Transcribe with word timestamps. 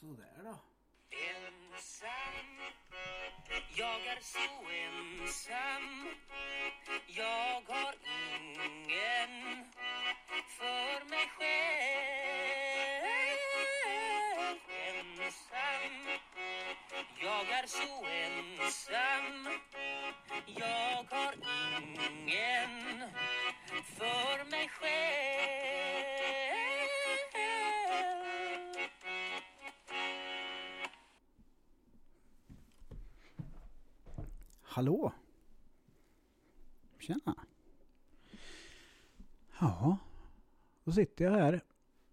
Sådär 0.00 0.42
då. 0.44 0.58
Ensam, 1.10 2.58
jag 3.76 4.06
är 4.06 4.20
så 4.20 4.68
ensam. 4.70 6.08
Jag 7.06 7.62
har 7.68 7.94
ingen 8.54 9.64
för 10.58 11.04
mig 11.10 11.26
själv. 11.36 11.50
Ensam, 14.88 16.06
jag 17.20 17.50
är 17.50 17.66
så 17.66 18.06
ensam. 18.06 19.48
Jag 20.46 21.04
har 21.10 21.34
ingen 22.10 23.04
för 23.98 24.44
mig 24.50 24.68
själv. 24.68 25.59
Hallå? 34.72 35.12
Tjena. 36.98 37.34
Ja, 39.60 39.96
då 40.84 40.92
sitter 40.92 41.24
jag 41.24 41.32
här 41.32 41.64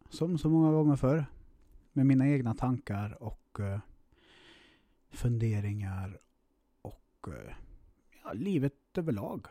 som 0.09 0.37
så 0.37 0.49
många 0.49 0.71
gånger 0.71 0.95
förr 0.95 1.25
med 1.93 2.05
mina 2.05 2.27
egna 2.27 2.53
tankar 2.53 3.23
och 3.23 3.59
eh, 3.59 3.79
funderingar 5.09 6.19
och 6.81 7.27
eh, 7.27 7.53
ja, 8.23 8.33
livet 8.33 8.97
överlag 8.97 9.47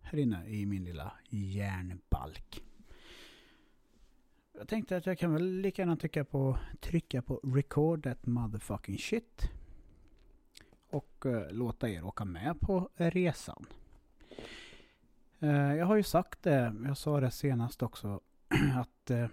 här 0.00 0.18
inne 0.18 0.46
i 0.48 0.66
min 0.66 0.84
lilla 0.84 1.12
järnbalk. 1.28 2.64
Jag 4.52 4.68
tänkte 4.68 4.96
att 4.96 5.06
jag 5.06 5.18
kan 5.18 5.32
väl 5.32 5.60
lika 5.60 5.82
gärna 5.82 5.96
trycka 5.96 6.24
på, 6.24 6.58
trycka 6.80 7.22
på 7.22 7.40
record 7.42 8.02
that 8.02 8.26
motherfucking 8.26 8.98
shit 8.98 9.50
och 10.90 11.26
eh, 11.26 11.50
låta 11.50 11.88
er 11.88 12.04
åka 12.04 12.24
med 12.24 12.60
på 12.60 12.90
resan. 12.96 13.66
Eh, 15.40 15.74
jag 15.74 15.86
har 15.86 15.96
ju 15.96 16.02
sagt 16.02 16.42
det, 16.42 16.74
jag 16.84 16.96
sa 16.96 17.20
det 17.20 17.30
senast 17.30 17.82
också, 17.82 18.20
att 18.74 19.10
eh, 19.10 19.28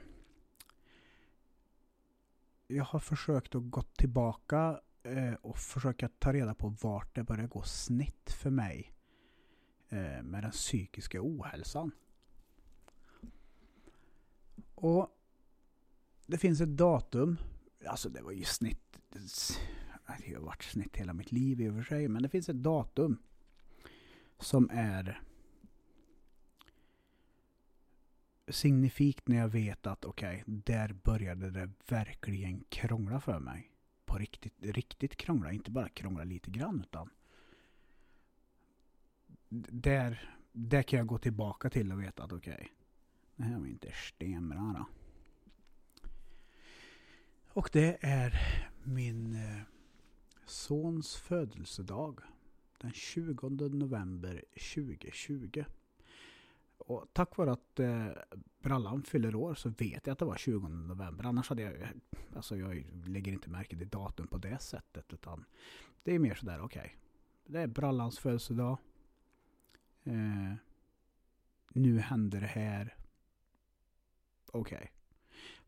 jag 2.67 2.83
har 2.83 2.99
försökt 2.99 3.55
att 3.55 3.71
gå 3.71 3.81
tillbaka 3.81 4.81
eh, 5.03 5.33
och 5.33 5.57
försöka 5.57 6.09
ta 6.19 6.33
reda 6.33 6.53
på 6.53 6.75
vart 6.81 7.15
det 7.15 7.23
börjar 7.23 7.47
gå 7.47 7.61
snett 7.63 8.31
för 8.31 8.49
mig 8.49 8.93
eh, 9.89 10.23
med 10.23 10.43
den 10.43 10.51
psykiska 10.51 11.19
ohälsan. 11.21 11.91
Och 14.75 15.09
det 16.25 16.37
finns 16.37 16.61
ett 16.61 16.77
datum, 16.77 17.37
alltså 17.85 18.09
det 18.09 18.21
var 18.21 18.31
ju 18.31 18.43
snitt, 18.43 18.99
det 20.25 20.33
har 20.33 20.41
varit 20.41 20.63
snett 20.63 20.97
hela 20.97 21.13
mitt 21.13 21.31
liv 21.31 21.61
i 21.61 21.69
och 21.69 21.75
för 21.75 21.83
sig, 21.83 22.07
men 22.07 22.23
det 22.23 22.29
finns 22.29 22.49
ett 22.49 22.63
datum 22.63 23.17
som 24.39 24.69
är 24.73 25.21
signifikt 28.47 29.27
när 29.27 29.37
jag 29.37 29.47
vet 29.47 29.87
att 29.87 30.05
okej, 30.05 30.43
okay, 30.47 30.55
där 30.65 30.93
började 30.93 31.51
det 31.51 31.69
verkligen 31.87 32.63
krångla 32.69 33.21
för 33.21 33.39
mig. 33.39 33.71
På 34.05 34.17
riktigt, 34.17 34.53
riktigt 34.59 35.15
krångla, 35.15 35.51
inte 35.51 35.71
bara 35.71 35.89
krångla 35.89 36.23
lite 36.23 36.51
grann 36.51 36.81
utan 36.81 37.09
där, 39.49 40.35
där 40.51 40.83
kan 40.83 40.97
jag 40.97 41.07
gå 41.07 41.17
tillbaka 41.17 41.69
till 41.69 41.91
och 41.91 42.01
veta 42.01 42.23
att 42.23 42.31
okej, 42.31 42.53
okay, 42.53 42.67
det 43.35 43.43
här 43.43 43.59
var 43.59 43.67
inte 43.67 43.91
stenbra 43.91 44.75
då. 44.77 44.85
Och 47.47 47.69
det 47.73 47.97
är 48.01 48.33
min 48.83 49.35
eh, 49.35 49.61
sons 50.49 51.15
födelsedag. 51.15 52.19
Den 52.77 52.91
20 52.91 53.49
november 53.69 54.43
2020. 54.75 55.63
Och 56.77 57.05
tack 57.13 57.37
vare 57.37 57.51
att 57.51 57.79
eh, 57.79 58.07
brallan 58.59 59.03
fyller 59.03 59.35
år 59.35 59.55
så 59.55 59.69
vet 59.69 60.07
jag 60.07 60.13
att 60.13 60.19
det 60.19 60.25
var 60.25 60.35
20 60.35 60.67
november. 60.67 61.25
Annars 61.25 61.49
hade 61.49 61.61
jag, 61.61 61.73
alltså 62.35 62.57
jag 62.57 62.85
lägger 63.05 63.31
inte 63.31 63.49
märke 63.49 63.77
till 63.77 63.89
datum 63.89 64.27
på 64.27 64.37
det 64.37 64.61
sättet. 64.61 65.13
Utan 65.13 65.45
det 66.03 66.15
är 66.15 66.19
mer 66.19 66.35
sådär, 66.35 66.61
okej. 66.61 66.79
Okay. 66.79 66.91
Det 67.45 67.61
är 67.61 67.67
brallans 67.67 68.19
födelsedag. 68.19 68.77
Eh, 70.03 70.53
nu 71.73 71.99
händer 71.99 72.41
det 72.41 72.47
här. 72.47 72.95
Okej. 74.51 74.77
Okay. 74.77 74.87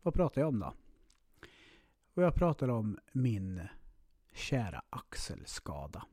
Vad 0.02 0.14
pratar 0.14 0.40
jag 0.40 0.48
om 0.48 0.58
då? 0.58 0.74
Och 2.14 2.22
jag 2.22 2.34
pratar 2.34 2.68
om 2.68 2.98
min 3.12 3.68
kära 4.32 4.82
axelskada. 4.90 6.04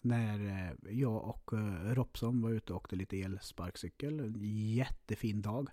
När 0.00 0.48
eh, 0.48 0.92
jag 0.92 1.24
och 1.24 1.52
eh, 1.52 1.94
Robson 1.94 2.42
var 2.42 2.50
ute 2.50 2.72
och 2.72 2.76
åkte 2.76 2.96
lite 2.96 3.20
elsparkcykel. 3.20 4.20
En 4.20 4.34
jättefin 4.74 5.42
dag. 5.42 5.68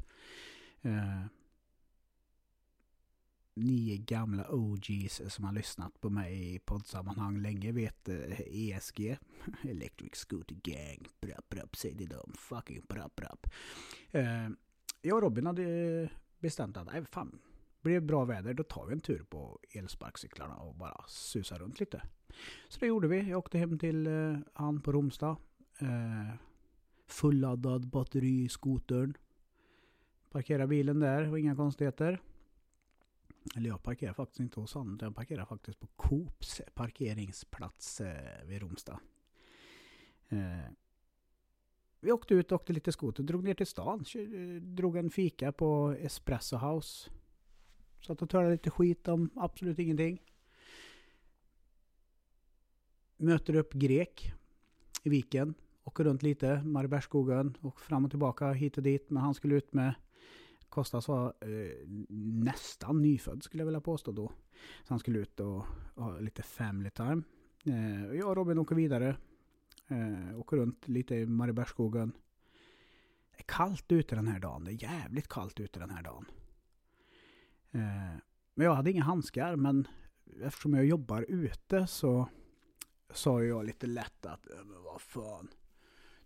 Eh, 0.82 1.26
ni 3.54 3.98
gamla 3.98 4.50
OGs 4.50 5.22
som 5.28 5.46
har 5.46 5.54
lyssnat 5.54 6.02
på 6.02 6.10
mig 6.10 6.56
i 6.56 6.60
poddsammanhang 6.60 7.38
länge 7.38 7.72
vet 7.72 8.10
ESG. 8.40 9.18
Electric 9.64 10.16
Scooter 10.16 10.56
Gang. 10.64 11.08
Brapp, 11.22 11.50
brapp, 11.50 11.76
säg 11.76 11.94
det 11.94 12.06
dem. 12.06 12.34
Fucking 12.38 12.82
brapp, 12.90 13.16
brapp. 13.16 13.48
Jag 15.02 15.16
och 15.16 15.22
Robin 15.22 15.46
hade 15.46 16.10
bestämt 16.40 16.78
att, 16.78 16.86
nej 16.86 17.06
fan, 17.06 17.40
blir 17.88 18.00
bra 18.00 18.26
väder 18.26 18.54
då 18.54 18.64
tar 18.64 18.86
vi 18.86 18.94
en 18.94 19.00
tur 19.00 19.24
på 19.24 19.60
elsparkcyklarna 19.72 20.56
och 20.56 20.76
bara 20.76 21.04
susar 21.08 21.60
runt 21.60 21.80
lite. 21.80 22.02
Så 22.68 22.80
det 22.80 22.88
gjorde 22.88 23.08
vi. 23.08 23.30
Jag 23.30 23.38
åkte 23.38 23.58
hem 23.58 23.80
till 23.80 24.08
eh, 24.08 24.38
han 24.54 24.82
på 24.82 24.92
Romsta. 24.92 25.38
Eh, 25.80 26.36
fulladdad 27.08 27.88
batteri 27.88 28.44
i 28.44 28.50
skotern. 28.50 29.14
Parkerade 30.32 30.68
bilen 30.68 31.00
där 31.00 31.32
och 31.32 31.40
inga 31.40 31.56
konstigheter. 31.56 32.20
Eller 33.56 33.70
jag 33.70 33.84
parkerar 33.84 34.14
faktiskt 34.14 34.40
inte 34.40 34.60
hos 34.60 34.74
honom. 34.74 34.98
Jag 35.02 35.16
parkerar 35.16 35.46
faktiskt 35.46 35.80
på 35.80 35.88
Coops 35.96 36.62
parkeringsplats 36.74 38.02
eh, 38.02 38.46
vid 38.46 38.62
Romsta. 38.62 39.00
Eh, 40.30 40.72
vi 42.00 42.12
åkte 42.12 42.34
ut, 42.34 42.52
åkte 42.52 42.74
lite 42.74 42.92
skoter, 42.92 43.24
drog 43.24 43.44
ner 43.44 43.54
till 43.54 43.68
stan. 43.68 44.06
Eh, 44.16 44.62
drog 44.62 44.98
en 44.98 45.10
fika 45.10 45.52
på 45.52 45.96
Espresso 46.00 46.58
House. 46.58 47.10
Satt 48.02 48.22
och 48.22 48.30
törade 48.30 48.52
lite 48.52 48.70
skit 48.70 49.08
om 49.08 49.30
absolut 49.36 49.80
ingenting. 49.80 50.22
Möter 53.18 53.56
upp 53.56 53.74
grek 53.74 54.34
i 55.04 55.10
viken. 55.10 55.54
Åker 55.84 56.04
runt 56.04 56.24
lite, 56.24 56.62
Mariebergsskogen 56.64 57.58
och 57.62 57.82
fram 57.82 58.06
och 58.06 58.12
tillbaka 58.12 58.52
hit 58.52 58.78
och 58.78 58.84
dit. 58.84 59.10
Men 59.10 59.24
han 59.24 59.34
skulle 59.34 59.56
ut 59.56 59.74
med 59.74 59.94
Kostas 60.70 61.08
var 61.08 61.34
eh, 61.42 61.88
nästan 62.10 63.02
nyfödd 63.02 63.44
skulle 63.44 63.62
jag 63.62 63.66
vilja 63.66 63.82
påstå 63.82 64.12
då. 64.12 64.28
Så 64.58 64.94
han 64.94 65.00
skulle 65.00 65.20
ut 65.20 65.40
och 65.40 65.66
ha 65.96 66.20
lite 66.20 66.44
family 66.44 66.90
time. 66.90 67.24
Eh, 67.66 68.16
jag 68.16 68.30
och 68.30 68.36
Robin 68.36 68.58
åker 68.58 68.76
vidare. 68.76 69.16
Eh, 69.88 70.40
åker 70.40 70.58
runt 70.58 70.88
lite 70.88 71.16
i 71.16 71.26
Mariebergsskogen. 71.26 72.12
Det 73.32 73.40
är 73.40 73.44
kallt 73.48 73.92
ute 73.92 74.16
den 74.16 74.28
här 74.28 74.40
dagen. 74.40 74.64
Det 74.64 74.72
är 74.72 74.84
jävligt 74.84 75.28
kallt 75.28 75.60
ute 75.60 75.80
den 75.80 75.90
här 75.90 76.04
dagen. 76.04 76.26
Eh, 77.78 78.18
men 78.56 78.66
jag 78.66 78.76
hade 78.76 78.92
inga 78.92 79.04
handskar 79.04 79.56
men 79.56 79.88
eftersom 80.42 80.74
jag 80.74 80.86
jobbar 80.86 81.26
ute 81.28 81.88
så 81.88 82.30
sa 83.14 83.44
jag 83.44 83.66
lite 83.66 83.88
lätt 83.88 84.26
att 84.26 84.48
men 84.66 84.84
vad 84.84 85.02
fan. 85.02 85.48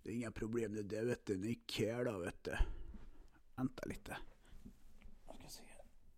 Det 0.04 0.10
är 0.10 0.14
inga 0.14 0.32
problem 0.32 0.74
det 0.74 0.84
där 0.84 1.06
vet 1.06 1.26
du. 1.26 1.38
Ni 1.38 1.56
care 1.56 2.04
då 2.04 2.20
vet 2.20 2.44
du. 2.44 2.52
Vänta 3.56 3.84
lite. 3.86 4.18
Jag 5.28 5.36
ska 5.36 5.48
se. 5.48 5.64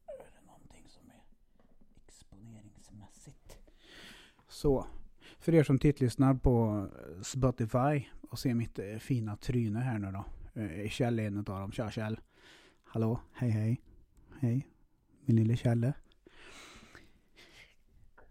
Är 0.08 0.32
det 0.40 0.48
någonting 0.48 0.90
som 0.90 1.10
är 1.10 1.24
exponeringsmässigt? 2.08 3.58
Så. 4.48 4.88
För 5.40 5.56
er 5.56 5.64
som 5.64 5.80
tittlyssnar 5.80 6.34
på 6.34 6.88
eh, 7.16 7.22
Spotify 7.22 8.08
och 8.30 8.40
ser 8.40 8.54
mitt 8.54 8.80
eh, 8.80 8.98
fina 8.98 9.38
tryne 9.38 9.80
här 9.80 10.00
nu 10.00 10.12
då. 10.12 10.26
Kjell 10.90 11.20
är 11.20 11.28
en 11.28 11.38
av 11.38 11.44
dem. 11.44 11.72
Tja 11.72 11.92
Kjell. 11.92 12.20
Hallå, 12.84 13.20
hej 13.34 13.50
hej. 13.50 13.82
Hej, 14.40 14.68
min 15.26 15.36
lille 15.36 15.58
Kjelle. 15.58 15.94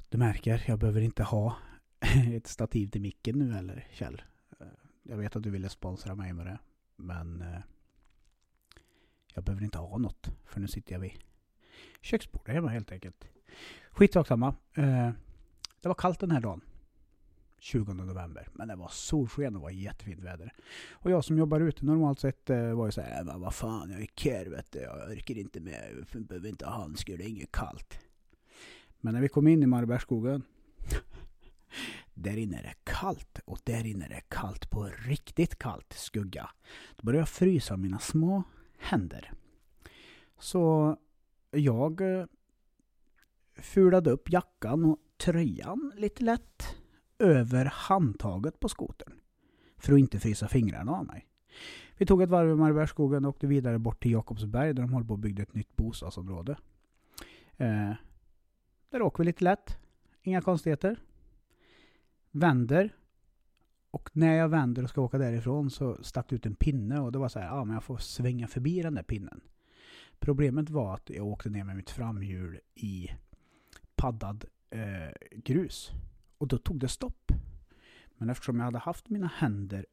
Du 0.08 0.18
märker, 0.18 0.64
jag 0.66 0.78
behöver 0.78 1.00
inte 1.00 1.22
ha 1.22 1.56
ett 2.32 2.46
stativ 2.46 2.86
till 2.86 3.00
micken 3.00 3.38
nu 3.38 3.58
eller 3.58 3.86
Kjell. 3.92 4.22
Eh, 4.60 4.66
jag 5.02 5.16
vet 5.16 5.36
att 5.36 5.42
du 5.42 5.50
ville 5.50 5.68
sponsra 5.68 6.14
mig 6.14 6.32
med 6.32 6.46
det. 6.46 6.58
Men 6.96 7.42
eh, 7.42 7.60
jag 9.34 9.44
behöver 9.44 9.64
inte 9.64 9.78
ha 9.78 9.98
något. 9.98 10.30
För 10.44 10.60
nu 10.60 10.68
sitter 10.68 10.92
jag 10.92 11.00
vid 11.00 11.12
köksbordet 12.00 12.54
hemma 12.54 12.68
helt 12.68 12.92
enkelt. 12.92 13.24
Skitsamma. 13.90 14.54
Eh, 14.74 15.10
det 15.80 15.88
var 15.88 15.94
kallt 15.94 16.20
den 16.20 16.30
här 16.30 16.40
dagen. 16.40 16.60
20 17.62 17.92
november. 17.92 18.48
Men 18.52 18.68
det 18.68 18.76
var 18.76 18.88
solsken 18.88 19.56
och 19.56 19.62
var 19.62 19.70
jättefint 19.70 20.22
väder. 20.22 20.52
Och 20.92 21.10
jag 21.10 21.24
som 21.24 21.38
jobbar 21.38 21.60
ute 21.60 21.84
normalt 21.84 22.20
sett 22.20 22.50
eh, 22.50 22.72
var 22.72 22.86
ju 22.86 22.92
såhär, 22.92 23.20
äh, 23.20 23.24
men 23.26 23.40
vad 23.40 23.54
fan, 23.54 23.90
jag 23.90 24.00
är 24.00 24.06
kär 24.16 24.46
vet 24.46 24.72
du. 24.72 24.78
Jag 24.78 25.10
orkar 25.10 25.38
inte 25.38 25.60
med, 25.60 26.04
jag 26.12 26.22
behöver 26.22 26.48
inte 26.48 26.66
ha 26.66 26.72
handskar, 26.72 27.16
det 27.16 27.24
är 27.24 27.28
inget 27.28 27.52
kallt. 27.52 27.98
Men 29.00 29.14
när 29.14 29.20
vi 29.20 29.28
kom 29.28 29.48
in 29.48 29.62
i 29.62 29.66
Marbergsskogen, 29.66 30.42
där 32.14 32.36
inne 32.36 32.58
är 32.58 32.62
det 32.62 32.74
kallt 32.84 33.38
och 33.44 33.58
där 33.64 33.86
inne 33.86 34.04
är 34.04 34.08
det 34.08 34.22
kallt 34.28 34.70
på 34.70 34.90
riktigt 35.06 35.58
kallt 35.58 35.92
skugga. 35.92 36.50
Då 36.96 37.04
började 37.04 37.20
jag 37.20 37.28
frysa 37.28 37.76
mina 37.76 37.98
små 37.98 38.42
händer. 38.78 39.32
Så 40.38 40.96
jag 41.50 42.00
eh, 42.00 42.26
fulade 43.54 44.10
upp 44.10 44.32
jackan 44.32 44.84
och 44.84 44.98
tröjan 45.16 45.92
lite 45.96 46.24
lätt 46.24 46.81
över 47.22 47.64
handtaget 47.64 48.60
på 48.60 48.68
skotern. 48.68 49.12
För 49.76 49.92
att 49.92 49.98
inte 49.98 50.18
frysa 50.18 50.48
fingrarna 50.48 50.92
av 50.92 51.06
mig. 51.06 51.28
Vi 51.96 52.06
tog 52.06 52.22
ett 52.22 52.30
varv 52.30 52.50
i 52.50 52.54
Mariebergsskogen 52.54 53.24
och 53.24 53.28
åkte 53.28 53.46
vidare 53.46 53.78
bort 53.78 54.02
till 54.02 54.12
Jakobsberg 54.12 54.74
där 54.74 54.82
de 54.82 54.92
håller 54.92 55.06
på 55.06 55.14
att 55.14 55.20
bygga 55.20 55.42
ett 55.42 55.54
nytt 55.54 55.76
bostadsområde. 55.76 56.56
Eh, 57.56 57.92
där 58.90 59.02
åker 59.02 59.18
vi 59.18 59.24
lite 59.24 59.44
lätt. 59.44 59.78
Inga 60.22 60.42
konstigheter. 60.42 61.00
Vänder. 62.30 62.96
Och 63.90 64.10
när 64.12 64.34
jag 64.34 64.48
vänder 64.48 64.82
och 64.82 64.90
ska 64.90 65.00
åka 65.00 65.18
därifrån 65.18 65.70
så 65.70 66.04
stack 66.04 66.28
det 66.28 66.36
ut 66.36 66.46
en 66.46 66.54
pinne 66.54 67.00
och 67.00 67.12
det 67.12 67.18
var 67.18 67.28
så 67.28 67.38
här, 67.38 67.46
ja 67.46 67.64
men 67.64 67.74
jag 67.74 67.84
får 67.84 67.96
svänga 67.96 68.48
förbi 68.48 68.82
den 68.82 68.94
där 68.94 69.02
pinnen. 69.02 69.40
Problemet 70.18 70.70
var 70.70 70.94
att 70.94 71.10
jag 71.10 71.26
åkte 71.26 71.50
ner 71.50 71.64
med 71.64 71.76
mitt 71.76 71.90
framhjul 71.90 72.58
i 72.74 73.10
paddad 73.96 74.44
eh, 74.70 75.12
grus. 75.36 75.92
Och 76.42 76.48
då 76.48 76.58
tog 76.58 76.80
det 76.80 76.88
stopp. 76.88 77.32
Men 78.16 78.30
eftersom 78.30 78.58
jag 78.58 78.64
hade 78.64 78.78
haft 78.78 79.08
mina 79.08 79.26
händer 79.26 79.86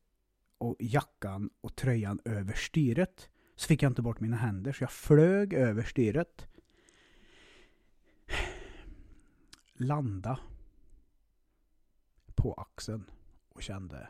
och 0.58 0.76
jackan 0.80 1.50
och 1.62 1.76
tröjan 1.76 2.20
över 2.26 2.54
styret 2.54 3.30
så 3.56 3.68
fick 3.68 3.84
jag 3.84 3.90
inte 3.90 4.02
bort 4.02 4.20
mina 4.20 4.38
händer 4.38 4.72
så 4.72 4.84
jag 4.84 4.92
flög 4.92 5.54
över 5.54 5.84
styret. 5.84 6.48
Landa 9.74 10.40
på 12.36 12.54
axeln 12.54 13.04
och 13.50 13.62
kände 13.62 14.08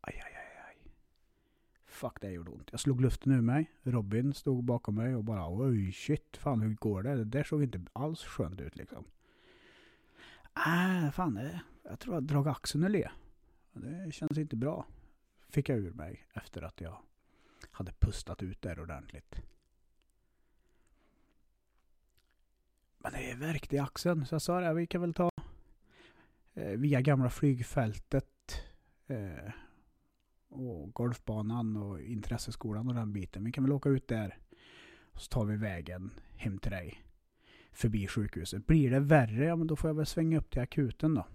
aj, 0.00 0.22
aj, 0.24 0.34
aj, 0.34 0.62
aj. 0.68 0.92
Fuck, 1.84 2.20
det 2.20 2.30
gjorde 2.30 2.50
ont. 2.50 2.68
Jag 2.70 2.80
slog 2.80 3.00
luften 3.00 3.32
ur 3.32 3.40
mig. 3.40 3.70
Robin 3.82 4.34
stod 4.34 4.64
bakom 4.64 4.94
mig 4.94 5.14
och 5.14 5.24
bara 5.24 5.50
oj 5.50 5.92
shit, 5.92 6.36
fan 6.36 6.60
hur 6.60 6.74
går 6.74 7.02
det? 7.02 7.16
Det 7.16 7.24
där 7.24 7.44
såg 7.44 7.62
inte 7.62 7.80
alls 7.92 8.24
skönt 8.24 8.60
ut 8.60 8.76
liksom. 8.76 9.04
Nej, 10.66 11.12
fan 11.12 11.34
det, 11.34 11.60
jag 11.82 11.98
tror 11.98 12.14
jag 12.14 12.22
drog 12.22 12.48
axeln 12.48 12.84
ur 12.84 12.88
le. 12.88 13.10
Det 13.72 14.12
känns 14.12 14.38
inte 14.38 14.56
bra. 14.56 14.86
Fick 15.48 15.68
jag 15.68 15.78
ur 15.78 15.92
mig 15.92 16.26
efter 16.32 16.62
att 16.62 16.80
jag 16.80 16.98
hade 17.70 17.92
pustat 17.92 18.42
ut 18.42 18.62
där 18.62 18.80
ordentligt. 18.80 19.42
Men 22.98 23.12
det 23.12 23.30
är 23.30 23.74
i 23.74 23.78
axeln. 23.78 24.26
Så 24.26 24.34
jag 24.34 24.42
sa 24.42 24.60
det, 24.60 24.74
vi 24.74 24.86
kan 24.86 25.00
väl 25.00 25.14
ta 25.14 25.30
eh, 26.54 26.78
via 26.78 27.00
gamla 27.00 27.30
flygfältet 27.30 28.62
eh, 29.06 29.52
och 30.48 30.92
golfbanan 30.92 31.76
och 31.76 32.00
intresseskolan 32.00 32.88
och 32.88 32.94
den 32.94 33.12
biten. 33.12 33.44
Vi 33.44 33.52
kan 33.52 33.64
väl 33.64 33.72
åka 33.72 33.88
ut 33.88 34.08
där. 34.08 34.38
Och 35.12 35.20
så 35.20 35.28
tar 35.28 35.44
vi 35.44 35.56
vägen 35.56 36.10
hem 36.36 36.58
till 36.58 36.70
dig. 36.70 37.07
Förbi 37.78 38.06
sjukhuset. 38.06 38.66
Blir 38.66 38.90
det 38.90 39.00
värre, 39.00 39.44
ja 39.44 39.56
men 39.56 39.66
då 39.66 39.76
får 39.76 39.90
jag 39.90 39.94
väl 39.94 40.06
svänga 40.06 40.38
upp 40.38 40.50
till 40.50 40.60
akuten 40.60 41.14
då. 41.14 41.26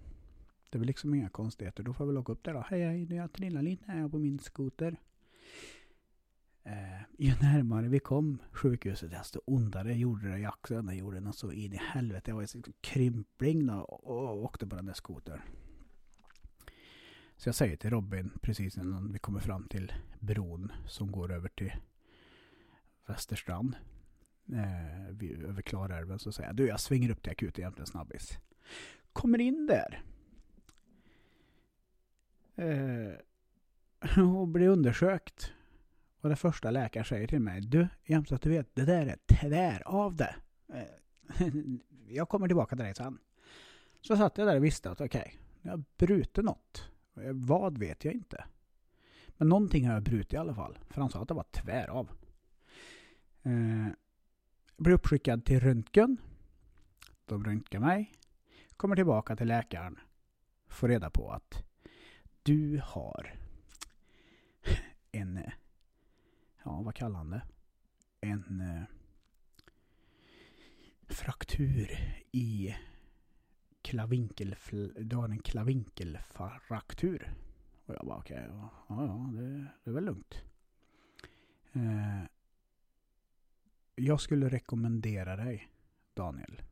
Det 0.70 0.76
är 0.76 0.78
väl 0.78 0.86
liksom 0.86 1.14
inga 1.14 1.28
konstigheter. 1.28 1.82
Då 1.82 1.92
får 1.92 2.04
jag 2.04 2.08
väl 2.12 2.18
åka 2.18 2.32
upp 2.32 2.44
där 2.44 2.54
då. 2.54 2.64
Hej 2.68 2.82
hej, 2.82 3.14
jag 3.14 3.32
trillar 3.32 3.62
lite 3.62 3.92
här 3.92 4.08
på 4.08 4.18
min 4.18 4.38
skoter. 4.38 4.96
Eh, 6.62 7.02
ju 7.18 7.34
närmare 7.42 7.88
vi 7.88 7.98
kom 7.98 8.38
sjukhuset 8.52 9.10
desto 9.10 9.40
ondare 9.44 9.94
gjorde 9.94 10.28
det 10.28 10.38
i 10.38 10.44
axeln. 10.44 10.86
Det 10.86 10.94
gjorde 10.94 11.20
något 11.20 11.36
så 11.36 11.52
in 11.52 11.72
i 11.72 11.80
helvete. 11.82 12.30
Jag 12.30 12.36
var 12.36 12.42
i 12.42 12.72
krympling 12.80 13.66
då 13.66 13.80
och 13.80 14.42
åkte 14.44 14.66
på 14.66 14.76
den 14.76 14.86
där 14.86 14.94
skotern. 14.94 15.40
Så 17.36 17.48
jag 17.48 17.54
säger 17.54 17.76
till 17.76 17.90
Robin 17.90 18.30
precis 18.42 18.76
innan 18.76 19.12
vi 19.12 19.18
kommer 19.18 19.40
fram 19.40 19.68
till 19.68 19.92
bron 20.20 20.72
som 20.86 21.12
går 21.12 21.32
över 21.32 21.48
till 21.48 21.72
Västerstrand. 23.06 23.76
Eh, 24.52 25.48
över 25.48 25.62
Klarälven 25.62 26.18
så 26.18 26.32
säger 26.32 26.48
jag 26.48 26.56
du 26.56 26.66
jag 26.66 26.80
svänger 26.80 27.10
upp 27.10 27.22
till 27.22 27.32
akuten 27.32 27.62
egentligen 27.62 27.86
snabbis. 27.86 28.38
Kommer 29.12 29.40
in 29.40 29.66
där. 29.66 30.02
Eh, 32.56 33.14
och 34.38 34.48
blir 34.48 34.68
undersökt. 34.68 35.52
Och 36.20 36.28
det 36.28 36.36
första 36.36 36.70
läkaren 36.70 37.04
säger 37.04 37.26
till 37.26 37.40
mig, 37.40 37.60
du, 37.60 37.88
jämt 38.04 38.28
så 38.28 38.34
att 38.34 38.42
du 38.42 38.50
vet, 38.50 38.74
det 38.74 38.84
där 38.84 39.06
är 39.06 39.16
tvär 39.26 39.82
av 39.86 40.16
det. 40.16 40.36
Eh, 40.68 41.46
jag 42.08 42.28
kommer 42.28 42.46
tillbaka 42.46 42.76
till 42.76 42.84
dig 42.84 42.94
sen. 42.94 43.18
Så 44.00 44.16
satt 44.16 44.38
jag 44.38 44.46
där 44.46 44.56
och 44.56 44.64
visste 44.64 44.90
att 44.90 45.00
okej, 45.00 45.20
okay, 45.20 45.32
jag 45.62 45.70
har 45.70 45.84
brutit 45.96 46.44
något. 46.44 46.90
Vad 47.32 47.78
vet 47.78 48.04
jag 48.04 48.14
inte. 48.14 48.44
Men 49.36 49.48
någonting 49.48 49.86
har 49.86 49.94
jag 49.94 50.02
brutit 50.02 50.32
i 50.32 50.36
alla 50.36 50.54
fall. 50.54 50.78
För 50.88 51.00
han 51.00 51.10
sa 51.10 51.22
att 51.22 51.28
det 51.28 51.34
var 51.34 51.46
tvär 51.52 51.88
av. 51.88 52.10
Eh, 53.42 53.88
blir 54.76 54.94
uppskickad 54.94 55.44
till 55.44 55.60
röntgen. 55.60 56.16
De 57.24 57.44
röntgar 57.44 57.80
mig. 57.80 58.12
Kommer 58.76 58.96
tillbaka 58.96 59.36
till 59.36 59.48
läkaren. 59.48 59.98
Får 60.68 60.88
reda 60.88 61.10
på 61.10 61.30
att 61.30 61.64
du 62.42 62.80
har 62.84 63.34
en 65.12 65.40
ja 66.64 66.82
vad 66.82 66.94
kallar 66.94 67.16
han 67.16 67.30
det? 67.30 67.42
En 68.20 68.60
eh, 68.60 68.82
fraktur 71.08 71.90
i 72.32 72.74
klavinkel, 73.82 74.56
du 74.96 75.16
har 75.16 75.28
en 75.28 75.38
klavinkelfraktur. 75.38 77.34
Och 77.86 77.94
jag 77.94 78.06
bara 78.06 78.18
okej, 78.18 78.36
okay, 78.36 78.56
ja, 78.56 78.70
ja 78.88 79.30
det, 79.32 79.66
det, 79.84 79.90
är 79.90 79.94
väl 79.94 80.04
lugnt. 80.04 80.42
Eh, 81.72 82.22
jag 83.94 84.20
skulle 84.20 84.48
rekommendera 84.48 85.36
dig, 85.36 85.68
Daniel, 86.14 86.62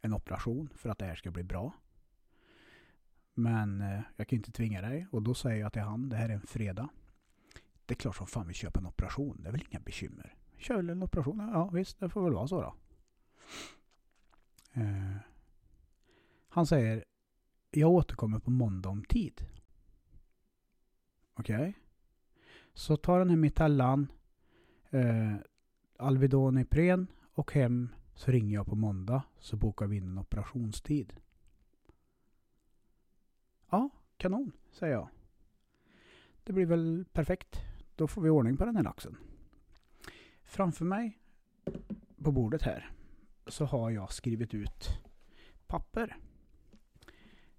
en 0.00 0.12
operation 0.12 0.68
för 0.74 0.88
att 0.88 0.98
det 0.98 1.04
här 1.04 1.14
ska 1.14 1.30
bli 1.30 1.42
bra. 1.42 1.72
Men 3.34 3.80
eh, 3.80 4.00
jag 4.16 4.28
kan 4.28 4.36
inte 4.36 4.52
tvinga 4.52 4.80
dig 4.80 5.06
och 5.10 5.22
då 5.22 5.34
säger 5.34 5.60
jag 5.60 5.72
till 5.72 5.82
han, 5.82 6.08
det 6.08 6.16
här 6.16 6.28
är 6.28 6.34
en 6.34 6.46
fredag. 6.46 6.88
Det 7.86 7.94
är 7.94 7.96
klart 7.96 8.16
som 8.16 8.26
fan 8.26 8.48
vi 8.48 8.54
köper 8.54 8.80
en 8.80 8.86
operation. 8.86 9.42
Det 9.42 9.48
är 9.48 9.52
väl 9.52 9.64
inga 9.70 9.80
bekymmer. 9.80 10.34
Kör 10.56 10.76
väl 10.76 10.90
en 10.90 11.02
operation? 11.02 11.50
Ja 11.52 11.68
visst, 11.68 12.00
det 12.00 12.08
får 12.08 12.24
väl 12.24 12.32
vara 12.32 12.48
så 12.48 12.62
då. 12.62 12.74
Eh, 14.72 15.16
han 16.48 16.66
säger 16.66 17.04
Jag 17.70 17.90
återkommer 17.90 18.38
på 18.38 18.50
måndag 18.50 18.88
om 18.88 19.04
tid. 19.04 19.46
Okej. 21.34 21.56
Okay. 21.56 21.72
Så 22.74 22.96
ta 22.96 23.18
den 23.18 23.30
här 23.30 23.36
metallan 23.36 24.12
eh, 24.90 25.34
Alvedon 26.00 26.58
Ipren 26.58 27.06
och 27.32 27.52
hem 27.52 27.88
så 28.14 28.30
ringer 28.30 28.54
jag 28.54 28.66
på 28.66 28.76
måndag 28.76 29.22
så 29.38 29.56
bokar 29.56 29.86
vi 29.86 29.96
in 29.96 30.08
en 30.08 30.18
operationstid. 30.18 31.12
Ja, 33.70 33.90
kanon, 34.16 34.52
säger 34.70 34.92
jag. 34.92 35.08
Det 36.44 36.52
blir 36.52 36.66
väl 36.66 37.04
perfekt. 37.12 37.60
Då 37.96 38.08
får 38.08 38.22
vi 38.22 38.30
ordning 38.30 38.56
på 38.56 38.64
den 38.64 38.76
här 38.76 38.82
laxen. 38.82 39.16
Framför 40.42 40.84
mig 40.84 41.18
på 42.16 42.32
bordet 42.32 42.62
här 42.62 42.90
så 43.46 43.64
har 43.64 43.90
jag 43.90 44.12
skrivit 44.12 44.54
ut 44.54 44.88
papper. 45.66 46.16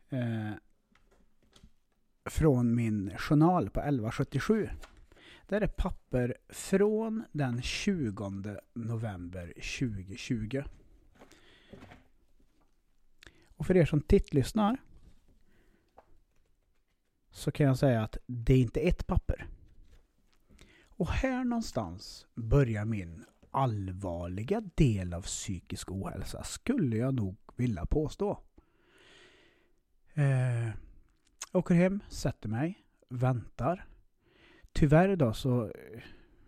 Eh, 0.10 0.51
från 2.25 2.75
min 2.75 3.17
journal 3.17 3.69
på 3.69 3.79
1177. 3.79 4.69
Det 5.50 5.56
är 5.56 5.68
papper 5.68 6.38
från 6.50 7.24
den 7.32 7.62
20 7.62 8.58
november 8.74 9.53
2020. 9.79 10.63
Och 13.56 13.65
för 13.65 13.77
er 13.77 13.86
som 13.86 14.01
tittlyssnar 14.01 14.77
så 17.32 17.51
kan 17.51 17.65
jag 17.65 17.77
säga 17.77 18.03
att 18.03 18.18
det 18.25 18.53
är 18.53 18.58
inte 18.58 18.79
ett 18.79 19.08
papper. 19.08 19.48
Och 20.88 21.10
här 21.10 21.44
någonstans 21.44 22.27
börjar 22.36 22.86
min 22.86 23.25
allvarliga 23.51 24.62
del 24.75 25.13
av 25.13 25.22
psykisk 25.22 25.91
ohälsa, 25.91 26.44
skulle 26.44 26.98
jag 26.98 27.13
nog 27.13 27.38
vilja 27.56 27.86
påstå. 27.86 28.44
Eh, 30.13 30.70
åker 31.53 31.75
hem, 31.75 32.00
sätter 32.10 32.50
mig, 32.50 32.84
väntar. 33.10 33.86
Tyvärr 34.74 35.16
då 35.16 35.34
så 35.34 35.66
eh, 35.66 36.02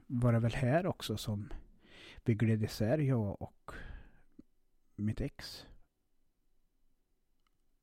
var 0.08 0.34
det 0.34 0.40
väl 0.40 0.54
här 0.54 0.86
också 0.86 1.18
som 1.18 1.50
vi 2.26 2.36
gled 2.36 2.64
isär, 2.64 2.98
jag 2.98 3.42
och 3.42 3.72
mitt 4.96 5.22
ex. 5.22 5.66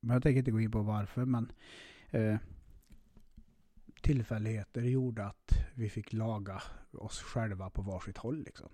Men 0.00 0.14
jag 0.14 0.22
tänker 0.22 0.38
inte 0.38 0.50
gå 0.50 0.60
in 0.60 0.70
på 0.70 0.82
varför, 0.82 1.24
men 1.24 1.52
eh, 2.10 2.36
tillfälligheter 4.00 4.82
gjorde 4.82 5.26
att 5.26 5.52
vi 5.74 5.90
fick 5.90 6.12
laga 6.12 6.62
oss 6.92 7.22
själva 7.22 7.70
på 7.70 7.82
varsitt 7.82 8.16
håll 8.16 8.42
liksom. 8.42 8.68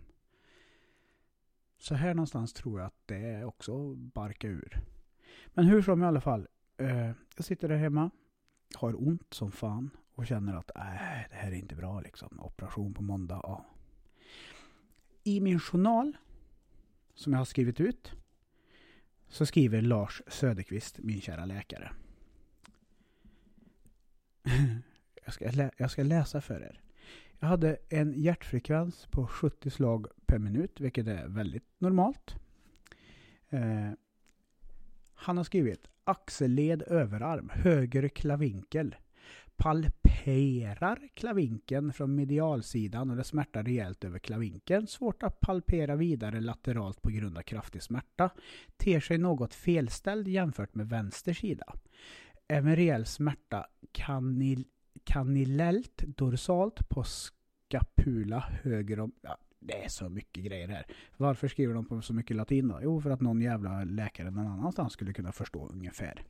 Så 1.79 1.95
här 1.95 2.15
någonstans 2.15 2.53
tror 2.53 2.81
jag 2.81 2.87
att 2.87 3.03
det 3.07 3.45
också 3.45 3.95
barkar 3.95 4.49
ur. 4.49 4.81
Men 5.47 5.65
hur 5.65 5.83
som 5.83 6.03
i 6.03 6.07
alla 6.07 6.21
fall. 6.21 6.49
Eh, 6.77 7.11
jag 7.37 7.45
sitter 7.45 7.69
där 7.69 7.77
hemma. 7.77 8.11
Har 8.75 9.09
ont 9.09 9.35
som 9.35 9.53
fan. 9.53 9.91
Och 10.15 10.27
känner 10.27 10.55
att 10.57 10.71
äh, 10.77 10.83
det 11.31 11.37
här 11.37 11.51
är 11.51 11.57
inte 11.57 11.75
bra 11.75 12.01
liksom. 12.01 12.41
Operation 12.41 12.95
på 12.95 13.03
måndag. 13.03 13.41
Ja. 13.43 13.67
I 15.25 15.41
min 15.41 15.61
journal. 15.61 16.17
Som 17.15 17.33
jag 17.33 17.41
har 17.41 17.45
skrivit 17.45 17.81
ut. 17.81 18.13
Så 19.29 19.47
skriver 19.47 19.83
Lars 19.83 20.23
Söderqvist, 20.27 20.99
min 20.99 21.21
kära 21.21 21.45
läkare. 21.45 21.93
jag, 25.25 25.35
ska 25.35 25.51
lä 25.51 25.71
jag 25.77 25.91
ska 25.91 26.03
läsa 26.03 26.41
för 26.41 26.61
er. 26.61 26.81
Jag 27.39 27.49
hade 27.49 27.77
en 27.89 28.13
hjärtfrekvens 28.13 29.07
på 29.07 29.27
70 29.27 29.71
slag 29.71 30.07
per 30.27 30.39
minut, 30.39 30.81
vilket 30.81 31.07
är 31.07 31.29
väldigt 31.29 31.67
normalt. 31.79 32.35
Eh, 33.49 33.91
han 35.15 35.37
har 35.37 35.45
skrivit 35.45 35.87
axelled 36.05 36.83
överarm, 36.83 37.51
höger 37.53 38.09
klavinkel. 38.09 38.97
Palperar 40.15 41.09
klavinken 41.15 41.93
från 41.93 42.15
medialsidan 42.15 43.11
och 43.11 43.17
det 43.17 43.25
smärtar 43.25 43.63
rejält 43.63 44.05
över 44.05 44.19
klavinken. 44.19 44.87
Svårt 44.87 45.23
att 45.23 45.41
palpera 45.41 45.97
vidare 45.97 46.41
lateralt 46.41 47.03
på 47.03 47.11
grund 47.11 47.39
av 47.39 47.43
kraftig 47.43 47.83
smärta. 47.83 48.31
Ter 48.77 49.01
sig 49.01 49.19
något 49.19 49.55
felställd 49.55 50.29
jämfört 50.29 50.75
med 50.75 50.89
vänster 50.89 51.33
sida. 51.33 51.75
Även 52.49 52.77
rejäl 52.77 53.07
smärta 53.07 53.67
kanil 53.93 54.65
kanilellt 55.05 56.03
dorsalt 56.07 56.89
på 56.89 57.05
skapula 57.05 58.41
höger 58.63 59.01
om... 59.01 59.13
Ja, 59.23 59.39
det 59.61 59.85
är 59.85 59.89
så 59.89 60.09
mycket 60.09 60.45
grejer 60.45 60.69
här. 60.69 60.87
Varför 61.17 61.49
skriver 61.49 61.75
de 61.75 61.85
på 61.85 62.03
så 62.03 62.15
mycket 62.15 62.37
latin 62.37 62.69
då? 62.69 62.81
Jo, 62.83 63.01
för 63.01 63.11
att 63.11 63.21
någon 63.21 63.41
jävla 63.41 63.85
läkare 63.85 64.31
någon 64.31 64.47
annanstans 64.47 64.93
skulle 64.93 65.13
kunna 65.13 65.33
förstå 65.33 65.69
ungefär. 65.69 66.25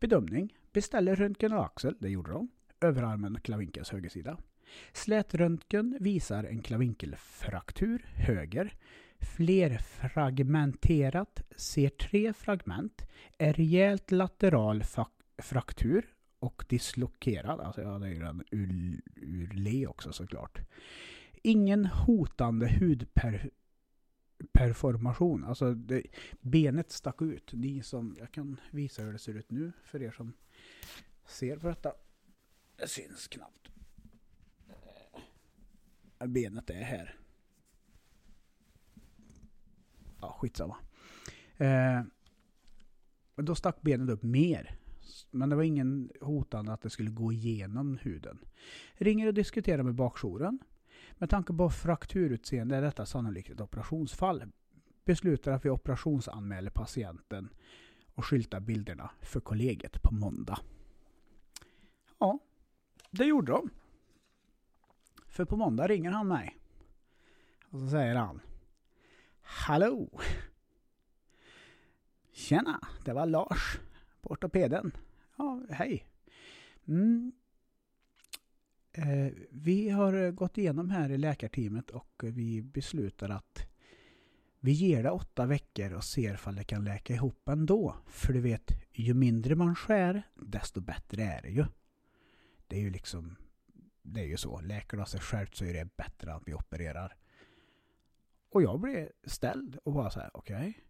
Bedömning. 0.00 0.56
Beställer 0.72 1.16
röntgen 1.16 1.52
och 1.52 1.64
axel, 1.64 1.96
det 2.00 2.08
gjorde 2.08 2.30
de. 2.30 2.48
Överarmen 2.84 3.40
klavinkels 3.40 3.90
högersida. 3.90 4.38
Slätröntgen 4.92 5.96
visar 6.00 6.44
en 6.44 6.62
klavinkelfraktur, 6.62 8.06
höger. 8.14 8.76
Flerfragmenterat, 9.36 11.42
ser 11.56 11.88
tre 11.88 12.32
fragment. 12.32 13.06
En 13.38 13.52
rejält 13.52 14.10
lateral 14.10 14.82
fraktur 15.38 16.06
och 16.38 16.64
dislokerad. 16.68 17.60
Alltså 17.60 17.82
jag 17.82 18.00
det 18.00 18.06
är 18.06 18.10
ju 18.10 18.22
en 18.22 18.44
ur, 18.50 19.00
urle 19.16 19.86
också 19.86 20.12
såklart. 20.12 20.60
Ingen 21.42 21.86
hotande 21.86 22.78
hudperformation. 22.80 25.44
Alltså 25.44 25.74
det, 25.74 26.02
benet 26.40 26.92
stack 26.92 27.22
ut. 27.22 27.52
Ni 27.52 27.82
som, 27.82 28.16
jag 28.18 28.32
kan 28.32 28.60
visa 28.70 29.02
hur 29.02 29.12
det 29.12 29.18
ser 29.18 29.34
ut 29.34 29.50
nu 29.50 29.72
för 29.84 30.02
er 30.02 30.10
som 30.10 30.32
ser 31.26 31.56
på 31.56 31.68
detta. 31.68 31.92
Det 32.76 32.88
syns 32.88 33.28
knappt. 33.28 33.68
Benet 36.26 36.70
är 36.70 36.82
här. 36.82 37.16
Ja, 40.20 40.36
skitsamma. 40.40 40.76
Eh, 41.56 42.02
då 43.36 43.54
stack 43.54 43.82
benet 43.82 44.10
upp 44.10 44.22
mer. 44.22 44.78
Men 45.30 45.48
det 45.48 45.56
var 45.56 45.62
ingen 45.62 46.10
hotande 46.20 46.72
att 46.72 46.82
det 46.82 46.90
skulle 46.90 47.10
gå 47.10 47.32
igenom 47.32 47.98
huden. 48.02 48.38
Ringer 48.94 49.26
och 49.26 49.34
diskuterar 49.34 49.82
med 49.82 49.94
bakjouren. 49.94 50.58
Med 51.18 51.30
tanke 51.30 51.52
på 51.52 51.70
frakturutseende 51.70 52.76
är 52.76 52.82
detta 52.82 53.06
sannolikt 53.06 53.50
ett 53.50 53.60
operationsfall. 53.60 54.44
Beslutar 55.04 55.52
att 55.52 55.64
vi 55.64 55.70
operationsanmäler 55.70 56.70
patienten 56.70 57.48
och 58.14 58.26
skyltar 58.26 58.60
bilderna 58.60 59.10
för 59.20 59.40
kollegiet 59.40 60.02
på 60.02 60.14
måndag. 60.14 60.58
Ja, 62.18 62.38
det 63.14 63.24
gjorde 63.24 63.52
de. 63.52 63.70
För 65.26 65.44
på 65.44 65.56
måndag 65.56 65.88
ringer 65.88 66.10
han 66.10 66.28
mig. 66.28 66.58
Och 67.70 67.80
så 67.80 67.88
säger 67.88 68.14
han. 68.14 68.40
Hallå! 69.40 70.20
Tjena, 72.32 72.80
det 73.04 73.12
var 73.12 73.26
Lars 73.26 73.78
på 74.20 74.30
ortopeden. 74.30 74.92
Ja, 75.36 75.62
hej. 75.70 76.06
Mm. 76.88 77.32
Eh, 78.92 79.32
vi 79.50 79.90
har 79.90 80.30
gått 80.30 80.58
igenom 80.58 80.90
här 80.90 81.10
i 81.10 81.18
läkarteamet 81.18 81.90
och 81.90 82.22
vi 82.24 82.62
beslutar 82.62 83.28
att 83.28 83.66
vi 84.60 84.72
ger 84.72 85.02
det 85.02 85.10
åtta 85.10 85.46
veckor 85.46 85.92
och 85.92 86.04
ser 86.04 86.34
ifall 86.34 86.56
det 86.56 86.64
kan 86.64 86.84
läka 86.84 87.14
ihop 87.14 87.48
ändå. 87.48 87.96
För 88.06 88.32
du 88.32 88.40
vet, 88.40 88.70
ju 88.92 89.14
mindre 89.14 89.54
man 89.54 89.74
skär, 89.74 90.22
desto 90.34 90.80
bättre 90.80 91.22
är 91.22 91.42
det 91.42 91.50
ju. 91.50 91.64
Det 92.66 92.76
är 92.76 92.80
ju 92.80 92.90
liksom, 92.90 93.36
det 94.02 94.20
är 94.20 94.26
ju 94.26 94.36
så. 94.36 94.60
Läker 94.60 94.96
det 94.96 95.06
sig 95.06 95.20
självt 95.20 95.54
så 95.54 95.64
är 95.64 95.74
det 95.74 95.96
bättre 95.96 96.34
att 96.34 96.42
vi 96.46 96.54
opererar. 96.54 97.16
Och 98.50 98.62
jag 98.62 98.80
blev 98.80 99.08
ställd 99.24 99.78
och 99.84 99.92
bara 99.92 100.10
så 100.10 100.20
här, 100.20 100.30
okej. 100.34 100.80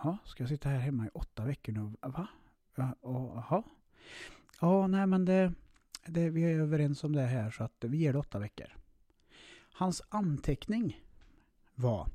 Okay. 0.00 0.16
Ska 0.24 0.42
jag 0.42 0.48
sitta 0.48 0.68
här 0.68 0.78
hemma 0.78 1.06
i 1.06 1.10
åtta 1.14 1.44
veckor 1.44 1.72
nu? 1.72 1.92
Va? 2.00 2.28
Jaha. 2.74 3.62
Ja, 4.60 4.86
nej 4.86 5.06
men 5.06 5.24
det, 5.24 5.52
det, 6.06 6.30
vi 6.30 6.42
är 6.44 6.58
överens 6.58 7.04
om 7.04 7.12
det 7.12 7.22
här 7.22 7.50
så 7.50 7.64
att 7.64 7.84
vi 7.84 7.98
ger 7.98 8.12
det 8.12 8.18
åtta 8.18 8.38
veckor. 8.38 8.76
Hans 9.72 10.02
anteckning 10.08 11.00
var 11.74 12.08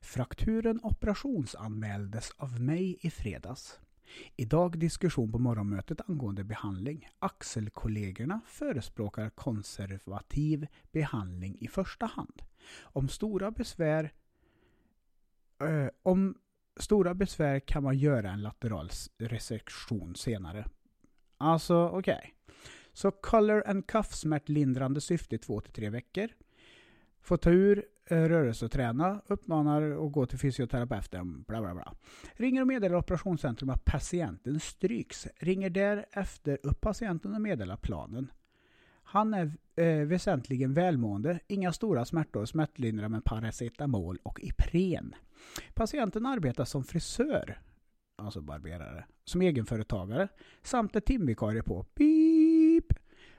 Frakturen 0.00 0.80
operationsanmäldes 0.82 2.30
av 2.36 2.60
mig 2.60 2.98
i 3.00 3.10
fredags. 3.10 3.80
Idag 4.36 4.78
diskussion 4.78 5.32
på 5.32 5.38
morgonmötet 5.38 6.00
angående 6.06 6.44
behandling. 6.44 7.08
Axelkollegorna 7.18 8.40
förespråkar 8.46 9.30
konservativ 9.30 10.66
behandling 10.92 11.56
i 11.60 11.68
första 11.68 12.06
hand. 12.06 12.42
Om 12.80 13.08
stora 13.08 13.50
besvär 13.50 14.12
äh, 15.60 15.88
om 16.02 16.34
stora 16.76 17.14
besvär 17.14 17.60
kan 17.60 17.82
man 17.82 17.98
göra 17.98 18.30
en 18.30 18.42
lateral 18.42 18.90
resektion 19.18 20.16
senare. 20.16 20.64
Alltså, 21.36 21.88
okej. 21.88 22.18
Okay. 22.18 22.30
Så 22.92 23.10
color 23.10 23.62
and 23.66 23.86
cuff 23.86 24.14
smärtlindrande 24.14 25.00
syfte 25.00 25.34
i 25.34 25.38
2-3 25.38 25.90
veckor. 25.90 26.28
Få 27.20 27.36
ta 27.36 27.50
ur 27.50 27.84
Eh, 28.10 28.16
Rörelseträna, 28.16 28.38
rörelse 28.38 28.64
och 28.64 28.70
träna, 28.70 29.20
uppmanar 29.26 30.06
att 30.06 30.12
gå 30.12 30.26
till 30.26 30.38
fysioterapeuten, 30.38 31.42
bla 31.48 31.60
bla 31.60 31.74
bla. 31.74 31.94
Ringer 32.32 32.60
och 32.60 32.66
meddelar 32.66 32.96
operationscentrum 32.96 33.70
att 33.70 33.84
patienten 33.84 34.60
stryks. 34.60 35.28
Ringer 35.36 35.70
därefter 35.70 36.58
upp 36.62 36.80
patienten 36.80 37.34
och 37.34 37.40
meddelar 37.40 37.76
planen. 37.76 38.30
Han 39.02 39.34
är 39.34 39.52
eh, 39.76 40.06
väsentligen 40.06 40.74
välmående, 40.74 41.40
inga 41.46 41.72
stora 41.72 42.04
smärtor, 42.04 42.44
smärtlindrar 42.44 43.08
med 43.08 43.24
paracetamol 43.24 44.18
och 44.22 44.40
Ipren. 44.42 45.14
Patienten 45.74 46.26
arbetar 46.26 46.64
som 46.64 46.84
frisör, 46.84 47.60
alltså 48.16 48.40
barberare, 48.40 49.04
som 49.24 49.42
egenföretagare 49.42 50.28
samt 50.62 50.96
är 50.96 51.00
timvikarie 51.00 51.62
på 51.62 51.82
PIP. 51.82 52.92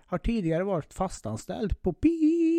Har 0.06 0.18
tidigare 0.18 0.64
varit 0.64 0.94
fastanställd 0.94 1.82
på 1.82 1.94
PIP 1.94 2.59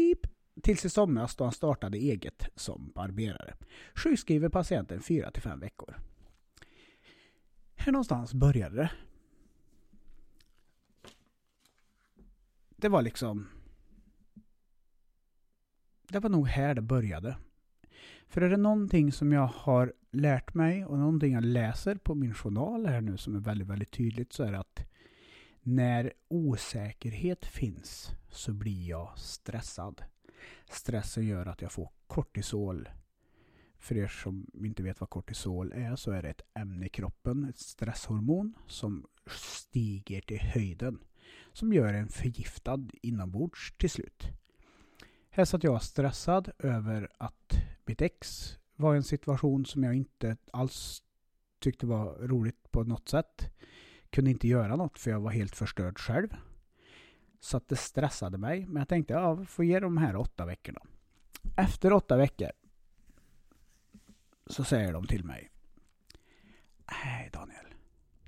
tills 0.60 0.84
i 0.84 0.90
somras 0.90 1.36
då 1.36 1.44
han 1.44 1.52
startade 1.52 1.98
eget 1.98 2.48
som 2.54 2.92
barberare. 2.94 3.54
Sjukskriver 3.94 4.48
patienten 4.48 5.00
4-5 5.00 5.60
veckor. 5.60 5.94
Här 7.74 7.92
någonstans 7.92 8.34
började 8.34 8.76
det. 8.76 8.90
Det 12.76 12.88
var 12.88 13.02
liksom... 13.02 13.48
Det 16.08 16.18
var 16.18 16.30
nog 16.30 16.48
här 16.48 16.74
det 16.74 16.82
började. 16.82 17.36
För 18.26 18.40
är 18.40 18.50
det 18.50 18.56
någonting 18.56 19.12
som 19.12 19.32
jag 19.32 19.46
har 19.46 19.92
lärt 20.10 20.54
mig 20.54 20.84
och 20.84 20.98
någonting 20.98 21.32
jag 21.32 21.44
läser 21.44 21.94
på 21.94 22.14
min 22.14 22.34
journal 22.34 22.86
här 22.86 23.00
nu 23.00 23.16
som 23.16 23.36
är 23.36 23.40
väldigt, 23.40 23.68
väldigt 23.68 23.90
tydligt 23.90 24.32
så 24.32 24.42
är 24.42 24.52
det 24.52 24.58
att 24.58 24.86
när 25.62 26.12
osäkerhet 26.28 27.46
finns 27.46 28.10
så 28.30 28.52
blir 28.52 28.88
jag 28.88 29.18
stressad. 29.18 30.02
Stressen 30.70 31.26
gör 31.26 31.46
att 31.46 31.62
jag 31.62 31.72
får 31.72 31.90
kortisol. 32.06 32.88
För 33.78 33.96
er 33.96 34.08
som 34.08 34.46
inte 34.64 34.82
vet 34.82 35.00
vad 35.00 35.10
kortisol 35.10 35.72
är 35.72 35.96
så 35.96 36.10
är 36.10 36.22
det 36.22 36.30
ett 36.30 36.42
ämne 36.54 36.86
i 36.86 36.88
kroppen, 36.88 37.44
ett 37.44 37.58
stresshormon 37.58 38.54
som 38.66 39.06
stiger 39.26 40.20
till 40.20 40.40
höjden. 40.40 40.98
Som 41.52 41.72
gör 41.72 41.94
en 41.94 42.08
förgiftad 42.08 42.88
inombords 43.02 43.74
till 43.78 43.90
slut. 43.90 44.28
Här 45.30 45.44
satt 45.44 45.64
jag 45.64 45.82
stressad 45.82 46.50
över 46.58 47.08
att 47.18 47.56
mitt 47.84 48.02
ex 48.02 48.52
var 48.76 48.94
i 48.94 48.96
en 48.96 49.02
situation 49.02 49.66
som 49.66 49.84
jag 49.84 49.94
inte 49.94 50.36
alls 50.52 51.02
tyckte 51.58 51.86
var 51.86 52.14
roligt 52.14 52.70
på 52.70 52.84
något 52.84 53.08
sätt. 53.08 53.50
Kunde 54.10 54.30
inte 54.30 54.48
göra 54.48 54.76
något 54.76 54.98
för 54.98 55.10
jag 55.10 55.20
var 55.20 55.30
helt 55.30 55.56
förstörd 55.56 55.98
själv. 55.98 56.28
Så 57.40 57.56
att 57.56 57.68
det 57.68 57.76
stressade 57.76 58.38
mig. 58.38 58.66
Men 58.66 58.80
jag 58.80 58.88
tänkte, 58.88 59.12
ja, 59.12 59.44
får 59.44 59.64
ge 59.64 59.80
de 59.80 59.96
här 59.96 60.16
åtta 60.16 60.46
veckorna. 60.46 60.80
Efter 61.56 61.92
åtta 61.92 62.16
veckor 62.16 62.50
så 64.46 64.64
säger 64.64 64.92
de 64.92 65.06
till 65.06 65.24
mig. 65.24 65.50
Nej 66.90 67.30
Daniel, 67.32 67.66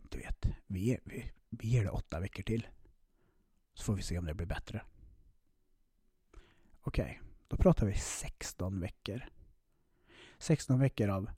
du 0.02 0.18
vet, 0.18 0.46
vi, 0.66 0.98
vi, 1.04 1.32
vi 1.48 1.68
ger 1.68 1.84
det 1.84 1.90
åtta 1.90 2.20
veckor 2.20 2.42
till. 2.42 2.66
Så 3.74 3.84
får 3.84 3.94
vi 3.94 4.02
se 4.02 4.18
om 4.18 4.24
det 4.24 4.34
blir 4.34 4.46
bättre. 4.46 4.82
Okej, 6.80 7.04
okay, 7.04 7.28
då 7.48 7.56
pratar 7.56 7.86
vi 7.86 7.94
16 7.94 8.80
veckor. 8.80 9.24
16 10.38 10.80
veckor 10.80 11.08
av 11.08 11.30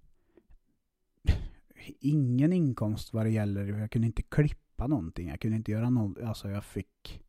ingen 2.01 2.53
inkomst 2.53 3.13
vad 3.13 3.27
det 3.27 3.31
gäller. 3.31 3.65
Jag 3.65 3.91
kunde 3.91 4.07
inte 4.07 4.23
klippa 4.23 4.87
någonting. 4.87 5.29
Jag 5.29 5.41
kunde 5.41 5.57
inte 5.57 5.73
göra 5.73 5.91
något. 5.91 6.19
Alltså 6.19 6.51
jag 6.51 6.65
fick, 6.65 7.24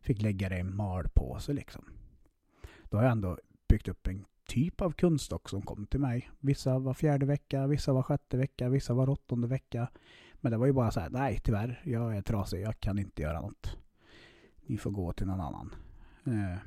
fick 0.00 0.22
lägga 0.22 0.48
det 0.48 0.56
i 0.56 0.60
en 0.60 0.76
malpåse 0.76 1.52
liksom. 1.52 1.84
Då 2.82 2.96
har 2.96 3.04
jag 3.04 3.12
ändå 3.12 3.38
byggt 3.68 3.88
upp 3.88 4.06
en 4.06 4.24
typ 4.48 4.80
av 4.80 4.92
kundstock 4.92 5.48
som 5.48 5.62
kom 5.62 5.86
till 5.86 6.00
mig. 6.00 6.30
Vissa 6.40 6.78
var 6.78 6.94
fjärde 6.94 7.26
vecka, 7.26 7.66
vissa 7.66 7.92
var 7.92 8.02
sjätte 8.02 8.36
vecka, 8.36 8.68
vissa 8.68 8.94
var 8.94 9.08
åttonde 9.08 9.46
vecka. 9.46 9.88
Men 10.34 10.52
det 10.52 10.58
var 10.58 10.66
ju 10.66 10.72
bara 10.72 10.90
så 10.90 11.00
här, 11.00 11.10
nej 11.10 11.40
tyvärr, 11.44 11.82
jag 11.84 12.16
är 12.16 12.22
trasig, 12.22 12.60
jag 12.60 12.80
kan 12.80 12.98
inte 12.98 13.22
göra 13.22 13.40
något. 13.40 13.76
Ni 14.66 14.78
får 14.78 14.90
gå 14.90 15.12
till 15.12 15.26
någon 15.26 15.40
annan. 15.40 15.74
Eh. 16.24 16.58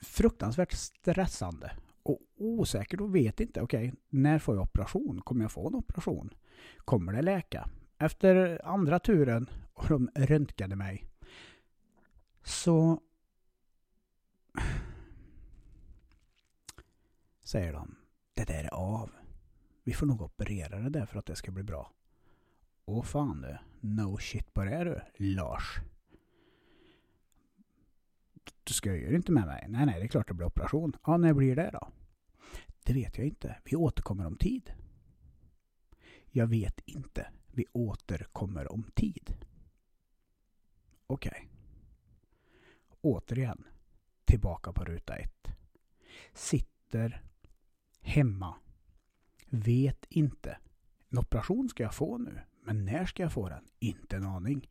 Fruktansvärt 0.00 0.72
stressande 0.72 1.72
och 2.02 2.18
osäkert 2.36 3.00
och 3.00 3.14
vet 3.14 3.40
inte. 3.40 3.60
Okej, 3.60 3.88
okay, 3.88 4.00
när 4.08 4.38
får 4.38 4.54
jag 4.54 4.62
operation? 4.62 5.20
Kommer 5.20 5.44
jag 5.44 5.52
få 5.52 5.68
en 5.68 5.74
operation? 5.74 6.30
Kommer 6.78 7.12
det 7.12 7.22
läka? 7.22 7.68
Efter 7.98 8.60
andra 8.64 8.98
turen 8.98 9.50
och 9.74 9.88
de 9.88 10.10
röntgade 10.14 10.76
mig 10.76 11.08
så 12.42 13.00
säger 17.44 17.72
de 17.72 17.94
det 18.34 18.44
där 18.44 18.64
är 18.64 18.74
av. 18.74 19.10
Vi 19.84 19.92
får 19.92 20.06
nog 20.06 20.22
operera 20.22 20.78
det 20.78 20.90
där 20.90 21.06
för 21.06 21.18
att 21.18 21.26
det 21.26 21.36
ska 21.36 21.50
bli 21.50 21.62
bra. 21.62 21.92
Åh 22.84 23.02
fan 23.02 23.40
du, 23.40 23.58
no 23.80 24.18
shit 24.18 24.54
på 24.54 24.64
det 24.64 24.84
du, 24.84 25.24
Lars. 25.34 25.80
Du 28.64 28.72
skojar 28.72 29.14
inte 29.14 29.32
med 29.32 29.46
mig? 29.46 29.66
Nej, 29.68 29.86
nej, 29.86 30.00
det 30.00 30.06
är 30.06 30.08
klart 30.08 30.28
det 30.28 30.34
blir 30.34 30.46
operation. 30.46 30.96
Ja, 31.06 31.16
när 31.16 31.34
blir 31.34 31.56
det 31.56 31.70
då? 31.72 31.92
Det 32.84 32.92
vet 32.92 33.18
jag 33.18 33.26
inte. 33.26 33.56
Vi 33.64 33.76
återkommer 33.76 34.26
om 34.26 34.36
tid. 34.36 34.72
Jag 36.30 36.46
vet 36.46 36.80
inte. 36.84 37.30
Vi 37.46 37.66
återkommer 37.72 38.72
om 38.72 38.82
tid. 38.94 39.36
Okej. 41.12 41.30
Okay. 41.30 41.48
Återigen. 43.00 43.64
Tillbaka 44.24 44.72
på 44.72 44.84
ruta 44.84 45.16
ett. 45.16 45.48
Sitter 46.34 47.22
hemma. 48.00 48.54
Vet 49.48 50.06
inte. 50.08 50.58
En 51.08 51.18
operation 51.18 51.68
ska 51.68 51.82
jag 51.82 51.94
få 51.94 52.18
nu. 52.18 52.40
Men 52.64 52.84
när 52.84 53.06
ska 53.06 53.22
jag 53.22 53.32
få 53.32 53.48
den? 53.48 53.64
Inte 53.78 54.16
en 54.16 54.24
aning. 54.24 54.70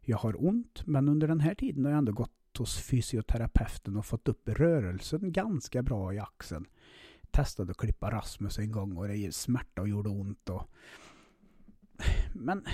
Jag 0.00 0.18
har 0.18 0.44
ont, 0.46 0.86
men 0.86 1.08
under 1.08 1.28
den 1.28 1.40
här 1.40 1.54
tiden 1.54 1.84
har 1.84 1.92
jag 1.92 1.98
ändå 1.98 2.12
gått 2.12 2.58
hos 2.58 2.80
fysioterapeuten 2.80 3.96
och 3.96 4.06
fått 4.06 4.28
upp 4.28 4.48
rörelsen 4.48 5.32
ganska 5.32 5.82
bra 5.82 6.14
i 6.14 6.18
axeln. 6.18 6.66
Testade 7.30 7.70
att 7.70 7.76
klippa 7.76 8.10
Rasmus 8.10 8.58
en 8.58 8.72
gång 8.72 8.96
och 8.96 9.08
det 9.08 9.34
smärta 9.34 9.82
och 9.82 9.88
gjorde 9.88 10.08
ont. 10.08 10.48
Och... 10.48 10.70
Men, 12.32 12.64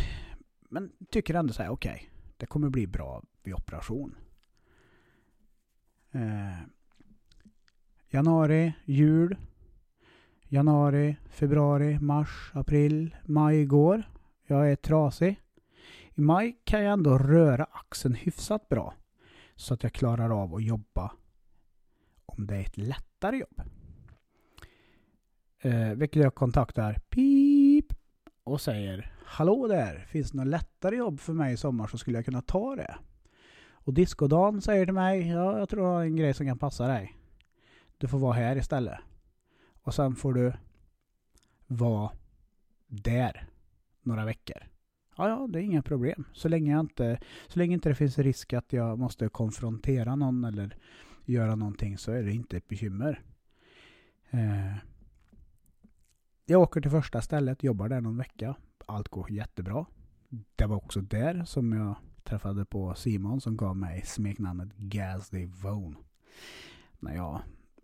men 0.69 0.93
tycker 1.11 1.35
ändå 1.35 1.53
så 1.53 1.63
här, 1.63 1.71
okej, 1.71 1.95
okay, 1.95 2.14
det 2.37 2.47
kommer 2.47 2.69
bli 2.69 2.87
bra 2.87 3.23
vid 3.43 3.55
operation. 3.55 4.17
Eh, 6.11 6.59
januari, 8.09 8.73
jul. 8.85 9.37
Januari, 10.49 11.17
februari, 11.31 11.99
mars, 11.99 12.51
april, 12.55 13.17
maj 13.25 13.65
går. 13.65 14.03
Jag 14.47 14.71
är 14.71 14.77
trasig. 14.77 15.41
I 16.15 16.21
maj 16.21 16.57
kan 16.65 16.83
jag 16.83 16.93
ändå 16.93 17.19
röra 17.19 17.65
axeln 17.65 18.15
hyfsat 18.15 18.69
bra. 18.69 18.95
Så 19.57 19.75
att 19.75 19.83
jag 19.83 19.93
klarar 19.93 20.43
av 20.43 20.55
att 20.55 20.65
jobba 20.65 21.13
om 22.27 22.47
det 22.47 22.57
är 22.57 22.61
ett 22.61 22.79
lättare 22.79 23.37
jobb. 23.37 23.63
Eh, 25.59 25.91
vilket 25.91 26.23
jag 26.23 26.35
kontaktar 26.35 26.95
pip 27.09 27.95
och 28.45 28.61
säger 28.61 29.14
Hallå 29.35 29.67
där, 29.69 30.05
finns 30.09 30.31
det 30.31 30.39
något 30.39 30.47
lättare 30.47 30.97
jobb 30.97 31.21
för 31.21 31.33
mig 31.33 31.53
i 31.53 31.57
sommar 31.57 31.87
så 31.87 31.99
skulle 31.99 32.19
jag 32.19 32.25
kunna 32.25 32.43
ta 32.43 32.77
det. 32.77 32.97
Och 33.73 33.95
Discodan 33.95 34.61
säger 34.63 34.85
till 34.85 34.95
mig 34.95 35.29
Ja, 35.29 35.59
jag 35.59 35.69
tror 35.69 35.85
jag 35.85 35.93
har 35.95 36.03
en 36.03 36.17
grej 36.17 36.35
som 36.35 36.47
kan 36.47 36.59
passa 36.59 36.87
dig. 36.87 37.17
Du 37.99 38.09
får 38.09 38.19
vara 38.19 38.33
här 38.33 38.57
istället. 38.57 38.99
Och 39.83 39.95
sen 39.95 40.17
får 40.17 40.35
du 40.35 40.53
vara 41.67 42.13
där 42.87 43.49
några 44.03 44.25
veckor. 44.25 44.63
Ja, 45.17 45.29
ja, 45.29 45.47
det 45.51 45.59
är 45.59 45.63
inga 45.63 45.83
problem. 45.83 46.25
Så 46.33 46.49
länge, 46.49 46.73
jag 46.73 46.81
inte, 46.81 47.21
så 47.47 47.59
länge 47.59 47.75
inte 47.75 47.89
det 47.89 47.95
finns 47.95 48.19
risk 48.19 48.53
att 48.53 48.73
jag 48.73 48.99
måste 48.99 49.29
konfrontera 49.29 50.17
någon 50.17 50.45
eller 50.45 50.77
göra 51.25 51.55
någonting 51.55 51.99
så 51.99 52.13
är 52.13 52.23
det 52.23 52.33
inte 52.33 52.57
ett 52.57 52.69
bekymmer. 52.69 53.23
Eh, 54.31 54.77
jag 56.47 56.61
åker 56.61 56.81
till 56.81 56.91
första 56.91 57.23
stället, 57.23 57.63
jobbar 57.63 57.89
där 57.89 58.01
någon 58.01 58.17
vecka. 58.17 58.57
Allt 58.87 59.09
går 59.09 59.31
jättebra. 59.31 59.87
Det 60.57 60.67
var 60.67 60.77
också 60.77 61.01
där 61.01 61.45
som 61.45 61.73
jag 61.73 61.97
träffade 62.23 62.65
på 62.65 62.95
Simon 62.95 63.41
som 63.41 63.57
gav 63.57 63.77
mig 63.77 64.03
smeknamnet 64.03 64.77
Gas 64.77 65.31
Devone. 65.31 65.97
När 66.99 67.15
jag 67.15 67.43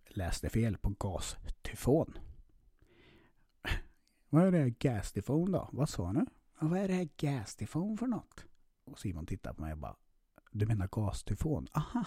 läste 0.09 0.49
fel 0.49 0.77
på 0.77 0.95
gastyfon. 0.99 2.19
Vad 4.29 4.47
är 4.47 4.53
det 4.53 4.59
här 4.59 4.75
gastyfon 4.79 5.53
då? 5.53 5.69
Vad 5.73 5.89
sa 5.89 6.13
du? 6.13 6.27
vad 6.63 6.79
är 6.79 6.89
det 6.89 6.95
här 6.95 7.09
gastyfon 7.17 7.99
för 7.99 8.07
något? 8.07 8.45
Och 8.85 8.99
Simon 8.99 9.27
tittade 9.27 9.55
på 9.55 9.63
mig 9.63 9.73
och 9.73 9.79
bara, 9.79 9.97
du 10.53 10.67
menar 10.67 10.89
gastyfon? 10.93 11.67
Aha, 11.73 12.05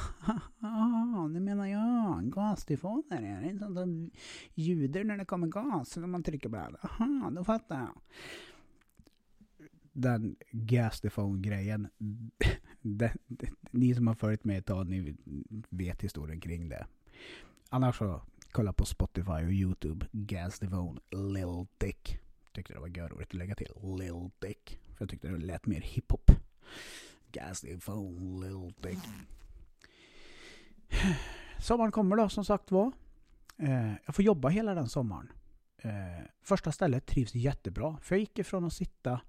aha, 0.62 1.28
menar 1.28 1.66
jag. 1.66 2.32
Gastyfon 2.34 3.04
är 3.10 3.22
det. 3.22 3.28
Är 3.28 3.58
sånt 3.60 3.76
som 3.78 4.12
ljuder 4.54 5.04
när 5.04 5.18
det 5.18 5.26
kommer 5.26 5.48
gas. 5.48 5.98
När 5.98 6.08
man 6.08 6.24
trycker 6.24 6.50
på 6.50 6.56
det. 6.56 6.78
Aha, 6.82 7.30
då 7.32 7.44
fattar 7.44 7.80
jag. 7.80 8.02
Den 9.94 10.36
gastyfon-grejen. 10.52 11.88
ni 13.72 13.96
som 13.96 14.08
har 14.08 14.16
följt 14.16 14.44
med 14.44 14.58
ett 14.58 14.66
tag, 14.66 14.90
ni 14.90 15.16
vet 15.70 16.02
historien 16.02 16.40
kring 16.42 16.70
det. 16.70 16.88
Annars 17.70 17.98
så, 17.98 18.22
kolla 18.52 18.74
på 18.74 18.86
Spotify 18.86 19.32
och 19.32 19.52
YouTube. 19.52 20.06
Gastyfon, 20.12 21.00
Lil 21.12 21.66
Dick. 21.78 22.20
Tyckte 22.52 22.74
det 22.74 22.80
var 22.80 22.88
görroligt 22.88 23.32
att 23.32 23.34
lägga 23.34 23.56
till 23.56 23.72
Lil 24.00 24.30
Dick. 24.40 24.80
För 24.88 25.02
jag 25.06 25.10
tyckte 25.10 25.28
det 25.28 25.38
lät 25.38 25.66
mer 25.66 25.82
hiphop. 25.82 26.32
Gasly 27.32 27.80
phone 27.80 28.48
Lil 28.48 28.74
Dick. 28.82 29.00
Sommaren 31.60 31.92
kommer 31.92 32.16
då 32.16 32.30
som 32.30 32.46
sagt 32.46 32.72
var. 32.72 32.92
Eh, 33.58 33.94
jag 34.06 34.16
får 34.16 34.26
jobba 34.26 34.50
hela 34.50 34.74
den 34.74 34.90
sommaren. 34.90 35.32
Eh, 35.78 36.26
första 36.42 36.72
stället 36.72 37.06
trivs 37.06 37.36
jättebra. 37.36 37.98
För 38.02 38.16
jag 38.16 38.20
gick 38.20 38.40
ifrån 38.40 38.66
att 38.66 38.74
sitta 38.74 39.22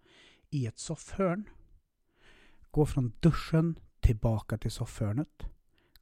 i 0.55 0.67
ett 0.67 0.79
soffhörn. 0.79 1.49
Gå 2.71 2.87
från 2.87 3.13
duschen 3.21 3.79
tillbaka 4.01 4.59
till 4.59 4.71
soffhörnet. 4.71 5.47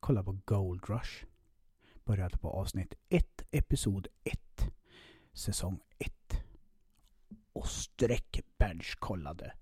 Kolla 0.00 0.24
på 0.24 0.38
Gold 0.44 0.88
Rush. 0.88 1.24
Började 2.04 2.24
alltså 2.24 2.38
på 2.38 2.50
avsnitt 2.50 2.94
1, 3.08 3.42
episod 3.50 4.06
1. 4.24 4.40
Säsong 5.32 5.80
1 5.98 6.12
och 7.52 7.66
streckbench-kollade 7.66 9.52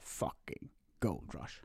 fucking 0.00 0.68
Gold 0.98 1.34
Rush. 1.34 1.62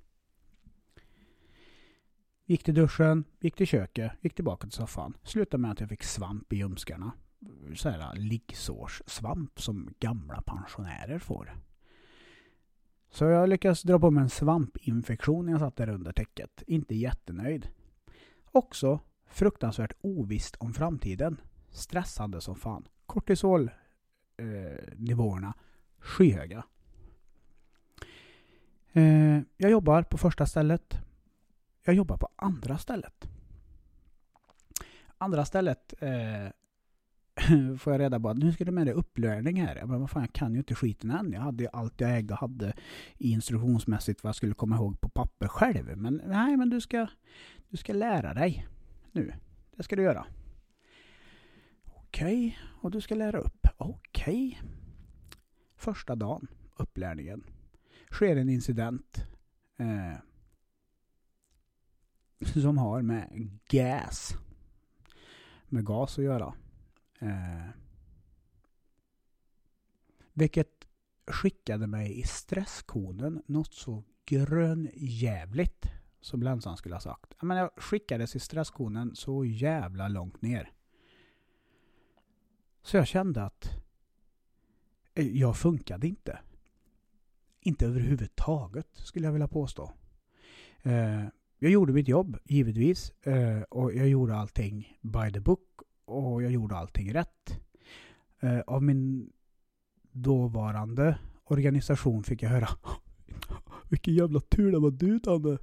Gick 2.45 2.63
till 2.63 2.75
duschen, 2.75 3.23
gick 3.39 3.55
till 3.55 3.67
köket, 3.67 4.11
gick 4.21 4.35
tillbaka 4.35 4.67
till 4.67 4.77
soffan. 4.77 5.17
Slutade 5.23 5.61
med 5.61 5.71
att 5.71 5.79
jag 5.79 5.89
fick 5.89 6.03
svamp 6.03 6.53
i 6.53 6.55
ljumskarna. 6.55 7.11
Såhär 7.75 8.15
liggsårssvamp 8.15 9.61
som 9.61 9.93
gamla 9.99 10.41
pensionärer 10.41 11.19
får. 11.19 11.61
Så 13.11 13.25
jag 13.25 13.49
lyckades 13.49 13.81
dra 13.81 13.99
på 13.99 14.11
mig 14.11 14.23
en 14.23 14.29
svampinfektion 14.29 15.45
när 15.45 15.51
jag 15.51 15.61
satt 15.61 15.75
där 15.75 15.89
under 15.89 16.11
täcket. 16.11 16.63
Inte 16.67 16.95
jättenöjd. 16.95 17.67
Också 18.51 18.99
fruktansvärt 19.25 19.93
ovisst 20.01 20.55
om 20.55 20.73
framtiden. 20.73 21.41
Stressande 21.69 22.41
som 22.41 22.55
fan. 22.55 22.87
Kortisolnivåerna 23.05 25.47
eh, 25.47 25.53
skyhöga. 25.99 26.63
Eh, 28.93 29.39
jag 29.57 29.71
jobbar 29.71 30.03
på 30.03 30.17
första 30.17 30.45
stället. 30.45 30.99
Jag 31.83 31.95
jobbar 31.95 32.17
på 32.17 32.29
andra 32.35 32.77
stället. 32.77 33.27
Andra 35.17 35.45
stället 35.45 35.93
eh, 35.99 36.47
får 37.79 37.93
jag 37.93 37.99
reda 37.99 38.19
på 38.19 38.29
att 38.29 38.37
nu 38.37 38.51
ska 38.51 38.65
du 38.65 38.71
med 38.71 38.87
dig 38.87 38.93
upplärning 38.93 39.61
här. 39.61 39.85
Men 39.85 39.99
vad 39.99 40.09
fan, 40.09 40.21
jag 40.21 40.33
kan 40.33 40.53
ju 40.53 40.57
inte 40.57 40.75
skiten 40.75 41.11
än. 41.11 41.31
Jag 41.31 41.41
hade 41.41 41.63
ju 41.63 41.69
allt 41.73 42.01
jag 42.01 42.17
ägde 42.17 42.33
och 42.33 42.39
hade 42.39 42.73
instruktionsmässigt 43.17 44.23
vad 44.23 44.29
jag 44.29 44.35
skulle 44.35 44.53
komma 44.53 44.75
ihåg 44.75 45.01
på 45.01 45.09
papper 45.09 45.47
själv. 45.47 45.97
Men 45.97 46.21
nej, 46.25 46.57
men 46.57 46.69
du 46.69 46.81
ska, 46.81 47.07
du 47.69 47.77
ska 47.77 47.93
lära 47.93 48.33
dig 48.33 48.67
nu. 49.11 49.33
Det 49.75 49.83
ska 49.83 49.95
du 49.95 50.03
göra. 50.03 50.25
Okej, 51.85 52.59
och 52.81 52.91
du 52.91 53.01
ska 53.01 53.15
lära 53.15 53.37
upp. 53.37 53.67
Okej. 53.77 54.61
Första 55.75 56.15
dagen, 56.15 56.47
upplärningen. 56.75 57.43
Sker 58.11 58.35
en 58.35 58.49
incident. 58.49 59.25
Eh, 59.77 60.17
som 62.61 62.77
har 62.77 63.01
med 63.01 63.49
gas. 63.69 64.33
Med 65.67 65.85
gas 65.85 66.17
att 66.17 66.23
göra. 66.23 66.53
Eh, 67.21 67.69
vilket 70.33 70.87
skickade 71.27 71.87
mig 71.87 72.19
i 72.19 72.23
stresskonen 72.23 73.43
något 73.45 73.73
så 73.73 74.03
grönjävligt. 74.25 75.85
Som 76.21 76.43
länsan 76.43 76.77
skulle 76.77 76.95
ha 76.95 76.99
sagt. 76.99 77.33
Men 77.41 77.57
jag 77.57 77.71
skickades 77.77 78.35
i 78.35 78.39
stresskonen 78.39 79.15
så 79.15 79.45
jävla 79.45 80.07
långt 80.07 80.41
ner. 80.41 80.71
Så 82.81 82.97
jag 82.97 83.07
kände 83.07 83.43
att 83.43 83.69
eh, 85.13 85.27
jag 85.27 85.57
funkade 85.57 86.07
inte. 86.07 86.39
Inte 87.59 87.85
överhuvudtaget 87.85 88.87
skulle 88.93 89.25
jag 89.27 89.33
vilja 89.33 89.47
påstå. 89.47 89.91
Eh, 90.81 91.25
jag 91.59 91.71
gjorde 91.71 91.93
mitt 91.93 92.07
jobb, 92.07 92.37
givetvis. 92.45 93.09
Eh, 93.09 93.61
och 93.61 93.93
jag 93.93 94.07
gjorde 94.07 94.35
allting 94.35 94.97
by 95.01 95.31
the 95.33 95.39
book. 95.39 95.81
Och 96.11 96.43
jag 96.43 96.51
gjorde 96.51 96.75
allting 96.75 97.13
rätt. 97.13 97.59
Eh, 98.39 98.59
av 98.59 98.83
min 98.83 99.29
dåvarande 100.11 101.17
organisation 101.43 102.23
fick 102.23 102.43
jag 102.43 102.49
höra 102.49 102.67
vilken 103.89 104.13
jävla 104.13 104.39
tur 104.39 104.71
det 104.71 104.79
var 104.79 104.91
du 104.91 105.19
Danne. 105.19 105.57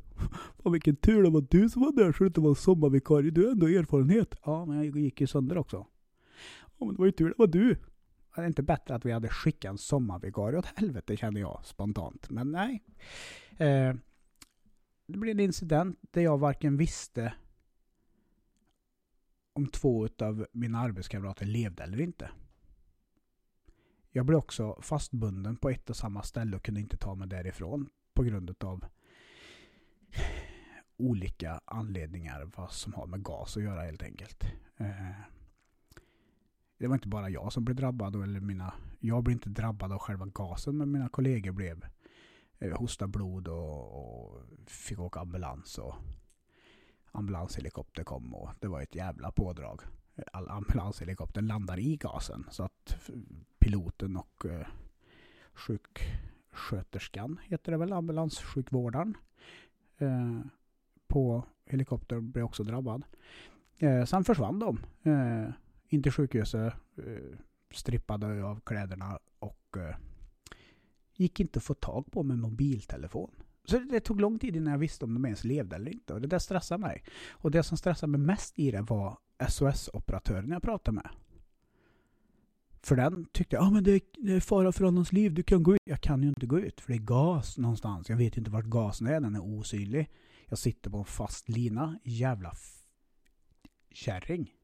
Fan 0.62 0.72
vilken 0.72 0.96
tur 0.96 1.22
det 1.22 1.30
var 1.30 1.46
du 1.50 1.68
som 1.68 1.82
var 1.82 1.92
där 1.92 2.12
så 2.12 2.24
det 2.24 2.26
inte 2.26 2.40
var 2.40 2.54
sommarvikarie. 2.54 3.30
Du 3.30 3.44
har 3.44 3.52
ändå 3.52 3.68
erfarenhet. 3.68 4.34
Ja, 4.44 4.64
men 4.64 4.76
jag 4.76 4.96
gick 4.96 5.20
ju 5.20 5.26
sönder 5.26 5.58
också. 5.58 5.86
Ja, 6.78 6.86
men 6.86 6.88
det 6.88 6.98
var 6.98 7.06
ju 7.06 7.12
tur 7.12 7.28
det 7.28 7.34
var 7.38 7.46
du. 7.46 7.76
Det 8.34 8.42
är 8.42 8.46
inte 8.46 8.62
bättre 8.62 8.94
att 8.94 9.04
vi 9.04 9.12
hade 9.12 9.28
skickat 9.28 9.70
en 9.70 9.78
sommarvikarie 9.78 10.58
åt 10.58 10.66
helvete 10.66 11.16
kände 11.16 11.40
jag 11.40 11.60
spontant. 11.64 12.30
Men 12.30 12.50
nej. 12.50 12.84
Eh, 13.50 13.94
det 15.06 15.18
blev 15.18 15.30
en 15.30 15.40
incident 15.40 15.98
där 16.10 16.22
jag 16.22 16.38
varken 16.38 16.76
visste 16.76 17.32
om 19.58 19.66
två 19.66 20.08
av 20.18 20.46
mina 20.52 20.78
arbetskamrater 20.78 21.46
levde 21.46 21.82
eller 21.82 22.00
inte. 22.00 22.30
Jag 24.10 24.26
blev 24.26 24.38
också 24.38 24.78
fastbunden 24.82 25.56
på 25.56 25.70
ett 25.70 25.90
och 25.90 25.96
samma 25.96 26.22
ställe 26.22 26.56
och 26.56 26.62
kunde 26.62 26.80
inte 26.80 26.96
ta 26.96 27.14
mig 27.14 27.28
därifrån 27.28 27.88
på 28.14 28.22
grund 28.22 28.64
av 28.64 28.84
olika 30.96 31.60
anledningar 31.64 32.50
vad 32.56 32.72
som 32.72 32.94
har 32.94 33.06
med 33.06 33.22
gas 33.22 33.56
att 33.56 33.62
göra 33.62 33.82
helt 33.82 34.02
enkelt. 34.02 34.44
Eh, 34.76 35.20
det 36.78 36.86
var 36.86 36.94
inte 36.94 37.08
bara 37.08 37.30
jag 37.30 37.52
som 37.52 37.64
blev 37.64 37.76
drabbad. 37.76 38.22
Eller 38.22 38.40
mina, 38.40 38.74
jag 39.00 39.22
blev 39.24 39.32
inte 39.32 39.50
drabbad 39.50 39.92
av 39.92 39.98
själva 39.98 40.26
gasen 40.26 40.76
men 40.76 40.92
mina 40.92 41.08
kollegor 41.08 41.52
blev 41.52 41.84
eh, 42.58 42.78
hosta 42.78 43.06
blod 43.06 43.48
och, 43.48 43.92
och 43.92 44.42
fick 44.66 44.98
åka 44.98 45.20
ambulans. 45.20 45.78
Och 45.78 45.94
ambulanshelikopter 47.12 48.04
kom 48.04 48.34
och 48.34 48.50
det 48.60 48.68
var 48.68 48.80
ett 48.80 48.94
jävla 48.94 49.30
pådrag. 49.30 49.80
All 50.32 50.48
ambulanshelikoptern 50.48 51.46
landar 51.46 51.78
i 51.78 51.96
gasen 51.96 52.46
så 52.50 52.62
att 52.62 53.10
piloten 53.58 54.16
och 54.16 54.46
eh, 54.46 54.66
sjuksköterskan 55.52 57.40
heter 57.44 57.72
det 57.72 57.78
väl, 57.78 57.92
ambulanssjukvårdaren 57.92 59.16
eh, 59.98 60.40
på 61.06 61.44
helikoptern 61.64 62.30
blev 62.30 62.44
också 62.44 62.62
drabbad. 62.62 63.02
Eh, 63.78 64.04
sen 64.04 64.24
försvann 64.24 64.58
de. 64.58 64.80
Eh, 65.02 65.50
in 65.88 66.02
till 66.02 66.12
sjukhuset, 66.12 66.74
eh, 66.96 67.38
strippade 67.70 68.44
av 68.44 68.60
kläderna 68.60 69.18
och 69.38 69.76
eh, 69.76 69.96
gick 71.14 71.40
inte 71.40 71.58
att 71.58 71.64
få 71.64 71.74
tag 71.74 72.12
på 72.12 72.22
med 72.22 72.38
mobiltelefon. 72.38 73.30
Så 73.68 73.78
det 73.78 74.00
tog 74.00 74.20
lång 74.20 74.38
tid 74.38 74.56
innan 74.56 74.72
jag 74.72 74.78
visste 74.78 75.04
om 75.04 75.14
de 75.14 75.24
ens 75.24 75.44
levde 75.44 75.76
eller 75.76 75.90
inte. 75.90 76.14
Och 76.14 76.20
det 76.20 76.26
där 76.26 76.38
stressade 76.38 76.80
mig. 76.80 77.04
Och 77.30 77.50
det 77.50 77.62
som 77.62 77.78
stressade 77.78 78.10
mig 78.10 78.20
mest 78.20 78.58
i 78.58 78.70
det 78.70 78.82
var 78.82 79.18
SOS-operatören 79.48 80.50
jag 80.50 80.62
pratade 80.62 80.94
med. 80.94 81.08
För 82.82 82.96
den 82.96 83.24
tyckte 83.32 83.56
jag, 83.56 83.64
ah, 83.64 83.70
men 83.70 83.84
det, 83.84 83.90
är, 83.92 84.00
det 84.16 84.32
är 84.32 84.40
fara 84.40 84.72
för 84.72 84.84
någons 84.84 85.12
liv, 85.12 85.34
du 85.34 85.42
kan 85.42 85.62
gå 85.62 85.74
ut. 85.74 85.80
Jag 85.84 86.00
kan 86.00 86.22
ju 86.22 86.28
inte 86.28 86.46
gå 86.46 86.60
ut, 86.60 86.80
för 86.80 86.92
det 86.92 86.98
är 86.98 87.02
gas 87.02 87.58
någonstans. 87.58 88.08
Jag 88.08 88.16
vet 88.16 88.36
inte 88.36 88.50
vart 88.50 88.64
gasen 88.64 89.06
är, 89.06 89.20
den 89.20 89.34
är 89.34 89.58
osynlig. 89.58 90.10
Jag 90.46 90.58
sitter 90.58 90.90
på 90.90 90.98
en 90.98 91.04
fast 91.04 91.48
lina, 91.48 91.98
jävla 92.04 92.52
kärring. 93.92 94.54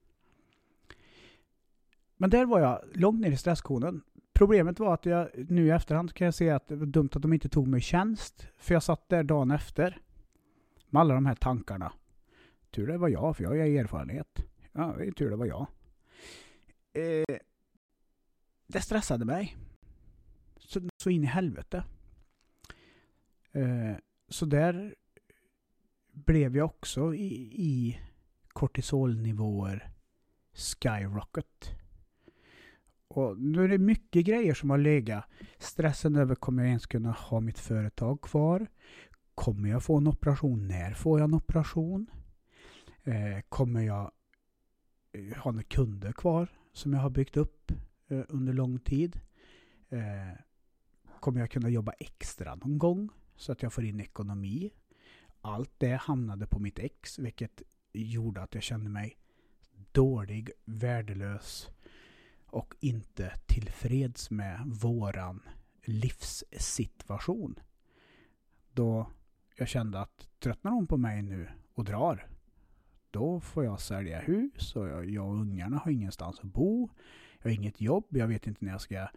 Men 2.17 2.31
där 2.31 2.47
var 2.47 2.61
jag 2.61 2.81
långt 2.95 3.21
ner 3.21 3.31
i 3.31 3.37
stresskonen. 3.37 4.03
Problemet 4.35 4.79
var 4.79 4.95
att 4.95 5.07
jag 5.07 5.31
nu 5.51 5.67
i 5.67 5.71
efterhand 5.71 6.13
kan 6.13 6.25
jag 6.25 6.35
se 6.35 6.51
att 6.51 6.69
det 6.69 6.77
var 6.77 6.87
dumt 6.87 7.11
att 7.13 7.23
de 7.23 7.33
inte 7.33 7.49
tog 7.49 7.69
mig 7.69 7.79
i 7.79 7.83
tjänst. 7.83 8.49
För 8.59 8.75
jag 8.75 8.83
satt 8.83 9.09
där 9.09 9.23
dagen 9.23 9.51
efter. 9.51 9.99
Med 10.91 11.01
alla 11.01 11.15
de 11.15 11.27
här 11.27 11.35
tankarna. 11.35 11.93
Tur 12.71 12.87
det 12.87 12.99
var 12.99 13.09
jag, 13.09 13.37
för 13.37 13.45
jag 13.45 13.51
har 13.51 13.57
erfarenhet. 13.57 14.45
Ja, 14.73 14.95
det 14.99 15.07
är 15.07 15.13
tur 15.13 15.31
det 15.31 15.37
var 15.37 15.47
jag. 15.47 15.67
Eh, 16.93 17.37
det 18.67 18.81
stressade 18.81 19.25
mig. 19.25 19.57
Så, 20.57 20.89
så 20.97 21.11
in 21.11 21.25
i 21.25 21.27
helvete. 21.27 21.85
Eh, 23.53 23.97
så 24.29 24.47
där 24.47 24.95
blev 26.13 26.57
jag 26.57 26.67
också 26.67 27.15
i, 27.15 27.35
i 27.53 28.01
kortisolnivåer 28.49 29.91
skyrocket. 30.53 31.84
Och 33.09 33.39
nu 33.39 33.65
är 33.65 33.69
det 33.69 33.79
mycket 33.79 34.27
grejer 34.27 34.55
som 34.55 34.71
har 34.71 34.79
legat. 34.79 35.25
Stressen 35.59 36.17
över 36.17 36.35
kommer 36.35 36.63
jag 36.63 36.69
ens 36.69 36.87
kunna 36.87 37.13
ha 37.13 37.41
mitt 37.41 37.59
företag 37.59 38.21
kvar? 38.21 38.67
Kommer 39.35 39.69
jag 39.69 39.83
få 39.83 39.97
en 39.97 40.07
operation? 40.07 40.69
När 40.69 40.95
får 40.95 41.19
jag 41.21 41.29
en 41.29 41.35
operation? 41.35 42.07
Eh, 43.05 43.41
kommer 43.49 43.83
jag 43.83 44.13
eh, 45.13 45.37
ha 45.37 45.51
några 45.51 45.63
kunder 45.63 46.13
kvar 46.13 46.49
som 46.73 46.93
jag 46.93 47.01
har 47.01 47.11
byggt 47.11 47.37
upp 47.37 47.73
eh, 48.09 48.23
under 48.29 48.53
lång 48.53 48.79
tid? 48.79 49.21
Eh, 49.89 50.39
kommer 51.21 51.41
jag 51.41 51.51
kunna 51.51 51.69
jobba 51.69 51.93
extra 51.93 52.55
någon 52.55 52.79
gång 52.79 53.09
så 53.37 53.53
att 53.53 53.63
jag 53.63 53.73
får 53.73 53.85
in 53.85 54.01
ekonomi? 54.01 54.71
Allt 55.41 55.73
det 55.79 55.97
hamnade 55.97 56.47
på 56.47 56.59
mitt 56.59 56.79
ex 56.79 57.19
vilket 57.19 57.63
gjorde 57.93 58.43
att 58.43 58.55
jag 58.55 58.63
kände 58.63 58.91
mig 58.91 59.17
dålig, 59.93 60.51
värdelös 60.65 61.71
och 62.55 62.75
inte 62.81 63.33
tillfreds 63.47 64.31
med 64.31 64.63
våran 64.67 65.43
livssituation. 65.85 67.59
Då 68.73 69.11
jag 69.57 69.69
kände 69.69 70.01
att 70.01 70.29
tröttnar 70.39 70.71
hon 70.71 70.87
på 70.87 70.97
mig 70.97 71.23
nu 71.23 71.49
och 71.75 71.85
drar, 71.85 72.27
då 73.11 73.41
får 73.41 73.65
jag 73.65 73.81
sälja 73.81 74.21
hus 74.21 74.77
och 74.77 74.89
jag, 74.89 75.11
jag 75.11 75.27
och 75.27 75.35
ungarna 75.35 75.77
har 75.77 75.91
ingenstans 75.91 76.39
att 76.39 76.53
bo. 76.53 76.89
Jag 77.39 77.51
har 77.51 77.55
inget 77.55 77.81
jobb, 77.81 78.07
jag 78.09 78.29
vet 78.29 78.47
inte 78.47 78.65
när 78.65 78.73
jag 78.73 78.81
ska... 78.81 79.09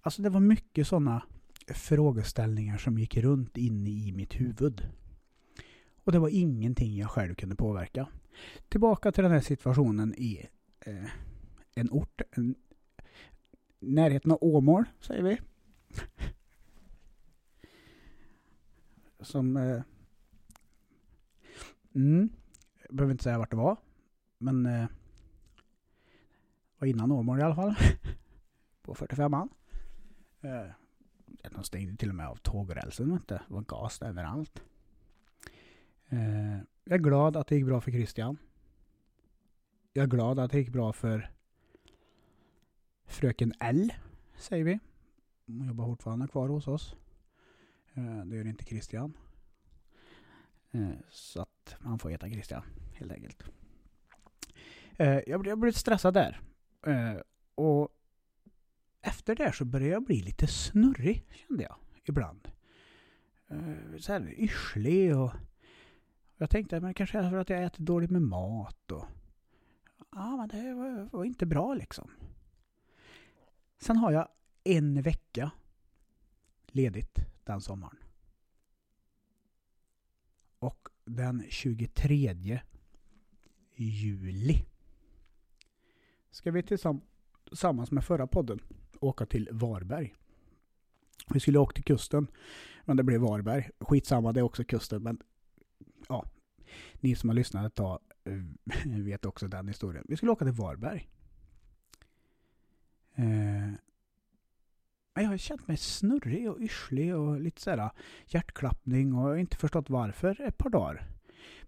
Alltså 0.00 0.22
det 0.22 0.30
var 0.30 0.40
mycket 0.40 0.86
sådana 0.86 1.22
frågeställningar 1.66 2.78
som 2.78 2.98
gick 2.98 3.16
runt 3.16 3.56
inne 3.56 3.90
i 3.90 4.12
mitt 4.12 4.40
huvud. 4.40 4.88
Och 6.04 6.12
det 6.12 6.18
var 6.18 6.28
ingenting 6.28 6.96
jag 6.96 7.10
själv 7.10 7.34
kunde 7.34 7.56
påverka. 7.56 8.08
Tillbaka 8.68 9.12
till 9.12 9.22
den 9.22 9.32
här 9.32 9.40
situationen 9.40 10.14
i 10.14 10.46
eh, 10.80 11.10
en 11.74 11.90
ort, 11.90 12.20
en 12.30 12.54
närheten 13.78 14.32
av 14.32 14.38
Åmål, 14.40 14.84
säger 15.00 15.22
vi. 15.22 15.40
Som... 19.20 19.56
Eh, 19.56 19.82
mm, 21.94 22.28
jag 22.86 22.96
behöver 22.96 23.12
inte 23.12 23.24
säga 23.24 23.38
vart 23.38 23.50
det 23.50 23.56
var. 23.56 23.76
Men... 24.38 24.66
Eh, 24.66 24.86
var 26.78 26.88
innan 26.88 27.12
Åmål 27.12 27.38
i 27.38 27.42
alla 27.42 27.54
fall. 27.54 27.74
På 28.82 28.94
45an. 28.94 29.48
Eh, 30.40 30.70
de 31.50 31.64
stängde 31.64 31.96
till 31.96 32.08
och 32.08 32.14
med 32.14 32.28
av 32.28 32.36
tågrälsen. 32.36 33.20
Det 33.26 33.42
var 33.48 33.62
gas 33.62 34.02
överallt. 34.02 34.62
Eh, 36.08 36.56
jag 36.84 36.94
är 36.94 36.98
glad 36.98 37.36
att 37.36 37.46
det 37.46 37.56
gick 37.56 37.66
bra 37.66 37.80
för 37.80 37.90
Christian. 37.90 38.36
Jag 39.92 40.02
är 40.02 40.06
glad 40.06 40.38
att 40.38 40.50
det 40.50 40.58
gick 40.58 40.72
bra 40.72 40.92
för 40.92 41.30
Fröken 43.06 43.52
L, 43.60 43.92
säger 44.36 44.64
vi. 44.64 44.78
Hon 45.46 45.66
jobbar 45.66 45.86
fortfarande 45.86 46.28
kvar 46.28 46.48
hos 46.48 46.68
oss. 46.68 46.96
Eh, 47.94 48.24
det 48.24 48.36
gör 48.36 48.46
inte 48.46 48.64
Christian. 48.64 49.16
Eh, 50.70 50.90
så 51.10 51.42
att 51.42 51.76
man 51.80 51.98
får 51.98 52.10
heta 52.10 52.28
Christian, 52.30 52.62
helt 52.94 53.12
enkelt. 53.12 53.44
Eh, 54.96 55.20
jag 55.26 55.58
blev 55.58 55.72
stressad 55.72 56.14
där. 56.14 56.40
Och 57.54 57.88
efter 59.00 59.34
det 59.36 59.52
så 59.52 59.64
började 59.64 59.92
jag 59.92 60.04
bli 60.04 60.22
lite 60.22 60.46
snurrig, 60.46 61.24
kände 61.30 61.62
jag 61.62 61.76
ibland. 62.04 62.48
Så 63.98 64.12
här 64.12 64.34
yrslig 64.38 65.16
och 65.16 65.32
jag 66.36 66.50
tänkte 66.50 66.76
att 66.76 66.82
det 66.82 66.94
kanske 66.94 67.18
är 67.18 67.30
för 67.30 67.36
att 67.36 67.50
jag 67.50 67.64
äter 67.64 67.84
dåligt 67.84 68.10
med 68.10 68.22
mat 68.22 68.90
och 68.90 69.04
Ja, 70.12 70.36
men 70.36 70.48
det 70.48 70.74
var, 70.74 71.08
var 71.12 71.24
inte 71.24 71.46
bra 71.46 71.74
liksom. 71.74 72.10
Sen 73.78 73.96
har 73.96 74.12
jag 74.12 74.28
en 74.64 75.02
vecka 75.02 75.50
ledigt 76.66 77.18
den 77.44 77.60
sommaren. 77.60 77.96
Och 80.58 80.88
den 81.04 81.44
23 81.48 82.60
juli 83.76 84.64
ska 86.30 86.50
vi 86.50 86.62
tillsammans 86.62 87.90
med 87.90 88.04
förra 88.04 88.26
podden 88.26 88.60
åka 89.00 89.26
till 89.26 89.48
Varberg. 89.52 90.14
Vi 91.28 91.40
skulle 91.40 91.58
åka 91.58 91.74
till 91.74 91.84
kusten, 91.84 92.26
men 92.84 92.96
det 92.96 93.02
blev 93.02 93.20
Varberg. 93.20 93.70
Skitsamma, 93.80 94.32
det 94.32 94.40
är 94.40 94.44
också 94.44 94.64
kusten, 94.64 95.02
men 95.02 95.22
ja, 96.08 96.24
ni 97.00 97.14
som 97.14 97.28
har 97.28 97.34
lyssnat 97.34 97.66
ett 97.66 97.74
tag 97.74 98.00
eh, 98.24 98.32
vet 99.04 99.24
också 99.24 99.48
den 99.48 99.68
historien. 99.68 100.04
Vi 100.08 100.16
skulle 100.16 100.32
åka 100.32 100.44
till 100.44 100.54
Varberg. 100.54 101.08
Eh, 103.16 103.72
men 105.14 105.24
jag 105.24 105.30
har 105.30 105.36
känt 105.36 105.68
mig 105.68 105.76
snurrig 105.76 106.50
och 106.50 106.60
yrslig 106.60 107.16
och 107.16 107.40
lite 107.40 107.60
sådär 107.60 107.78
ah, 107.78 107.92
hjärtklappning 108.26 109.14
och 109.14 109.22
jag 109.22 109.28
har 109.28 109.36
inte 109.36 109.56
förstått 109.56 109.90
varför 109.90 110.40
ett 110.40 110.58
par 110.58 110.70
dagar. 110.70 111.06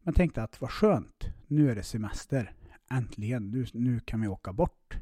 Men 0.03 0.15
tänkte 0.15 0.43
att 0.43 0.61
vad 0.61 0.71
skönt, 0.71 1.25
nu 1.47 1.71
är 1.71 1.75
det 1.75 1.83
semester. 1.83 2.53
Äntligen, 2.91 3.51
nu, 3.51 3.67
nu 3.73 4.01
kan 4.01 4.21
vi 4.21 4.29
åka 4.29 4.53
bort. 4.53 4.97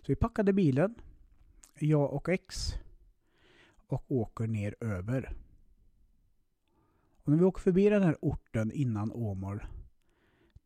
Så 0.00 0.04
vi 0.06 0.16
packade 0.16 0.52
bilen, 0.52 0.94
jag 1.78 2.12
och 2.12 2.28
X, 2.28 2.74
och 3.86 4.04
åker 4.08 4.46
ner 4.46 4.74
över. 4.80 5.36
Och 7.22 7.28
när 7.32 7.38
vi 7.38 7.44
åker 7.44 7.62
förbi 7.62 7.88
den 7.88 8.02
här 8.02 8.16
orten 8.20 8.72
innan 8.72 9.12
Åmål, 9.12 9.64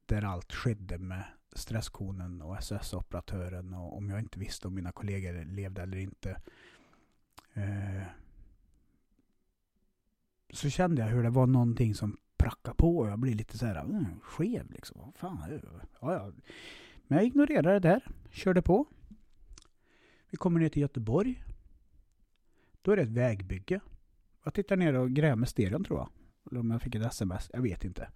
där 0.07 0.23
allt 0.23 0.53
skedde 0.53 0.99
med 0.99 1.25
stresskonen 1.53 2.43
och 2.43 2.57
SS-operatören 2.57 3.75
och 3.75 3.97
om 3.97 4.11
jag 4.11 4.19
inte 4.19 4.39
visste 4.39 4.69
om 4.69 4.75
mina 4.75 4.93
kollegor 4.93 5.45
levde 5.45 5.83
eller 5.83 5.99
inte. 5.99 6.41
Eh, 7.53 8.03
så 10.53 10.71
kände 10.71 11.03
jag 11.03 11.09
hur 11.09 11.23
det 11.23 11.31
var 11.31 11.47
någonting 11.47 11.95
som 11.95 12.17
prackade 12.37 12.77
på 12.77 12.99
och 12.99 13.09
jag 13.09 13.19
blev 13.19 13.35
lite 13.35 13.59
så 13.59 13.67
här 13.67 13.81
mm, 13.81 14.05
skev 14.23 14.71
liksom. 14.71 15.13
Fan, 15.17 15.53
eh, 15.53 15.61
ja, 16.01 16.15
ja. 16.15 16.33
Men 17.07 17.19
jag 17.19 17.27
ignorerade 17.27 17.73
det 17.73 17.79
där, 17.79 18.07
körde 18.31 18.63
på. 18.63 18.87
Vi 20.31 20.37
kommer 20.37 20.61
ner 20.61 20.69
till 20.69 20.83
Göteborg. 20.83 21.45
Då 22.83 22.93
är 22.93 22.97
det 22.97 23.03
ett 23.03 23.09
vägbygge. 23.09 23.81
Jag 24.45 24.55
tittar 24.55 24.77
ner 24.77 24.95
och 24.95 25.11
gräver 25.11 25.37
med 25.37 25.49
stereon 25.49 25.85
tror 25.85 25.99
jag. 25.99 26.09
Eller 26.51 26.61
om 26.61 26.71
jag 26.71 26.83
fick 26.83 26.95
ett 26.95 27.07
sms, 27.07 27.51
jag 27.53 27.63
vet 27.63 27.85
inte. 27.85 28.09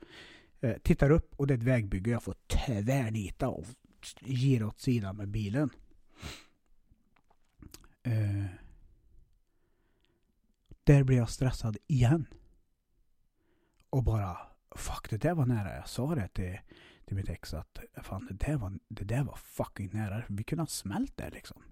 Eh, 0.66 0.79
tittar 0.79 1.11
upp 1.11 1.35
och 1.37 1.46
det 1.46 1.55
är 1.55 1.59
ett 1.59 1.64
vägbygge. 1.64 2.11
Jag 2.11 2.22
får 2.22 2.35
tvärnita 2.46 3.48
och 3.48 3.64
gira 4.20 4.66
åt 4.66 4.81
sidan 4.81 5.16
med 5.16 5.29
bilen. 5.29 5.70
Eh, 8.02 8.44
där 10.85 11.02
blir 11.05 11.16
jag 11.16 11.31
stressad 11.31 11.76
igen. 11.87 12.26
Och 13.90 14.02
bara, 14.05 14.38
fuck 14.76 15.11
det 15.11 15.16
där 15.16 15.35
var 15.35 15.46
nära. 15.46 15.76
Jag 15.76 15.88
sa 15.88 16.14
det 16.14 16.29
till, 16.29 16.59
till 17.07 17.16
mitt 17.16 17.29
ex 17.29 17.55
att 17.55 17.79
fan 18.02 18.26
det 18.26 18.46
där 18.46 18.57
var, 18.57 18.79
det 18.88 19.05
där 19.05 19.24
var 19.24 19.37
fucking 19.37 19.90
nära. 19.92 20.22
Vi 20.29 20.44
kunde 20.44 20.62
ha 20.62 20.66
smält 20.66 21.16
där 21.16 21.31
liksom. 21.31 21.62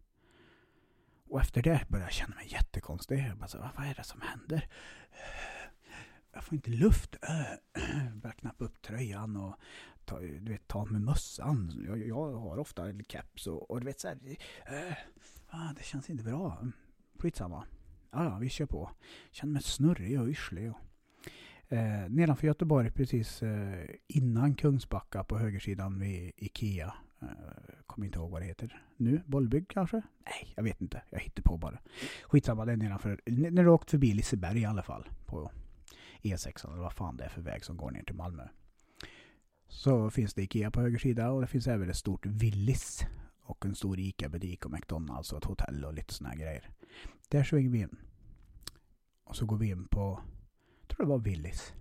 Och 1.29 1.41
efter 1.41 1.63
det 1.63 1.85
började 1.89 2.07
jag 2.07 2.13
känna 2.13 2.35
mig 2.35 2.53
jättekonstig. 2.53 3.19
Jag 3.19 3.37
bara 3.37 3.49
så, 3.49 3.71
vad 3.77 3.87
är 3.87 3.95
det 3.95 4.05
som 4.05 4.21
händer? 4.21 4.69
Jag 6.35 6.45
får 6.45 6.55
inte 6.55 6.71
luft. 6.71 7.17
Jag 7.21 7.41
äh, 7.41 8.15
börjar 8.15 8.35
knappa 8.35 8.65
upp 8.65 8.83
tröjan 8.83 9.37
och 9.37 9.55
ta, 10.05 10.21
du 10.21 10.53
vet, 10.53 10.69
ta 10.69 10.85
med 10.85 11.01
mössan. 11.01 11.85
Jag, 11.87 12.07
jag 12.09 12.33
har 12.33 12.59
ofta 12.59 12.83
keps 13.09 13.47
och, 13.47 13.71
och 13.71 13.81
du 13.81 13.87
vet 13.87 14.01
så 14.01 14.09
här. 14.09 14.19
Äh, 15.53 15.73
det 15.77 15.85
känns 15.85 16.11
inte 16.11 16.25
bra. 16.25 16.67
Skitsamma. 17.19 17.65
Ja, 18.11 18.25
ja, 18.25 18.39
vi 18.39 18.49
kör 18.49 18.67
på. 18.67 18.91
Känner 19.31 19.53
mig 19.53 19.63
snurrig 19.63 20.21
och 20.21 20.29
yrslig. 20.29 20.71
Och, 20.71 21.73
eh, 21.73 22.09
nedanför 22.09 22.47
Göteborg 22.47 22.91
precis 22.91 23.43
eh, 23.43 23.87
innan 24.07 24.55
Kungsbacka 24.55 25.25
på 25.25 25.39
högersidan 25.39 25.99
vid 25.99 26.33
Ikea. 26.37 26.95
Eh, 27.23 27.29
kommer 27.87 28.07
inte 28.07 28.19
ihåg 28.19 28.31
vad 28.31 28.43
det 28.43 28.47
heter 28.47 28.83
nu. 28.97 29.23
Bollbygg 29.27 29.69
kanske? 29.69 29.97
Nej, 29.97 30.53
jag 30.57 30.63
vet 30.63 30.81
inte. 30.81 31.03
Jag 31.11 31.21
hittar 31.21 31.43
på 31.43 31.57
bara. 31.57 31.79
Skitsamma, 32.23 32.65
det 32.65 32.73
är 32.73 32.77
nedanför. 32.77 33.21
När 33.27 33.65
du 33.65 33.69
åkt 33.69 33.91
förbi 33.91 34.13
Liseberg 34.13 34.61
i 34.61 34.65
alla 34.65 34.83
fall. 34.83 35.09
På 35.27 35.51
E6 36.25 36.67
eller 36.69 36.83
vad 36.83 36.93
fan 36.93 37.17
det 37.17 37.25
är 37.25 37.29
för 37.29 37.43
väg 37.43 37.65
som 37.65 37.77
går 37.77 37.91
ner 37.91 38.03
till 38.03 38.15
Malmö. 38.15 38.49
Så 39.69 40.11
finns 40.11 40.35
det 40.35 40.43
Ikea 40.43 40.71
på 40.71 40.81
höger 40.81 40.99
sida 40.99 41.31
och 41.31 41.41
det 41.41 41.47
finns 41.47 41.67
även 41.67 41.91
ett 41.91 41.97
stort 41.97 42.27
Willys. 42.27 43.07
Och 43.47 43.67
en 43.67 43.75
stor 43.75 43.99
Ica-butik 43.99 44.65
och 44.65 44.71
McDonalds 44.71 45.33
och 45.33 45.39
ett 45.39 45.45
hotell 45.45 45.85
och 45.85 45.95
lite 45.95 46.15
såna 46.15 46.35
grejer. 46.35 46.71
Där 47.29 47.45
svänger 47.45 47.71
vi 47.71 47.79
in. 47.79 47.97
Och 49.25 49.37
så 49.37 49.47
går 49.47 49.57
vi 49.57 49.69
in 49.69 49.89
på, 49.89 50.21
jag 50.81 50.89
tror 50.89 51.07
det 51.07 51.11
var 51.11 51.19
Willys. 51.19 51.75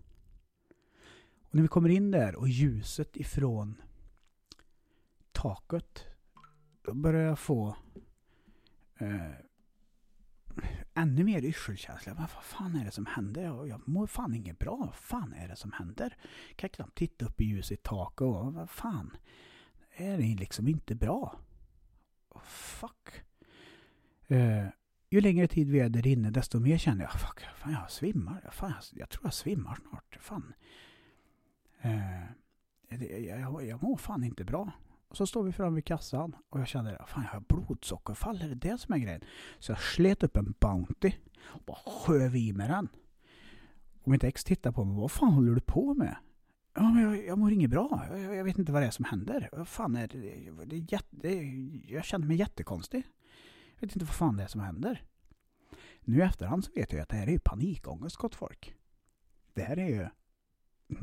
Och 1.44 1.56
när 1.56 1.62
vi 1.62 1.68
kommer 1.68 1.90
in 1.90 2.12
där 2.12 2.36
och 2.36 2.50
ljuset 2.50 3.18
ifrån 3.18 3.76
taket. 5.32 6.06
Då 6.82 6.94
börjar 6.94 7.22
jag 7.22 7.40
få 7.40 7.76
eh, 9.00 9.32
ännu 10.94 11.24
mer 11.24 11.46
yrselkänsla. 11.46 12.14
Vad 12.14 12.30
fan 12.30 12.76
är 12.76 12.86
det 12.86 12.92
som 12.92 13.06
händer? 13.06 13.44
Jag, 13.44 13.68
jag 13.68 13.88
mår 13.88 14.08
fan 14.08 14.36
inget 14.36 14.60
bra. 14.60 14.76
Vad 14.76 14.96
fan 14.96 15.34
är 15.34 15.48
det 15.48 15.56
som 15.56 15.72
händer? 15.72 16.18
Jag 16.50 16.58
kan 16.58 16.70
knappt 16.70 16.98
titta 16.98 17.26
upp 17.26 17.42
i 17.42 17.46
ljuset 17.46 17.80
i 17.80 17.82
taket 17.84 18.22
och 18.22 18.54
vad 18.54 18.70
fan. 18.70 19.18
Är 19.96 20.18
det 20.18 20.24
liksom 20.24 20.68
inte 20.68 20.96
bra? 20.96 21.40
Oh, 22.30 22.42
fuck. 22.44 23.10
Uh, 24.32 24.68
ju 25.10 25.22
längre 25.22 25.48
tid 25.48 25.70
vi 25.70 25.80
är 25.80 25.90
där 25.90 26.08
inne 26.08 26.30
desto 26.30 26.60
mer 26.60 26.78
känner 26.78 27.04
jag 27.04 27.12
fuck, 27.12 27.40
fan 27.56 27.72
jag 27.72 27.92
svimmar. 27.92 28.50
Fan, 28.52 28.70
jag, 28.70 29.02
jag 29.02 29.10
tror 29.10 29.26
jag 29.26 29.34
svimmar 29.34 29.76
snart. 29.76 30.18
Fan. 30.22 30.54
Eh, 31.82 32.24
jag, 32.90 33.40
jag, 33.40 33.66
jag 33.66 33.84
mår 33.84 33.98
fan 33.98 34.24
inte 34.24 34.44
bra. 34.44 34.72
Och 35.14 35.18
så 35.18 35.28
står 35.28 35.44
vi 35.44 35.52
framme 35.52 35.76
vid 35.76 35.86
kassan 35.86 36.36
och 36.50 36.60
jag 36.60 36.68
känner 36.68 37.06
fan 37.08 37.24
jag 37.24 37.32
har 37.32 37.40
blodsockerfall, 37.40 38.42
är 38.42 38.50
det 38.50 38.56
det 38.56 38.78
som 38.78 38.94
är 38.94 38.98
grejen? 38.98 39.22
Så 39.60 39.72
jag 39.72 39.82
slet 39.82 40.24
upp 40.24 40.38
en 40.38 40.54
Bounty 40.60 41.12
och 41.38 41.62
bara 41.66 41.78
sköv 41.86 42.36
i 42.36 42.54
mig 42.54 42.68
den. 42.68 42.88
Och 44.04 44.12
mitt 44.12 44.24
ex 44.24 44.44
tittar 44.44 44.72
på 44.72 44.86
mig, 44.86 44.96
vad 44.98 45.12
fan 45.12 45.34
håller 45.34 45.52
du 45.52 45.62
på 45.62 45.94
med? 45.94 46.16
Ja, 46.74 46.82
men 46.82 47.04
jag, 47.04 47.26
jag 47.26 47.38
mår 47.38 47.52
inget 47.52 47.70
bra. 47.70 48.08
Jag, 48.12 48.36
jag, 48.36 48.44
vet 48.44 48.58
inte 48.58 48.72
vad 48.72 48.82
det 48.82 48.88
är 48.88 48.92
som 48.92 49.06
händer. 49.06 49.50
Vad 49.52 49.68
fan 49.68 49.96
är 49.96 50.08
det? 50.08 50.20
det, 50.20 50.66
det, 50.66 50.78
jätte, 50.78 51.08
det 51.12 51.34
jag 51.88 52.06
känner 52.06 52.28
mig 52.28 52.38
jättekonstig. 52.38 53.04
Jag 53.76 53.88
vet 53.88 53.96
inte 53.96 54.06
vad 54.06 54.16
fan 54.16 54.38
det 54.38 54.44
är 54.44 54.48
som 54.48 54.62
händer. 54.62 55.04
Nu 56.02 56.18
i 56.18 56.22
efterhand 56.22 56.66
så 56.66 56.72
vet 56.76 56.94
jag 56.94 57.02
att 57.02 57.10
det 57.10 57.16
här 57.16 57.28
är 57.28 57.32
ju 57.32 57.40
panikångest 57.40 58.16
gott 58.16 58.36
folk. 58.36 58.76
Det 59.54 59.62
här 59.62 59.78
är 59.78 59.90
ju 59.90 60.08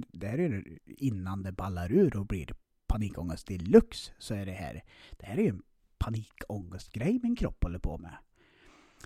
det 0.08 0.26
här 0.26 0.38
är 0.38 0.78
innan 0.84 1.42
det 1.42 1.52
ballar 1.52 1.92
ur 1.92 2.16
och 2.16 2.26
blir 2.26 2.54
panikångest 2.90 3.46
deluxe 3.46 4.12
så 4.18 4.34
är 4.34 4.46
det 4.46 4.52
här, 4.52 4.84
det 5.10 5.26
här 5.26 5.38
är 5.38 5.42
ju 5.42 5.48
en 5.48 5.62
panikångestgrej 5.98 7.20
min 7.22 7.36
kropp 7.36 7.62
håller 7.62 7.78
på 7.78 7.98
med. 7.98 8.16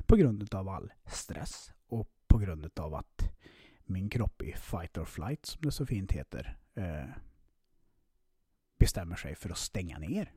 På 0.06 0.16
grund 0.16 0.54
av 0.54 0.68
all 0.68 0.92
stress 1.06 1.72
och 1.86 2.10
på 2.26 2.38
grund 2.38 2.78
av 2.78 2.94
att 2.94 3.30
min 3.84 4.08
kropp 4.08 4.42
i 4.42 4.52
fight 4.52 4.98
or 4.98 5.04
flight 5.04 5.46
som 5.46 5.62
det 5.62 5.72
så 5.72 5.86
fint 5.86 6.12
heter 6.12 6.56
eh, 6.74 7.08
bestämmer 8.78 9.16
sig 9.16 9.34
för 9.34 9.50
att 9.50 9.58
stänga 9.58 9.98
ner. 9.98 10.32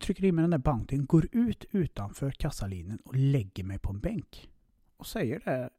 Trycker 0.00 0.24
in 0.24 0.34
mig 0.34 0.42
den 0.42 0.50
där 0.50 0.58
banken, 0.58 1.06
går 1.06 1.28
ut 1.32 1.64
utanför 1.70 2.30
kassalinjen 2.30 2.98
och 3.04 3.14
lägger 3.14 3.64
mig 3.64 3.78
på 3.78 3.90
en 3.90 4.00
bänk. 4.00 4.50
Och 4.96 5.06
säger 5.06 5.40
det 5.40 5.70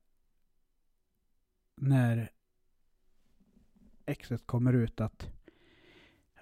när 1.75 2.31
exet 4.05 4.47
kommer 4.47 4.73
ut 4.73 5.01
att 5.01 5.29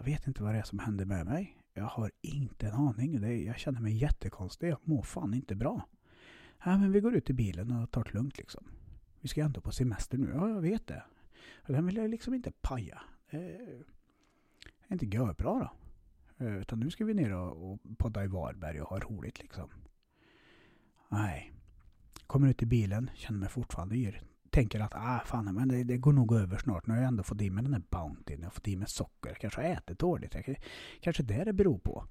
jag 0.01 0.05
vet 0.05 0.27
inte 0.27 0.43
vad 0.43 0.53
det 0.53 0.59
är 0.59 0.63
som 0.63 0.79
händer 0.79 1.05
med 1.05 1.25
mig. 1.25 1.57
Jag 1.73 1.83
har 1.83 2.11
inte 2.21 2.67
en 2.67 2.73
aning. 2.73 3.21
Det, 3.21 3.43
jag 3.43 3.59
känner 3.59 3.81
mig 3.81 3.97
jättekonstig. 3.97 4.69
Jag 4.69 4.77
mår 4.83 5.01
fan 5.01 5.33
inte 5.33 5.55
bra. 5.55 5.87
Ja, 6.63 6.77
men 6.77 6.91
vi 6.91 6.99
går 6.99 7.15
ut 7.15 7.29
i 7.29 7.33
bilen 7.33 7.71
och 7.71 7.91
tar 7.91 8.03
det 8.03 8.13
lugnt 8.13 8.37
liksom. 8.37 8.63
Vi 9.19 9.27
ska 9.27 9.41
ändå 9.41 9.61
på 9.61 9.71
semester 9.71 10.17
nu. 10.17 10.31
Ja, 10.33 10.49
jag 10.49 10.61
vet 10.61 10.87
det. 10.87 11.03
Den 11.67 11.85
vill 11.85 11.95
jag 11.95 12.09
liksom 12.09 12.33
inte 12.33 12.51
paja. 12.51 13.01
Det 13.31 13.37
är 14.87 14.93
inte 14.93 15.05
görbra 15.05 15.59
då. 15.59 15.71
Eh, 16.45 16.55
utan 16.55 16.79
nu 16.79 16.89
ska 16.89 17.05
vi 17.05 17.13
ner 17.13 17.33
och, 17.33 17.71
och 17.71 17.79
podda 17.97 18.23
i 18.23 18.27
Varberg 18.27 18.81
och 18.81 18.89
ha 18.89 18.99
roligt 18.99 19.39
liksom. 19.39 19.69
Nej. 21.09 21.51
Kommer 22.27 22.47
ut 22.47 22.63
i 22.63 22.65
bilen, 22.65 23.09
känner 23.15 23.39
mig 23.39 23.49
fortfarande 23.49 23.95
yr 23.95 24.21
tänker 24.51 24.79
att 24.79 24.95
ah, 24.95 25.21
fan, 25.25 25.55
men 25.55 25.67
det, 25.67 25.83
det, 25.83 25.97
går 25.97 26.13
nog 26.13 26.33
över 26.33 26.57
snart. 26.57 26.87
Nu 26.87 26.93
har 26.93 27.01
jag 27.01 27.07
ändå 27.07 27.23
fått 27.23 27.41
i 27.41 27.49
mig 27.49 27.63
den 27.63 27.71
där 27.71 27.83
Bountyn. 27.89 28.39
Jag 28.39 28.45
har 28.45 28.51
fått 28.51 28.67
i 28.67 28.75
mig 28.75 28.87
socker. 28.87 29.29
Jag 29.29 29.37
Kanske 29.37 29.61
har 29.61 29.69
ätit 29.69 29.99
dåligt. 29.99 30.35
Kanske 31.01 31.23
det 31.23 31.43
det 31.43 31.53
beror 31.53 31.79
på. 31.79 32.07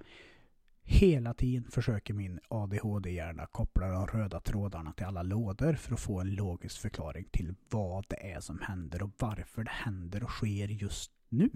Hela 0.83 1.35
tiden 1.35 1.71
försöker 1.71 2.15
min 2.15 2.41
ADHD-hjärna 2.49 3.47
koppla 3.47 3.89
de 3.89 4.07
röda 4.07 4.41
trådarna 4.41 4.93
till 4.93 5.07
alla 5.07 5.23
lådor 5.23 5.73
för 5.75 5.95
att 5.95 6.01
få 6.01 6.21
en 6.21 6.35
logisk 6.35 6.81
förklaring 6.81 7.25
till 7.25 7.55
vad 7.71 8.05
det 8.09 8.33
är 8.33 8.41
som 8.41 8.61
händer 8.61 9.03
och 9.03 9.11
varför 9.19 9.65
det 9.65 9.71
händer 9.71 10.25
och 10.25 10.31
sker 10.31 10.69
just 10.69 11.13
nu. 11.29 11.51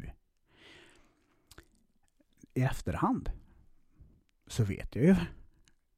i 2.54 2.62
efterhand 2.62 3.30
så 4.46 4.64
vet 4.64 4.96
jag 4.96 5.04
ju 5.04 5.16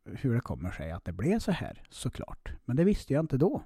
hur 0.05 0.35
det 0.35 0.40
kommer 0.40 0.70
sig 0.70 0.90
att 0.90 1.05
det 1.05 1.12
blev 1.12 1.38
så 1.38 1.51
här 1.51 1.83
såklart. 1.90 2.53
Men 2.64 2.77
det 2.77 2.85
visste 2.85 3.12
jag 3.12 3.22
inte 3.22 3.37
då. 3.37 3.64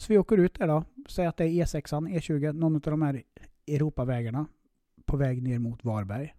Så 0.00 0.12
vi 0.12 0.18
åker 0.18 0.36
ut 0.36 0.54
där 0.54 0.66
då. 0.66 0.84
Säg 1.08 1.26
att 1.26 1.36
det 1.36 1.44
är 1.44 1.48
E6, 1.48 2.08
E20, 2.08 2.52
någon 2.52 2.74
av 2.74 2.80
de 2.80 3.02
här 3.02 3.22
Europavägarna 3.66 4.46
på 5.04 5.16
väg 5.16 5.42
ner 5.42 5.58
mot 5.58 5.84
Varberg. 5.84 6.34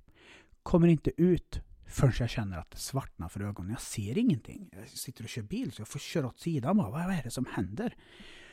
Kommer 0.63 0.87
inte 0.87 1.21
ut 1.21 1.61
förrän 1.85 2.13
jag 2.19 2.29
känner 2.29 2.57
att 2.57 2.71
det 2.71 2.77
svartnar 2.77 3.29
för 3.29 3.41
ögonen. 3.41 3.71
Jag 3.71 3.81
ser 3.81 4.17
ingenting. 4.17 4.69
Jag 4.71 4.87
sitter 4.89 5.23
och 5.23 5.29
kör 5.29 5.41
bil 5.41 5.71
så 5.71 5.81
jag 5.81 5.87
får 5.87 5.99
köra 5.99 6.27
åt 6.27 6.39
sidan 6.39 6.77
bara. 6.77 6.89
Vad 6.89 7.01
är 7.01 7.23
det 7.23 7.29
som 7.29 7.45
händer? 7.45 7.95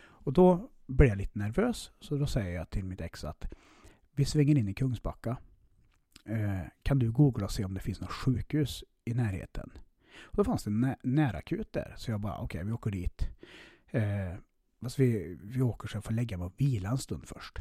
Och 0.00 0.32
då 0.32 0.70
blir 0.86 1.08
jag 1.08 1.18
lite 1.18 1.38
nervös. 1.38 1.90
Så 2.00 2.16
då 2.16 2.26
säger 2.26 2.54
jag 2.54 2.70
till 2.70 2.84
mitt 2.84 3.00
ex 3.00 3.24
att 3.24 3.52
vi 4.12 4.24
svänger 4.24 4.58
in 4.58 4.68
i 4.68 4.74
Kungsbacka. 4.74 5.36
Eh, 6.24 6.60
kan 6.82 6.98
du 6.98 7.12
googla 7.12 7.44
och 7.44 7.52
se 7.52 7.64
om 7.64 7.74
det 7.74 7.80
finns 7.80 8.00
något 8.00 8.12
sjukhus 8.12 8.84
i 9.04 9.14
närheten? 9.14 9.70
Och 10.18 10.36
då 10.36 10.44
fanns 10.44 10.64
det 10.64 10.70
en 10.70 10.80
nä 10.80 10.96
närakut 11.02 11.72
där. 11.72 11.94
Så 11.96 12.10
jag 12.10 12.20
bara, 12.20 12.34
okej, 12.38 12.58
okay, 12.58 12.64
vi 12.66 12.72
åker 12.72 12.90
dit. 12.90 13.28
Eh, 13.90 14.34
fast 14.80 14.98
vi, 14.98 15.38
vi 15.42 15.62
åker 15.62 15.88
så 15.88 15.96
jag 15.96 16.04
får 16.04 16.14
lägga 16.14 16.38
mig 16.38 16.46
och 16.46 16.54
vila 16.56 16.90
en 16.90 16.98
stund 16.98 17.28
först. 17.28 17.58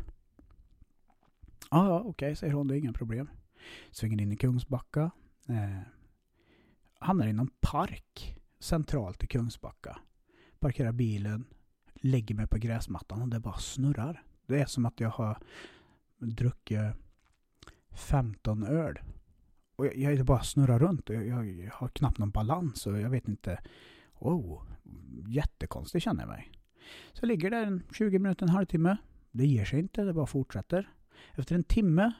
Ja, 1.71 1.87
ja, 1.87 1.99
okej, 1.99 2.09
okay, 2.09 2.35
säger 2.35 2.53
hon. 2.53 2.67
Det 2.67 2.75
är 2.75 2.79
inga 2.79 2.93
problem. 2.93 3.29
Svänger 3.91 4.21
in 4.21 4.31
i 4.31 4.37
Kungsbacka. 4.37 5.11
Eh, 5.49 5.79
hamnar 6.99 7.27
i 7.27 7.33
någon 7.33 7.51
park 7.59 8.35
centralt 8.59 9.23
i 9.23 9.27
Kungsbacka. 9.27 9.99
Parkerar 10.59 10.91
bilen, 10.91 11.45
lägger 11.93 12.35
mig 12.35 12.47
på 12.47 12.57
gräsmattan 12.57 13.21
och 13.21 13.27
det 13.27 13.39
bara 13.39 13.57
snurrar. 13.57 14.23
Det 14.45 14.61
är 14.61 14.65
som 14.65 14.85
att 14.85 14.99
jag 14.99 15.09
har 15.09 15.37
druckit 16.17 16.79
15 17.91 18.63
öl. 18.63 18.99
Och 19.75 19.85
jag, 19.85 20.15
jag 20.15 20.25
bara 20.25 20.43
snurrar 20.43 20.79
runt. 20.79 21.09
Jag, 21.09 21.27
jag, 21.27 21.51
jag, 21.51 21.71
har 21.71 21.87
knappt 21.87 22.17
någon 22.17 22.31
balans 22.31 22.87
och 22.87 22.99
jag 22.99 23.09
vet 23.09 23.27
inte. 23.27 23.59
Oh, 24.13 24.63
jättekonstigt 25.27 26.03
känner 26.03 26.21
jag 26.21 26.29
mig. 26.29 26.51
Så 27.13 27.19
jag 27.21 27.27
ligger 27.27 27.51
där 27.51 27.63
en 27.63 27.83
20 27.93 28.19
minuter, 28.19 28.45
en 28.45 28.49
halvtimme. 28.49 28.97
Det 29.31 29.45
ger 29.45 29.65
sig 29.65 29.79
inte, 29.79 30.03
det 30.03 30.13
bara 30.13 30.25
fortsätter. 30.25 30.89
Efter 31.35 31.55
en 31.55 31.63
timme 31.63 32.11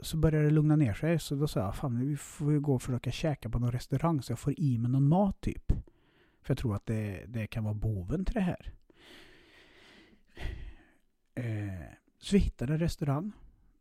så 0.00 0.16
börjar 0.16 0.42
det 0.42 0.50
lugna 0.50 0.76
ner 0.76 0.94
sig. 0.94 1.18
Så 1.18 1.34
då 1.34 1.48
sa 1.48 1.60
jag, 1.60 1.76
fan 1.76 2.08
vi 2.08 2.16
får 2.16 2.52
ju 2.52 2.60
gå 2.60 2.74
och 2.74 2.82
försöka 2.82 3.10
käka 3.10 3.50
på 3.50 3.58
någon 3.58 3.72
restaurang 3.72 4.22
så 4.22 4.32
jag 4.32 4.38
får 4.38 4.60
i 4.60 4.78
mig 4.78 4.90
någon 4.90 5.08
mat 5.08 5.40
typ. 5.40 5.72
För 6.42 6.50
jag 6.50 6.58
tror 6.58 6.76
att 6.76 6.86
det, 6.86 7.24
det 7.28 7.46
kan 7.46 7.64
vara 7.64 7.74
boven 7.74 8.24
till 8.24 8.34
det 8.34 8.40
här. 8.40 8.72
Eh, 11.34 11.94
så 12.18 12.36
vi 12.36 12.38
hittar 12.38 12.70
en 12.70 12.78
restaurang, 12.78 13.32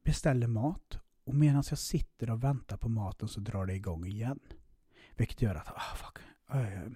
beställer 0.04 0.48
mat 0.48 1.00
och 1.24 1.36
medan 1.36 1.64
jag 1.70 1.78
sitter 1.78 2.30
och 2.30 2.44
väntar 2.44 2.78
på 2.78 2.90
maten 2.90 3.28
så 3.28 3.40
drar 3.40 3.66
det 3.66 3.74
igång 3.74 4.06
igen. 4.06 4.40
Vilket 5.16 5.42
gör 5.42 5.56
att, 5.56 5.68
ah 5.68 5.96
fuck. 5.96 6.18
Uh, 6.56 6.92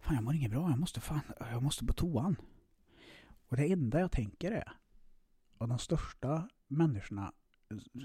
fan 0.00 0.14
jag 0.14 0.24
mår 0.24 0.34
inget 0.34 0.50
bra, 0.50 0.70
jag 0.70 0.78
måste 0.78 1.00
fan, 1.00 1.20
jag 1.38 1.62
måste 1.62 1.86
på 1.86 1.92
toan. 1.92 2.36
Och 3.48 3.56
det 3.56 3.72
enda 3.72 4.00
jag 4.00 4.12
tänker 4.12 4.52
är, 4.52 4.72
och 5.58 5.68
de 5.68 5.78
största 5.78 6.48
människorna, 6.68 7.32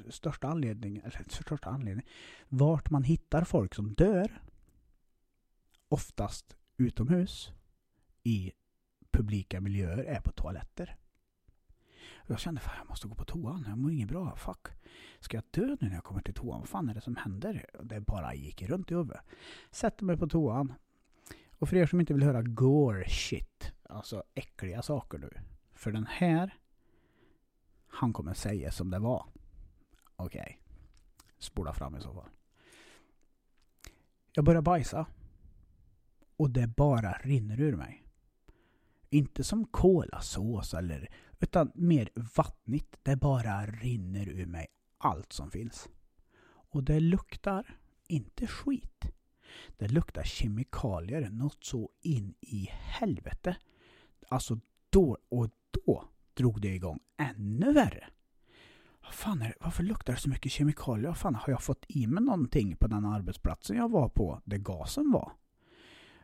största 0.10 0.48
anledningen, 0.48 1.04
eller 1.04 1.24
största 1.30 1.70
anledningen, 1.70 2.10
vart 2.48 2.90
man 2.90 3.04
hittar 3.04 3.44
folk 3.44 3.76
som 3.76 3.94
dör, 3.94 4.42
oftast 5.88 6.58
utomhus, 6.78 7.52
i 8.24 8.52
publika 9.12 9.62
miljöer, 9.62 10.04
är 10.04 10.22
på 10.22 10.32
toaletter. 10.32 10.98
Och 12.16 12.32
jag 12.32 12.40
kände 12.40 12.62
att 12.62 12.78
jag 12.78 12.90
måste 12.90 13.08
gå 13.08 13.16
på 13.16 13.26
toan. 13.26 13.66
Jag 13.68 13.78
mår 13.78 13.92
inget 13.92 14.10
bra. 14.10 14.36
Fuck. 14.36 14.68
Ska 15.20 15.38
jag 15.38 15.44
dö 15.52 15.78
nu 15.80 15.88
när 15.88 15.96
jag 15.96 16.04
kommer 16.04 16.22
till 16.22 16.34
toan? 16.34 16.60
Vad 16.60 16.70
fan 16.70 16.90
är 16.90 16.94
det 16.94 17.02
som 17.02 17.16
händer? 17.16 17.66
Det 17.84 18.02
bara 18.02 18.34
gick 18.34 18.62
runt 18.62 18.92
i 18.92 18.96
huvudet. 18.96 19.22
Sätter 19.72 20.06
mig 20.06 20.18
på 20.18 20.28
toan. 20.28 20.74
Och 21.60 21.70
för 21.70 21.76
er 21.76 21.86
som 21.86 22.00
inte 22.00 22.14
vill 22.14 22.24
höra 22.24 22.42
gore 22.42 23.10
shit, 23.10 23.74
alltså 23.84 24.24
äckliga 24.34 24.82
saker 24.82 25.18
nu. 25.18 25.30
För 25.74 25.92
den 25.92 26.06
här, 26.06 26.58
han 27.88 28.14
kommer 28.14 28.34
säga 28.34 28.72
som 28.72 28.90
det 28.90 29.00
var. 29.00 29.26
Okej. 30.16 30.42
Okay. 30.42 30.56
Spola 31.38 31.74
fram 31.74 31.96
i 31.96 32.02
så 32.02 32.14
fall. 32.14 32.30
Jag 34.34 34.46
börjar 34.46 34.62
bajsa. 34.62 35.06
Och 36.38 36.50
det 36.50 36.68
bara 36.68 37.12
rinner 37.12 37.60
ur 37.60 37.76
mig. 37.76 38.04
Inte 39.10 39.44
som 39.44 39.66
kolasås 39.66 40.74
eller 40.74 41.10
utan 41.46 41.72
mer 41.76 42.10
vattnigt. 42.36 43.00
Det 43.04 43.16
bara 43.16 43.66
rinner 43.66 44.30
ur 44.30 44.46
mig 44.46 44.68
allt 44.98 45.34
som 45.34 45.52
finns. 45.52 45.90
Och 46.48 46.84
det 46.84 47.00
luktar 47.00 47.78
inte 48.08 48.48
skit. 48.48 49.15
Det 49.78 49.88
luktar 49.88 50.24
kemikalier 50.24 51.30
något 51.30 51.64
så 51.64 51.90
in 52.02 52.34
i 52.42 52.70
helvete. 52.72 53.56
Alltså 54.28 54.60
då 54.90 55.18
och 55.30 55.50
då 55.72 56.06
drog 56.34 56.62
det 56.62 56.76
igång 56.76 57.00
ännu 57.18 57.74
värre. 57.74 58.08
Vad 59.04 59.14
fan 59.14 59.42
är 59.42 59.48
det? 59.48 59.56
Varför 59.60 59.84
luktar 59.84 60.14
det 60.14 60.20
så 60.20 60.30
mycket 60.30 60.52
kemikalier? 60.52 61.08
Vad 61.08 61.18
fan 61.18 61.36
har 61.36 61.50
jag 61.50 61.64
fått 61.64 61.86
i 61.88 62.08
mig 62.08 62.24
någonting 62.24 62.76
på 62.76 62.88
den 62.88 63.06
arbetsplatsen 63.06 63.78
jag 63.78 63.92
var 63.92 64.10
på 64.10 64.42
där 64.46 64.58
gasen 64.58 65.12
var? 65.12 65.32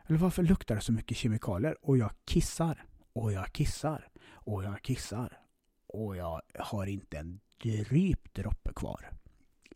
Eller 0.06 0.18
varför 0.18 0.42
luktar 0.42 0.74
det 0.74 0.80
så 0.80 0.92
mycket 0.92 1.16
kemikalier? 1.16 1.76
Och 1.82 1.98
jag 1.98 2.10
kissar. 2.24 2.84
Och 3.12 3.32
jag 3.32 3.52
kissar. 3.52 4.08
Och 4.30 4.64
jag 4.64 4.82
kissar. 4.82 5.38
Och 5.86 6.16
jag 6.16 6.42
har 6.58 6.86
inte 6.86 7.18
en 7.18 7.40
dryp 7.62 8.34
droppe 8.34 8.72
kvar 8.76 9.10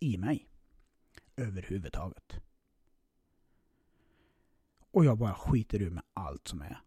i 0.00 0.18
mig. 0.18 0.48
Överhuvudtaget. 1.36 2.40
Och 4.96 5.04
jag 5.04 5.18
bara 5.18 5.34
skiter 5.34 5.82
ur 5.82 5.90
med 5.90 6.02
allt 6.14 6.48
som 6.48 6.62
är. 6.62 6.80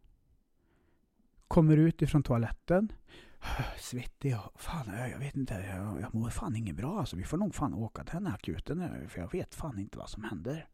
Kommer 1.48 1.78
ut 1.78 2.02
ifrån 2.02 2.24
toaletten. 2.24 2.91
Svettig 3.78 4.38
och 4.38 4.62
fan, 4.62 5.10
jag 5.12 5.19
vet 5.19 5.36
inte. 5.36 5.54
Jag, 5.54 6.02
jag 6.02 6.15
mår 6.15 6.30
fan 6.30 6.56
inget 6.56 6.76
bra. 6.76 7.00
Alltså, 7.00 7.15
vi 7.15 7.24
får 7.24 7.38
nog 7.38 7.56
fan 7.56 7.74
åka 7.74 8.04
till 8.04 8.13
den 8.13 8.26
här 8.26 8.34
akuten. 8.34 9.10
För 9.10 9.22
jag 9.22 9.32
vet 9.32 9.56
fan 9.56 9.80
inte 9.80 9.98
vad 9.98 10.10
som 10.10 10.24
händer. 10.24 10.67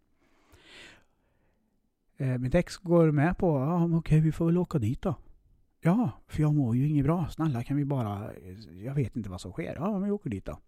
Eh, 2.18 2.38
mitt 2.38 2.56
ex 2.56 2.78
går 2.78 3.12
med 3.12 3.38
på, 3.38 3.60
ja 3.60 3.98
okej 3.98 4.20
vi 4.20 4.32
får 4.32 4.46
väl 4.46 4.58
åka 4.58 4.80
dit 4.80 5.02
då. 5.02 5.16
Ja, 5.82 6.12
för 6.28 6.42
jag 6.42 6.56
mår 6.56 6.76
ju 6.76 6.88
inget 6.88 7.06
bra. 7.06 7.28
Snälla 7.30 7.64
kan 7.64 7.78
vi 7.78 7.86
bara... 7.86 8.34
Eh, 8.34 8.84
jag 8.84 8.94
vet 8.94 9.16
inte 9.16 9.30
vad 9.30 9.42
som 9.42 9.52
sker. 9.52 9.76
Ja, 9.76 9.92
men 9.92 10.04
vi 10.04 10.12
åker 10.12 10.30
dit 10.30 10.46
då. 10.46 10.60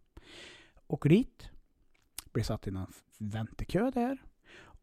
Åker 0.88 1.10
dit. 1.10 1.50
Blir 2.32 2.44
satt 2.44 2.68
i 2.68 2.72
någon 2.72 2.92
väntekö 3.18 3.92
där. 3.92 4.18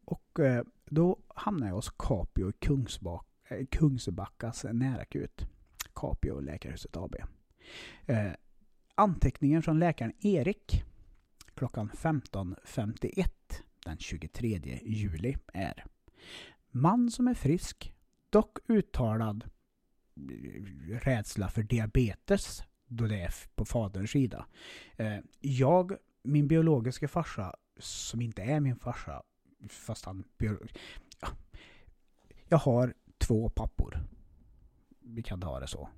Och 0.05 0.39
eh, 0.39 0.63
då 0.85 1.19
hamnade 1.27 1.69
jag 1.69 1.75
hos 1.75 1.89
Capio 1.89 2.49
i 2.49 2.53
Kungsbak, 2.53 3.27
eh, 3.49 3.65
Kungsbackas 3.65 4.63
närakut. 4.63 5.47
Capio 5.93 6.39
Läkarhuset 6.39 6.97
AB. 6.97 7.15
Eh, 8.05 8.31
anteckningen 8.95 9.63
från 9.63 9.79
läkaren 9.79 10.13
Erik 10.19 10.83
klockan 11.53 11.89
15.51 11.89 13.29
den 13.85 13.97
23 13.97 14.79
juli 14.83 15.37
är 15.53 15.85
Man 16.71 17.11
som 17.11 17.27
är 17.27 17.33
frisk, 17.33 17.95
dock 18.29 18.57
uttalad 18.67 19.49
rädsla 20.89 21.49
för 21.49 21.63
diabetes 21.63 22.63
då 22.87 23.07
det 23.07 23.19
är 23.19 23.33
på 23.55 23.65
faderns 23.65 24.11
sida. 24.11 24.45
Jag, 25.39 25.97
min 26.23 26.47
biologiska 26.47 27.07
farsa, 27.07 27.55
som 27.79 28.21
inte 28.21 28.41
är 28.41 28.59
min 28.59 28.75
farsa, 28.75 29.23
fast 29.69 30.05
han... 30.05 30.23
Ja, 30.37 31.27
jag 32.47 32.57
har 32.57 32.93
två 33.17 33.49
pappor. 33.49 33.99
Vi 34.99 35.23
kan 35.23 35.41
ta 35.41 35.59
det 35.59 35.67
så. 35.67 35.89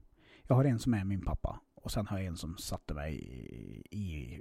Jag 0.44 0.56
har 0.56 0.66
en 0.66 0.80
som 0.80 0.94
är 0.94 1.04
min 1.04 1.26
pappa 1.26 1.60
och 1.76 1.92
sen 1.92 2.08
har 2.08 2.18
jag 2.18 2.28
en 2.28 2.38
som 2.38 2.58
satte 2.58 2.94
mig 2.94 3.16
i 3.92 4.40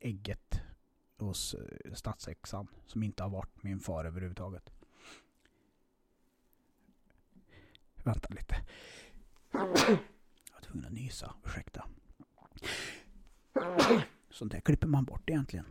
ägget 0.00 0.60
hos 1.16 1.54
eh, 1.54 1.92
statsexan. 1.92 2.68
som 2.86 3.02
inte 3.02 3.22
har 3.22 3.30
varit 3.30 3.62
min 3.62 3.80
far 3.80 4.04
överhuvudtaget. 4.04 4.70
Vänta 8.04 8.28
lite. 8.28 8.56
Jag 9.52 9.66
var 10.54 10.60
tvungen 10.62 10.86
att 10.86 10.92
nysa. 10.92 11.34
Ursäkta. 11.44 11.88
Sånt 14.30 14.52
där 14.52 14.60
klipper 14.60 14.86
man 14.86 15.04
bort 15.04 15.30
egentligen. 15.30 15.66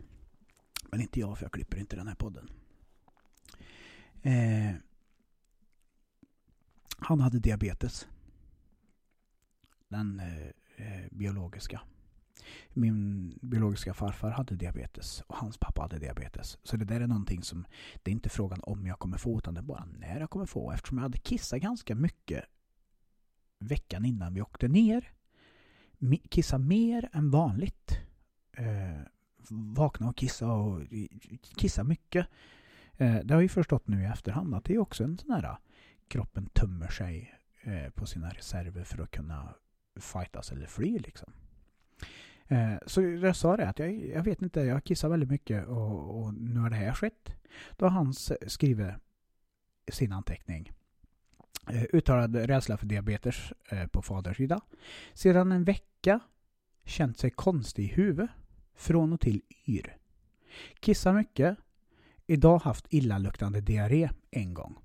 Men 0.90 1.00
inte 1.00 1.20
jag, 1.20 1.38
för 1.38 1.44
jag 1.44 1.52
klipper 1.52 1.76
inte 1.78 1.96
den 1.96 2.08
här 2.08 2.14
podden. 2.14 2.50
Eh, 4.22 4.74
han 6.98 7.20
hade 7.20 7.38
diabetes. 7.38 8.08
Den 9.88 10.20
eh, 10.20 10.46
eh, 10.76 11.06
biologiska. 11.10 11.80
Min 12.68 13.32
biologiska 13.42 13.94
farfar 13.94 14.30
hade 14.30 14.56
diabetes 14.56 15.22
och 15.26 15.36
hans 15.36 15.58
pappa 15.58 15.82
hade 15.82 15.98
diabetes. 15.98 16.58
Så 16.62 16.76
det 16.76 16.84
där 16.84 17.00
är 17.00 17.06
någonting 17.06 17.42
som, 17.42 17.66
det 18.02 18.10
är 18.10 18.12
inte 18.12 18.28
frågan 18.28 18.60
om 18.62 18.86
jag 18.86 18.98
kommer 18.98 19.18
få 19.18 19.38
utan 19.38 19.54
det 19.54 19.60
är 19.60 19.62
bara 19.62 19.84
när 19.84 20.20
jag 20.20 20.30
kommer 20.30 20.46
få. 20.46 20.72
Eftersom 20.72 20.98
jag 20.98 21.02
hade 21.02 21.18
kissat 21.18 21.60
ganska 21.60 21.94
mycket 21.94 22.44
veckan 23.58 24.04
innan 24.04 24.34
vi 24.34 24.42
åkte 24.42 24.68
ner. 24.68 25.12
Kissa 26.30 26.58
mer 26.58 27.08
än 27.12 27.30
vanligt. 27.30 28.00
Eh, 28.52 29.02
vakna 29.50 30.08
och 30.08 30.16
kissa 30.16 30.52
och 30.52 30.82
kissa 31.56 31.84
mycket. 31.84 32.26
Eh, 32.98 33.16
det 33.24 33.34
har 33.34 33.40
jag 33.40 33.50
förstått 33.50 33.88
nu 33.88 34.02
i 34.02 34.04
efterhand 34.04 34.54
att 34.54 34.64
det 34.64 34.74
är 34.74 34.78
också 34.78 35.04
en 35.04 35.18
sån 35.18 35.30
här 35.30 35.56
kroppen 36.08 36.46
tömmer 36.46 36.88
sig 36.88 37.34
eh, 37.62 37.90
på 37.90 38.06
sina 38.06 38.30
reserver 38.30 38.84
för 38.84 39.02
att 39.02 39.10
kunna 39.10 39.54
fightas 40.00 40.52
eller 40.52 40.66
fly 40.66 40.98
liksom. 40.98 41.32
Eh, 42.48 42.74
så 42.86 43.02
jag 43.02 43.36
sa 43.36 43.56
det 43.56 43.68
att 43.68 43.78
jag, 43.78 43.92
jag 43.94 44.22
vet 44.22 44.42
inte, 44.42 44.60
jag 44.60 44.84
kissar 44.84 45.08
väldigt 45.08 45.30
mycket 45.30 45.66
och, 45.66 46.22
och 46.22 46.34
nu 46.34 46.60
har 46.60 46.70
det 46.70 46.76
här 46.76 46.92
skett. 46.92 47.32
Då 47.76 47.86
har 47.86 47.90
han 47.90 48.14
skrivit 48.46 48.94
sin 49.92 50.12
anteckning. 50.12 50.72
Eh, 51.70 51.84
uttalad 51.92 52.36
rädsla 52.36 52.76
för 52.76 52.86
diabetes 52.86 53.52
eh, 53.70 53.86
på 53.86 54.02
faders 54.02 54.36
sida. 54.36 54.60
Sedan 55.14 55.52
en 55.52 55.64
vecka 55.64 56.20
känt 56.84 57.18
sig 57.18 57.30
konstig 57.30 57.84
i 57.84 57.86
huvudet. 57.86 58.30
Från 58.74 59.12
och 59.12 59.20
till 59.20 59.42
yr. 59.66 59.96
Kissar 60.80 61.12
mycket. 61.12 61.58
Idag 62.30 62.58
haft 62.58 62.86
illaluktande 62.90 63.60
diarré 63.60 64.10
en 64.30 64.54
gång. 64.54 64.78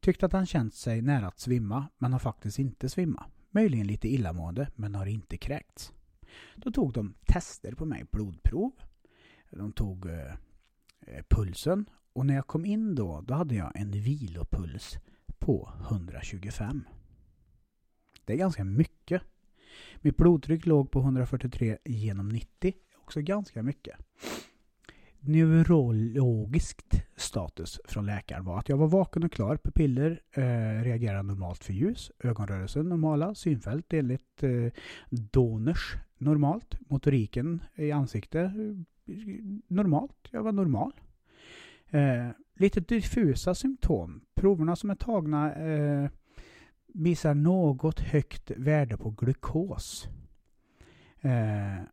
Tyckt 0.00 0.22
att 0.22 0.32
han 0.32 0.46
känt 0.46 0.74
sig 0.74 1.02
nära 1.02 1.26
att 1.26 1.38
svimma, 1.38 1.88
men 1.98 2.12
har 2.12 2.20
faktiskt 2.20 2.58
inte 2.58 2.88
svimmat. 2.88 3.30
Möjligen 3.50 3.86
lite 3.86 4.08
illamående, 4.08 4.68
men 4.74 4.94
har 4.94 5.06
inte 5.06 5.36
kräkts. 5.36 5.92
Då 6.56 6.70
tog 6.70 6.92
de 6.92 7.14
tester 7.26 7.72
på 7.72 7.84
mig, 7.84 8.04
blodprov. 8.10 8.72
De 9.50 9.72
tog 9.72 10.06
eh, 10.06 10.32
eh 11.00 11.24
pulsen 11.28 11.90
och 12.12 12.26
när 12.26 12.34
jag 12.34 12.46
kom 12.46 12.64
in 12.64 12.94
då, 12.94 13.20
då 13.20 13.34
hade 13.34 13.54
jag 13.54 13.72
en 13.74 13.90
vilopuls 13.90 14.98
på 15.38 15.72
125. 15.90 16.84
Det 18.24 18.32
är 18.32 18.36
ganska 18.36 18.64
mycket. 18.64 19.22
Mitt 20.00 20.16
blodtryck 20.16 20.66
låg 20.66 20.90
på 20.90 21.00
143 21.00 21.78
genom 21.84 22.28
90. 22.28 22.72
Också 22.96 23.20
ganska 23.20 23.62
mycket. 23.62 23.96
Neurologiskt 25.26 27.02
status 27.16 27.80
från 27.84 28.06
läkaren 28.06 28.44
var 28.44 28.58
att 28.58 28.68
jag 28.68 28.76
var 28.76 28.86
vaken 28.86 29.24
och 29.24 29.32
klar. 29.32 29.56
Pupiller 29.56 30.20
eh, 30.32 30.82
reagerar 30.82 31.22
normalt 31.22 31.64
för 31.64 31.72
ljus. 31.72 32.10
Ögonrörelser 32.18 32.82
normala. 32.82 33.34
Synfält 33.34 33.92
enligt 33.92 34.42
eh, 34.42 34.72
Doners 35.10 35.94
normalt. 36.18 36.74
Motoriken 36.90 37.62
i 37.74 37.92
ansikte 37.92 38.40
eh, 38.40 39.14
normalt. 39.68 40.28
Jag 40.30 40.42
var 40.42 40.52
normal. 40.52 40.92
Eh, 41.90 42.28
lite 42.54 42.80
diffusa 42.80 43.54
symptom. 43.54 44.20
Proverna 44.34 44.76
som 44.76 44.90
är 44.90 44.94
tagna 44.94 45.54
eh, 45.54 46.10
visar 46.86 47.34
något 47.34 48.00
högt 48.00 48.50
värde 48.50 48.96
på 48.96 49.10
glukos. 49.10 50.08
Eh, 51.20 51.84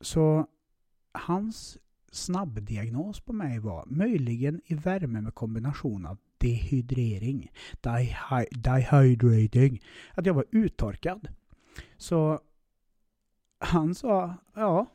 så 0.00 0.46
hans 1.16 1.78
snabbdiagnos 2.12 3.20
på 3.20 3.32
mig 3.32 3.58
var 3.58 3.84
möjligen 3.86 4.60
i 4.64 4.74
värme 4.74 5.20
med 5.20 5.34
kombination 5.34 6.06
av 6.06 6.18
dehydrering, 6.38 7.50
dehy 7.80 8.46
dehydrating, 8.50 9.82
att 10.14 10.26
jag 10.26 10.34
var 10.34 10.44
uttorkad. 10.50 11.28
Så 11.96 12.40
han 13.58 13.94
sa, 13.94 14.34
ja, 14.54 14.86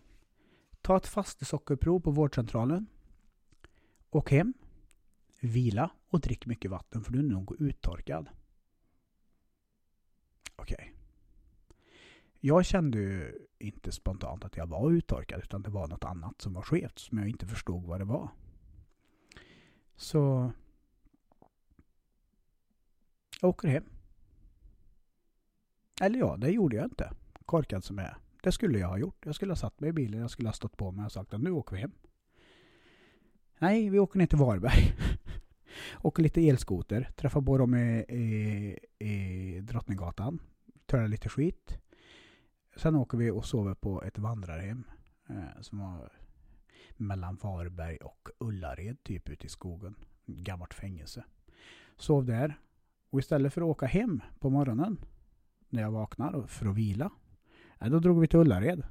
ta 0.81 0.97
ett 0.97 1.07
fastesockerprov 1.07 1.99
på 1.99 2.11
vårdcentralen. 2.11 2.87
Åk 4.09 4.31
hem, 4.31 4.53
vila 5.39 5.91
och 6.09 6.19
drick 6.19 6.45
mycket 6.45 6.71
vatten 6.71 7.03
för 7.03 7.11
du 7.11 7.19
är 7.19 7.23
nog 7.23 7.61
uttorkad. 7.61 8.29
Okej. 10.55 10.75
Okay. 10.75 11.00
Jag 12.43 12.65
kände 12.65 12.97
ju 12.97 13.47
inte 13.59 13.91
spontant 13.91 14.45
att 14.45 14.57
jag 14.57 14.67
var 14.67 14.91
uttorkad 14.91 15.41
utan 15.43 15.61
det 15.61 15.69
var 15.69 15.87
något 15.87 16.03
annat 16.03 16.41
som 16.41 16.53
var 16.53 16.61
skevt 16.61 16.99
som 16.99 17.17
jag 17.17 17.27
inte 17.27 17.47
förstod 17.47 17.83
vad 17.83 17.99
det 17.99 18.05
var. 18.05 18.29
Så 19.95 20.51
jag 23.41 23.49
åker 23.49 23.67
hem. 23.67 23.83
Eller 26.01 26.19
ja, 26.19 26.37
det 26.37 26.49
gjorde 26.49 26.75
jag 26.75 26.85
inte. 26.85 27.11
Korkad 27.45 27.83
som 27.83 27.97
jag 27.97 28.07
är. 28.07 28.17
Det 28.43 28.51
skulle 28.51 28.79
jag 28.79 28.87
ha 28.87 28.97
gjort. 28.97 29.25
Jag 29.25 29.35
skulle 29.35 29.51
ha 29.51 29.57
satt 29.57 29.79
mig 29.79 29.89
i 29.89 29.93
bilen, 29.93 30.21
jag 30.21 30.31
skulle 30.31 30.47
ha 30.47 30.53
stått 30.53 30.77
på 30.77 30.91
mig 30.91 31.05
och 31.05 31.11
sagt 31.11 31.33
att 31.33 31.41
nu 31.41 31.51
åker 31.51 31.75
vi 31.75 31.81
hem. 31.81 31.91
Nej, 33.59 33.89
vi 33.89 33.99
åker 33.99 34.19
ner 34.19 34.27
till 34.27 34.37
Varberg. 34.37 34.95
åker 36.01 36.23
lite 36.23 36.49
elskoter, 36.49 37.09
träffar 37.15 37.41
på 37.41 37.57
dem 37.57 37.75
i, 37.75 38.05
i, 38.09 38.77
i 39.07 39.59
Drottninggatan. 39.59 40.39
Törar 40.85 41.07
lite 41.07 41.29
skit. 41.29 41.80
Sen 42.81 42.95
åker 42.95 43.17
vi 43.17 43.31
och 43.31 43.45
sover 43.45 43.73
på 43.73 44.03
ett 44.03 44.17
vandrarhem 44.17 44.83
eh, 45.29 45.61
som 45.61 45.79
var 45.79 46.11
mellan 46.97 47.35
Varberg 47.35 47.97
och 47.97 48.29
Ullared, 48.39 49.03
typ 49.03 49.29
ute 49.29 49.45
i 49.45 49.49
skogen. 49.49 49.95
Gammalt 50.25 50.73
fängelse. 50.73 51.23
Sov 51.97 52.25
där. 52.25 52.59
Och 53.09 53.19
istället 53.19 53.53
för 53.53 53.61
att 53.61 53.67
åka 53.67 53.85
hem 53.85 54.21
på 54.39 54.49
morgonen 54.49 54.99
när 55.69 55.81
jag 55.81 55.91
vaknar 55.91 56.47
för 56.47 56.65
att 56.65 56.75
vila, 56.75 57.11
eh, 57.79 57.89
då 57.89 57.99
drog 57.99 58.21
vi 58.21 58.27
till 58.27 58.39
Ullared. 58.39 58.83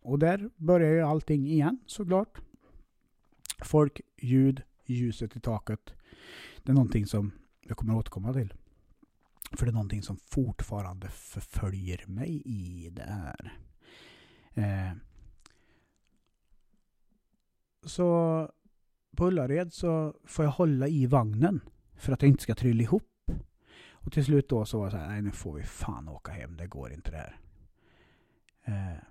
Och 0.00 0.18
där 0.18 0.50
börjar 0.56 0.92
ju 0.92 1.00
allting 1.00 1.46
igen 1.46 1.78
såklart. 1.86 2.38
Folk, 3.64 4.00
ljud, 4.16 4.62
ljuset 4.86 5.36
i 5.36 5.40
taket. 5.40 5.94
Det 6.62 6.72
är 6.72 6.74
någonting 6.74 7.06
som 7.06 7.32
jag 7.60 7.76
kommer 7.76 7.96
återkomma 7.96 8.32
till. 8.32 8.54
För 9.52 9.66
det 9.66 9.70
är 9.70 9.72
någonting 9.72 10.02
som 10.02 10.16
fortfarande 10.16 11.08
förföljer 11.08 12.06
mig 12.06 12.42
i 12.44 12.90
det 12.90 13.02
här. 13.02 13.58
Eh. 14.54 14.92
Så 17.82 18.50
på 19.16 19.26
Ullared 19.26 19.72
så 19.72 20.14
får 20.24 20.44
jag 20.44 20.52
hålla 20.52 20.88
i 20.88 21.06
vagnen 21.06 21.60
för 21.96 22.12
att 22.12 22.22
jag 22.22 22.28
inte 22.28 22.42
ska 22.42 22.54
trilla 22.54 22.82
ihop. 22.82 23.30
Och 23.90 24.12
till 24.12 24.24
slut 24.24 24.48
då 24.48 24.64
så 24.64 24.78
var 24.78 24.84
jag 24.84 24.92
så 24.92 24.98
här, 24.98 25.08
nej 25.08 25.22
nu 25.22 25.30
får 25.30 25.52
vi 25.52 25.62
fan 25.62 26.08
åka 26.08 26.32
hem, 26.32 26.56
det 26.56 26.66
går 26.66 26.92
inte 26.92 27.10
det 27.10 27.16
här. 27.16 27.40
Eh. 28.64 29.02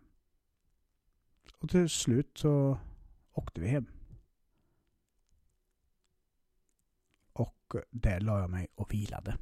Och 1.59 1.69
till 1.69 1.89
slut 1.89 2.37
så 2.37 2.79
åkte 3.33 3.61
vi 3.61 3.67
hem. 3.67 3.85
Och 7.33 7.73
där 7.89 8.19
la 8.19 8.39
jag 8.39 8.49
mig 8.49 8.67
och 8.75 8.93
vilade. 8.93 9.37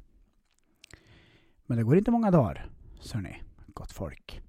Men 1.66 1.78
det 1.78 1.84
går 1.84 1.96
inte 1.96 2.10
många 2.10 2.30
dagar, 2.30 2.70
ser 3.00 3.18
ni, 3.18 3.42
gott 3.66 3.92
folk. 3.92 4.42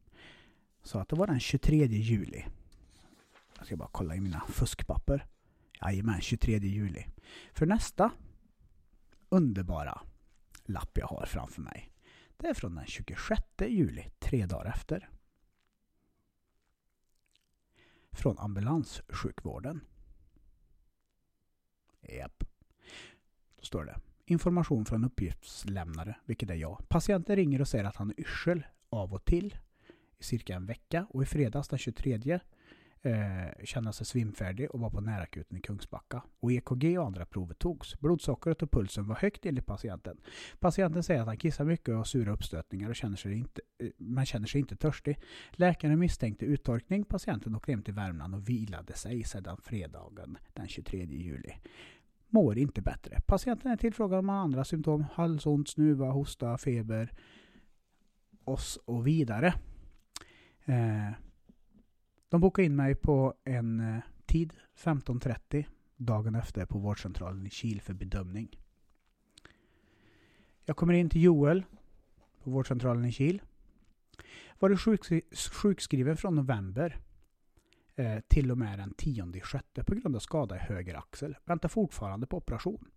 Så 0.83 0.99
att 0.99 1.09
det 1.09 1.15
var 1.15 1.27
den 1.27 1.39
23 1.39 1.85
juli. 1.85 2.45
Jag 3.57 3.65
ska 3.65 3.77
bara 3.77 3.89
kolla 3.91 4.15
i 4.15 4.19
mina 4.19 4.43
fuskpapper. 4.49 5.25
Jajamän, 5.81 6.21
23 6.21 6.57
juli. 6.57 7.05
För 7.53 7.65
nästa 7.65 8.11
underbara 9.29 10.01
lapp 10.65 10.97
jag 10.97 11.07
har 11.07 11.25
framför 11.25 11.61
mig. 11.61 11.91
Det 12.37 12.47
är 12.47 12.53
från 12.53 12.75
den 12.75 12.85
26 12.85 13.41
juli, 13.59 14.09
tre 14.19 14.45
dagar 14.45 14.65
efter. 14.65 15.09
Från 18.11 18.39
ambulanssjukvården. 18.39 19.81
Japp. 22.01 22.43
Då 23.55 23.65
står 23.65 23.85
det 23.85 23.99
information 24.25 24.85
från 24.85 25.05
uppgiftslämnare, 25.05 26.15
vilket 26.25 26.49
är 26.49 26.55
jag. 26.55 26.85
Patienten 26.87 27.35
ringer 27.35 27.61
och 27.61 27.67
säger 27.67 27.85
att 27.85 27.95
han 27.95 28.07
har 28.07 28.19
yrsel 28.19 28.63
av 28.89 29.13
och 29.13 29.25
till 29.25 29.57
i 30.19 30.23
cirka 30.23 30.55
en 30.55 30.65
vecka 30.65 31.07
och 31.09 31.23
i 31.23 31.25
fredags 31.25 31.67
den 31.67 31.79
23 31.79 32.39
eh, 33.01 33.63
kände 33.63 33.93
sig 33.93 34.05
svimfärdig 34.05 34.71
och 34.71 34.79
var 34.79 34.89
på 34.89 35.01
närakuten 35.01 35.57
i 35.57 35.61
Kungsbacka. 35.61 36.23
Och 36.39 36.51
EKG 36.51 36.99
och 36.99 37.05
andra 37.05 37.25
prover 37.25 37.53
togs. 37.53 37.99
Blodsockret 37.99 38.61
och 38.61 38.71
pulsen 38.71 39.07
var 39.07 39.15
högt 39.15 39.45
enligt 39.45 39.65
patienten. 39.65 40.17
Patienten 40.59 41.03
säger 41.03 41.21
att 41.21 41.27
han 41.27 41.37
kissar 41.37 41.65
mycket 41.65 41.89
och 41.89 41.95
har 41.95 42.03
sura 42.03 42.31
uppstötningar 42.31 42.89
och 42.89 42.95
känner 42.95 43.17
sig 43.17 43.33
inte, 43.33 43.61
eh, 43.79 43.89
men 43.97 44.25
känner 44.25 44.47
sig 44.47 44.61
inte 44.61 44.75
törstig. 44.75 45.19
Läkaren 45.51 45.99
misstänkte 45.99 46.45
uttorkning. 46.45 47.05
Patienten 47.05 47.55
åkte 47.55 47.71
hem 47.71 47.83
till 47.83 47.93
Värmland 47.93 48.35
och 48.35 48.49
vilade 48.49 48.93
sig 48.93 49.23
sedan 49.23 49.57
fredagen 49.63 50.37
den 50.53 50.67
23 50.67 51.05
juli 51.05 51.53
mår 52.35 52.57
inte 52.57 52.81
bättre. 52.81 53.21
Patienten 53.25 53.71
är 53.71 53.77
tillfrågad 53.77 54.19
om 54.19 54.29
andra 54.29 54.63
symptom, 54.63 55.05
halsont, 55.13 55.69
snuva, 55.69 56.09
hosta, 56.11 56.57
feber 56.57 57.11
och 58.43 58.59
så 58.59 59.01
vidare. 59.01 59.53
Eh, 60.65 61.11
de 62.29 62.41
bokade 62.41 62.65
in 62.65 62.75
mig 62.75 62.95
på 62.95 63.33
en 63.43 63.79
eh, 63.79 64.01
tid, 64.25 64.53
15.30, 64.77 65.65
dagen 65.97 66.35
efter 66.35 66.65
på 66.65 66.77
vårdcentralen 66.77 67.47
i 67.47 67.49
Kil 67.49 67.81
för 67.81 67.93
bedömning. 67.93 68.59
Jag 70.65 70.77
kommer 70.77 70.93
in 70.93 71.09
till 71.09 71.23
Joel 71.23 71.63
på 72.43 72.49
vårdcentralen 72.49 73.05
i 73.05 73.11
Kil. 73.11 73.41
Var 74.59 74.75
sjukskriven 75.51 76.17
från 76.17 76.35
november 76.35 76.99
eh, 77.95 78.19
till 78.27 78.51
och 78.51 78.57
med 78.57 78.79
den 78.79 78.93
10 78.93 79.41
sjätte 79.41 79.83
på 79.83 79.95
grund 79.95 80.15
av 80.15 80.19
skada 80.19 80.55
i 80.55 80.59
höger 80.59 80.97
axel. 80.97 81.35
Väntar 81.45 81.69
fortfarande 81.69 82.27
på 82.27 82.37
operation. 82.37 82.87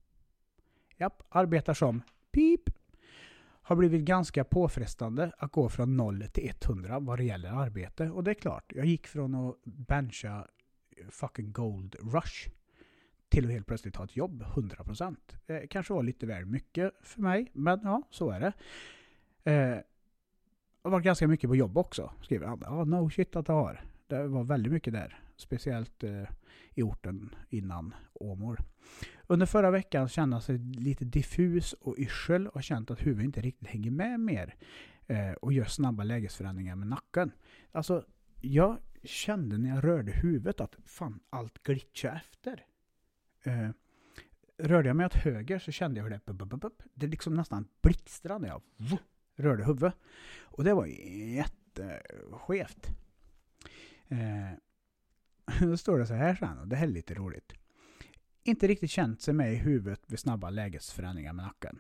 Japp, 0.97 1.23
arbetar 1.29 1.75
som 1.75 2.03
pip. 2.31 2.71
har 3.63 3.77
blivit 3.77 4.05
ganska 4.05 4.45
påfrestande 4.45 5.33
att 5.39 5.53
gå 5.53 5.69
från 5.69 5.97
0 5.97 6.25
till 6.33 6.53
100 6.65 6.99
vad 7.01 7.19
det 7.19 7.25
gäller 7.25 7.49
arbete. 7.49 8.11
Och 8.11 8.25
det 8.25 8.31
är 8.31 8.35
klart, 8.35 8.73
jag 8.75 8.87
gick 8.87 9.07
från 9.07 9.35
att 9.35 9.57
bencha 9.65 10.47
fucking 11.11 11.53
gold 11.53 11.97
rush 12.01 12.49
till 13.29 13.45
att 13.45 13.51
helt 13.51 13.67
plötsligt 13.67 13.97
ha 13.97 14.05
ett 14.05 14.17
jobb 14.17 14.43
100%. 14.43 15.17
Det 15.47 15.67
kanske 15.67 15.93
var 15.93 16.03
lite 16.03 16.27
väl 16.27 16.47
mycket 16.47 16.95
för 17.03 17.21
mig, 17.21 17.51
men 17.53 17.81
ja, 17.83 18.03
så 18.11 18.31
är 18.31 18.41
det. 18.41 18.53
Eh, 19.53 19.79
har 20.83 20.91
varit 20.91 21.05
ganska 21.05 21.29
mycket 21.29 21.51
på 21.51 21.57
jobb 21.57 21.79
också, 21.79 22.13
skriver 22.23 22.47
han. 22.47 22.63
Ja, 22.65 22.85
no 22.85 23.11
shit 23.11 23.37
att 23.37 23.47
det 23.47 23.53
har. 23.53 23.85
Det 24.09 24.29
var 24.29 24.45
väldigt 24.45 24.73
mycket 24.73 24.93
där. 24.93 25.21
Speciellt 25.37 26.05
eh, 26.05 26.25
i 26.75 26.83
orten 26.83 27.35
innan 27.49 27.95
Åmål. 28.13 28.59
Under 29.27 29.47
förra 29.47 29.71
veckan 29.71 30.09
kände 30.09 30.37
jag 30.37 30.43
sig 30.43 30.59
lite 30.59 31.05
diffus 31.05 31.73
och 31.73 31.95
yrsel 31.99 32.49
och 32.49 32.63
känt 32.63 32.91
att 32.91 33.07
huvudet 33.07 33.25
inte 33.25 33.41
riktigt 33.41 33.69
hänger 33.69 33.91
med 33.91 34.21
mer. 34.21 34.55
Eh, 35.07 35.33
och 35.33 35.53
gör 35.53 35.65
snabba 35.65 36.05
lägesförändringar 36.05 36.77
med 36.77 36.89
nacken. 36.89 37.33
Alltså, 37.73 38.05
jag 38.41 38.79
kände 39.05 39.59
när 39.59 39.69
jag 39.69 39.85
rörde 39.85 40.13
huvudet 40.13 40.61
att 40.61 40.77
fan, 40.85 41.21
allt 41.31 41.63
glitchade 41.63 42.17
efter. 42.17 42.65
Eh, 43.43 43.71
rörde 44.59 44.89
jag 44.89 44.97
mig 44.97 45.07
åt 45.07 45.15
höger 45.15 45.59
så 45.59 45.73
kände 45.73 46.01
jag 46.01 46.05
hur 46.05 46.11
det... 46.11 46.27
Bup, 46.27 46.49
bup, 46.49 46.61
bup, 46.61 46.83
det 46.95 47.07
liksom 47.07 47.35
nästan 47.35 47.69
blixtrade 47.81 48.41
när 48.41 48.49
jag 48.49 48.63
rörde 49.37 49.65
huvudet. 49.65 49.95
Och 50.41 50.65
det 50.65 50.75
var 50.75 50.87
jätteskevt. 50.87 52.93
Eh, 54.09 55.61
då 55.69 55.77
står 55.77 55.99
det 55.99 56.07
så 56.07 56.15
här 56.15 56.35
sen, 56.35 56.59
och 56.59 56.69
det 56.69 56.77
här 56.77 56.87
är 56.87 56.91
lite 56.91 57.15
roligt. 57.15 57.53
Inte 58.45 58.67
riktigt 58.67 58.91
känt 58.91 59.21
sig 59.21 59.35
med 59.35 59.53
i 59.53 59.57
huvudet 59.57 60.01
vid 60.07 60.19
snabba 60.19 60.51
lägesförändringar 60.51 61.33
med 61.33 61.45
nacken. 61.45 61.79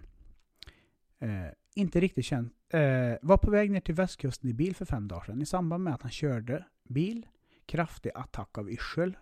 Eh, 1.18 1.52
inte 1.74 2.00
riktigt 2.00 2.24
känt. 2.24 2.52
Eh, 2.68 3.14
var 3.22 3.36
på 3.36 3.50
väg 3.50 3.70
ner 3.70 3.80
till 3.80 3.94
västkusten 3.94 4.50
i 4.50 4.54
bil 4.54 4.76
för 4.76 4.84
fem 4.84 5.08
dagar 5.08 5.24
sedan. 5.24 5.42
I 5.42 5.46
samband 5.46 5.84
med 5.84 5.94
att 5.94 6.02
han 6.02 6.10
körde 6.10 6.64
bil, 6.88 7.26
kraftig 7.66 8.10
attack 8.14 8.58
av 8.58 8.70
yrsel 8.70 9.16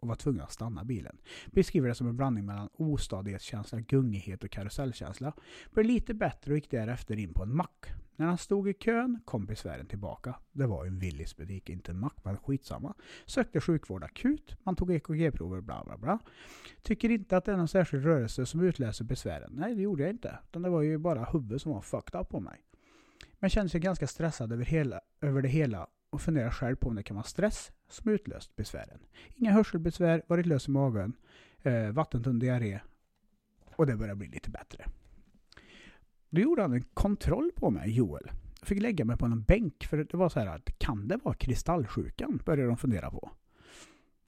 och 0.00 0.08
var 0.08 0.14
tvungen 0.14 0.42
att 0.42 0.52
stanna 0.52 0.84
bilen. 0.84 1.18
Beskriver 1.46 1.88
det 1.88 1.94
som 1.94 2.08
en 2.08 2.16
blandning 2.16 2.46
mellan 2.46 2.68
ostadighetskänsla, 2.72 3.80
gungighet 3.80 4.44
och 4.44 4.50
karusellkänsla. 4.50 5.32
Blev 5.70 5.86
lite 5.86 6.14
bättre 6.14 6.52
och 6.52 6.56
gick 6.56 6.70
därefter 6.70 7.18
in 7.18 7.34
på 7.34 7.42
en 7.42 7.56
mack. 7.56 7.86
När 8.16 8.26
han 8.26 8.38
stod 8.38 8.68
i 8.68 8.72
kön 8.72 9.20
kom 9.24 9.46
besvären 9.46 9.86
tillbaka. 9.86 10.34
Det 10.52 10.66
var 10.66 10.86
en 10.86 10.98
Willys 10.98 11.36
butik, 11.36 11.70
inte 11.70 11.92
en 11.92 11.98
mack, 11.98 12.16
men 12.22 12.36
skitsamma. 12.36 12.94
Sökte 13.26 13.60
sjukvård 13.60 14.04
akut, 14.04 14.56
man 14.62 14.76
tog 14.76 14.90
EKG-prover, 14.92 15.60
bla 15.60 15.84
bla 15.84 15.98
bla. 15.98 16.18
Tycker 16.82 17.10
inte 17.10 17.36
att 17.36 17.44
det 17.44 17.52
är 17.52 17.56
någon 17.56 17.68
särskild 17.68 18.04
rörelse 18.04 18.46
som 18.46 18.60
utlöser 18.60 19.04
besvären. 19.04 19.52
Nej, 19.54 19.74
det 19.74 19.82
gjorde 19.82 20.02
jag 20.02 20.10
inte. 20.10 20.38
Utan 20.48 20.62
det 20.62 20.70
var 20.70 20.82
ju 20.82 20.98
bara 20.98 21.24
huvudet 21.24 21.62
som 21.62 21.72
var 21.72 21.80
fucked 21.80 22.20
up 22.20 22.28
på 22.28 22.40
mig. 22.40 22.60
Men 23.38 23.50
kände 23.50 23.68
sig 23.68 23.80
ganska 23.80 24.06
stressad 24.06 24.52
över, 24.52 24.64
hela, 24.64 25.00
över 25.20 25.42
det 25.42 25.48
hela 25.48 25.86
och 26.10 26.20
funderar 26.20 26.50
själv 26.50 26.76
på 26.76 26.88
om 26.88 26.94
det 26.94 27.02
kan 27.02 27.16
vara 27.16 27.26
stress 27.26 27.72
som 27.92 28.12
utlöst 28.12 28.56
besvären. 28.56 28.98
Inga 29.34 29.52
hörselbesvär, 29.52 30.22
varit 30.26 30.46
lös 30.46 30.68
i 30.68 30.70
magen, 30.70 31.12
eh, 31.62 31.90
vattentunn 31.90 32.38
diarré 32.38 32.80
och 33.76 33.86
det 33.86 33.96
börjar 33.96 34.14
bli 34.14 34.28
lite 34.28 34.50
bättre. 34.50 34.84
Då 36.30 36.40
gjorde 36.40 36.62
han 36.62 36.72
en 36.72 36.82
kontroll 36.82 37.50
på 37.54 37.70
mig, 37.70 37.90
Joel. 37.90 38.30
Jag 38.60 38.68
fick 38.68 38.82
lägga 38.82 39.04
mig 39.04 39.16
på 39.16 39.26
en 39.26 39.42
bänk 39.42 39.84
för 39.84 39.96
det 39.96 40.14
var 40.14 40.28
så 40.28 40.40
här 40.40 40.46
att 40.46 40.78
kan 40.78 41.08
det 41.08 41.16
vara 41.16 41.34
kristallsjukan? 41.34 42.40
Började 42.44 42.68
de 42.68 42.76
fundera 42.76 43.10
på. 43.10 43.30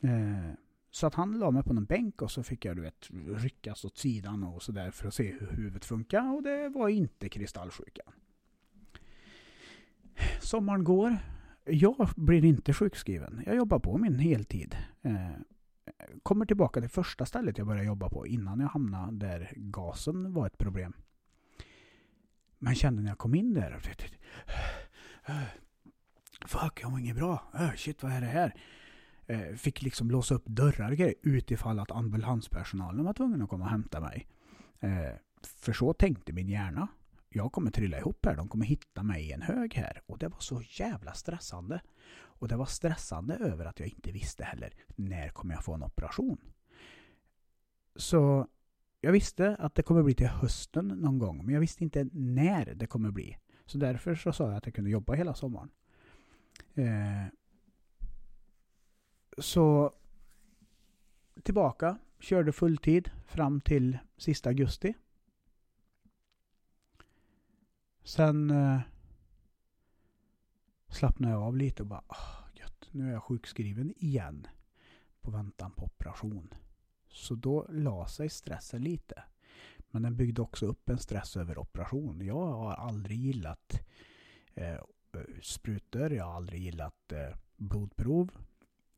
Eh, 0.00 0.54
så 0.90 1.06
att 1.06 1.14
han 1.14 1.38
la 1.38 1.50
mig 1.50 1.62
på 1.62 1.70
en 1.70 1.84
bänk 1.84 2.22
och 2.22 2.30
så 2.30 2.42
fick 2.42 2.64
jag 2.64 2.76
du 2.76 2.82
vet, 2.82 3.08
ryckas 3.26 3.84
åt 3.84 3.98
sidan 3.98 4.42
och 4.42 4.62
sådär 4.62 4.90
för 4.90 5.08
att 5.08 5.14
se 5.14 5.32
hur 5.40 5.46
huvudet 5.46 5.84
funkar 5.84 6.34
och 6.34 6.42
det 6.42 6.68
var 6.68 6.88
inte 6.88 7.28
kristallsjukan. 7.28 8.12
Sommaren 10.40 10.84
går. 10.84 11.16
Jag 11.64 12.08
blir 12.16 12.44
inte 12.44 12.72
sjukskriven. 12.72 13.42
Jag 13.46 13.56
jobbar 13.56 13.78
på 13.78 13.98
min 13.98 14.18
heltid. 14.18 14.76
Eh, 15.02 15.30
kommer 16.22 16.46
tillbaka 16.46 16.80
till 16.80 16.90
första 16.90 17.26
stället 17.26 17.58
jag 17.58 17.66
började 17.66 17.86
jobba 17.86 18.08
på 18.08 18.26
innan 18.26 18.60
jag 18.60 18.68
hamnade 18.68 19.26
där 19.26 19.52
gasen 19.56 20.32
var 20.32 20.46
ett 20.46 20.58
problem. 20.58 20.92
Men 22.58 22.74
kände 22.74 23.02
när 23.02 23.10
jag 23.10 23.18
kom 23.18 23.34
in 23.34 23.54
där. 23.54 23.80
Äh, 25.26 25.36
äh, 25.36 25.48
fuck, 26.46 26.80
jag 26.82 26.90
mår 26.90 27.00
inget 27.00 27.16
bra. 27.16 27.42
Äh, 27.54 27.72
shit, 27.76 28.02
vad 28.02 28.12
är 28.12 28.20
det 28.20 28.26
här? 28.26 28.54
Eh, 29.26 29.54
fick 29.56 29.82
liksom 29.82 30.10
låsa 30.10 30.34
upp 30.34 30.46
dörrar 30.46 30.90
och 30.90 30.96
grejer 30.96 31.14
utifall 31.22 31.78
att 31.78 31.90
ambulanspersonalen 31.90 33.04
var 33.04 33.12
tvungen 33.12 33.42
att 33.42 33.48
komma 33.48 33.64
och 33.64 33.70
hämta 33.70 34.00
mig. 34.00 34.28
Eh, 34.80 35.14
för 35.42 35.72
så 35.72 35.92
tänkte 35.92 36.32
min 36.32 36.48
hjärna. 36.48 36.88
Jag 37.34 37.52
kommer 37.52 37.70
trilla 37.70 37.98
ihop 37.98 38.26
här. 38.26 38.36
De 38.36 38.48
kommer 38.48 38.66
hitta 38.66 39.02
mig 39.02 39.28
i 39.28 39.32
en 39.32 39.42
hög 39.42 39.74
här. 39.74 40.02
Och 40.06 40.18
det 40.18 40.28
var 40.28 40.40
så 40.40 40.62
jävla 40.62 41.12
stressande. 41.12 41.80
Och 42.14 42.48
det 42.48 42.56
var 42.56 42.66
stressande 42.66 43.34
över 43.34 43.64
att 43.64 43.80
jag 43.80 43.88
inte 43.88 44.12
visste 44.12 44.44
heller 44.44 44.74
när 44.96 45.28
kommer 45.28 45.54
jag 45.54 45.64
få 45.64 45.74
en 45.74 45.82
operation. 45.82 46.38
Så 47.96 48.48
jag 49.00 49.12
visste 49.12 49.56
att 49.56 49.74
det 49.74 49.82
kommer 49.82 50.02
bli 50.02 50.14
till 50.14 50.26
hösten 50.26 50.88
någon 50.88 51.18
gång, 51.18 51.44
men 51.44 51.54
jag 51.54 51.60
visste 51.60 51.84
inte 51.84 52.08
när 52.12 52.74
det 52.74 52.86
kommer 52.86 53.10
bli. 53.10 53.38
Så 53.66 53.78
därför 53.78 54.14
så 54.14 54.32
sa 54.32 54.46
jag 54.46 54.54
att 54.54 54.66
jag 54.66 54.74
kunde 54.74 54.90
jobba 54.90 55.14
hela 55.14 55.34
sommaren. 55.34 55.70
Eh, 56.74 57.26
så 59.38 59.92
tillbaka, 61.42 61.98
körde 62.20 62.52
fulltid 62.52 63.10
fram 63.26 63.60
till 63.60 63.98
sista 64.16 64.48
augusti. 64.48 64.94
Sen 68.04 68.50
eh, 68.50 68.80
slappnade 70.88 71.34
jag 71.34 71.42
av 71.42 71.56
lite 71.56 71.82
och 71.82 71.88
bara, 71.88 72.04
oh, 72.08 72.44
gött, 72.54 72.88
nu 72.90 73.08
är 73.08 73.12
jag 73.12 73.22
sjukskriven 73.22 73.94
igen 73.96 74.46
på 75.20 75.30
väntan 75.30 75.72
på 75.72 75.84
operation. 75.84 76.54
Så 77.08 77.34
då 77.34 77.66
la 77.70 78.06
sig 78.06 78.28
stressen 78.28 78.82
lite. 78.82 79.22
Men 79.90 80.02
den 80.02 80.16
byggde 80.16 80.42
också 80.42 80.66
upp 80.66 80.88
en 80.88 80.98
stress 80.98 81.36
över 81.36 81.58
operation. 81.58 82.20
Jag 82.26 82.46
har 82.46 82.72
aldrig 82.72 83.18
gillat 83.18 83.80
eh, 84.54 84.80
sprutor, 85.42 86.12
jag 86.12 86.24
har 86.24 86.36
aldrig 86.36 86.62
gillat 86.62 87.12
eh, 87.12 87.36
blodprov. 87.56 88.30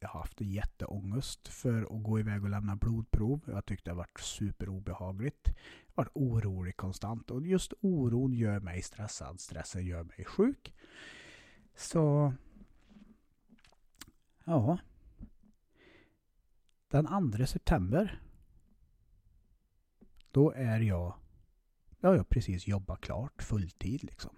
Jag 0.00 0.08
har 0.08 0.20
haft 0.20 0.40
jätteångest 0.40 1.48
för 1.48 1.82
att 1.82 2.02
gå 2.02 2.20
iväg 2.20 2.44
och 2.44 2.50
lämna 2.50 2.76
blodprov. 2.76 3.40
Jag 3.46 3.66
tyckte 3.66 3.90
det 3.90 3.94
har 3.94 3.96
varit 3.96 4.20
superobehagligt. 4.20 5.48
Varit 5.94 6.10
orolig 6.14 6.76
konstant 6.76 7.30
och 7.30 7.46
just 7.46 7.72
oron 7.80 8.32
gör 8.32 8.60
mig 8.60 8.82
stressad. 8.82 9.40
Stressen 9.40 9.84
gör 9.84 10.04
mig 10.04 10.24
sjuk. 10.24 10.74
Så... 11.74 12.34
Ja, 14.44 14.78
den 17.02 17.32
2 17.32 17.46
september. 17.46 18.20
Då 20.30 20.52
är 20.52 20.80
jag... 20.80 21.14
Då 22.00 22.08
har 22.08 22.14
jag 22.14 22.28
precis 22.28 22.66
jobbat 22.66 23.00
klart 23.00 23.42
fulltid 23.42 24.04
liksom. 24.04 24.36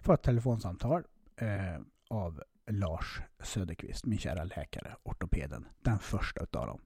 Får 0.00 0.14
ett 0.14 0.22
telefonsamtal 0.22 1.04
eh, 1.36 1.80
av 2.08 2.42
Lars 2.66 3.20
Söderqvist, 3.42 4.06
min 4.06 4.18
kära 4.18 4.44
läkare, 4.44 4.96
ortopeden. 5.02 5.66
Den 5.82 5.98
första 5.98 6.42
utav 6.42 6.66
dem. 6.66 6.80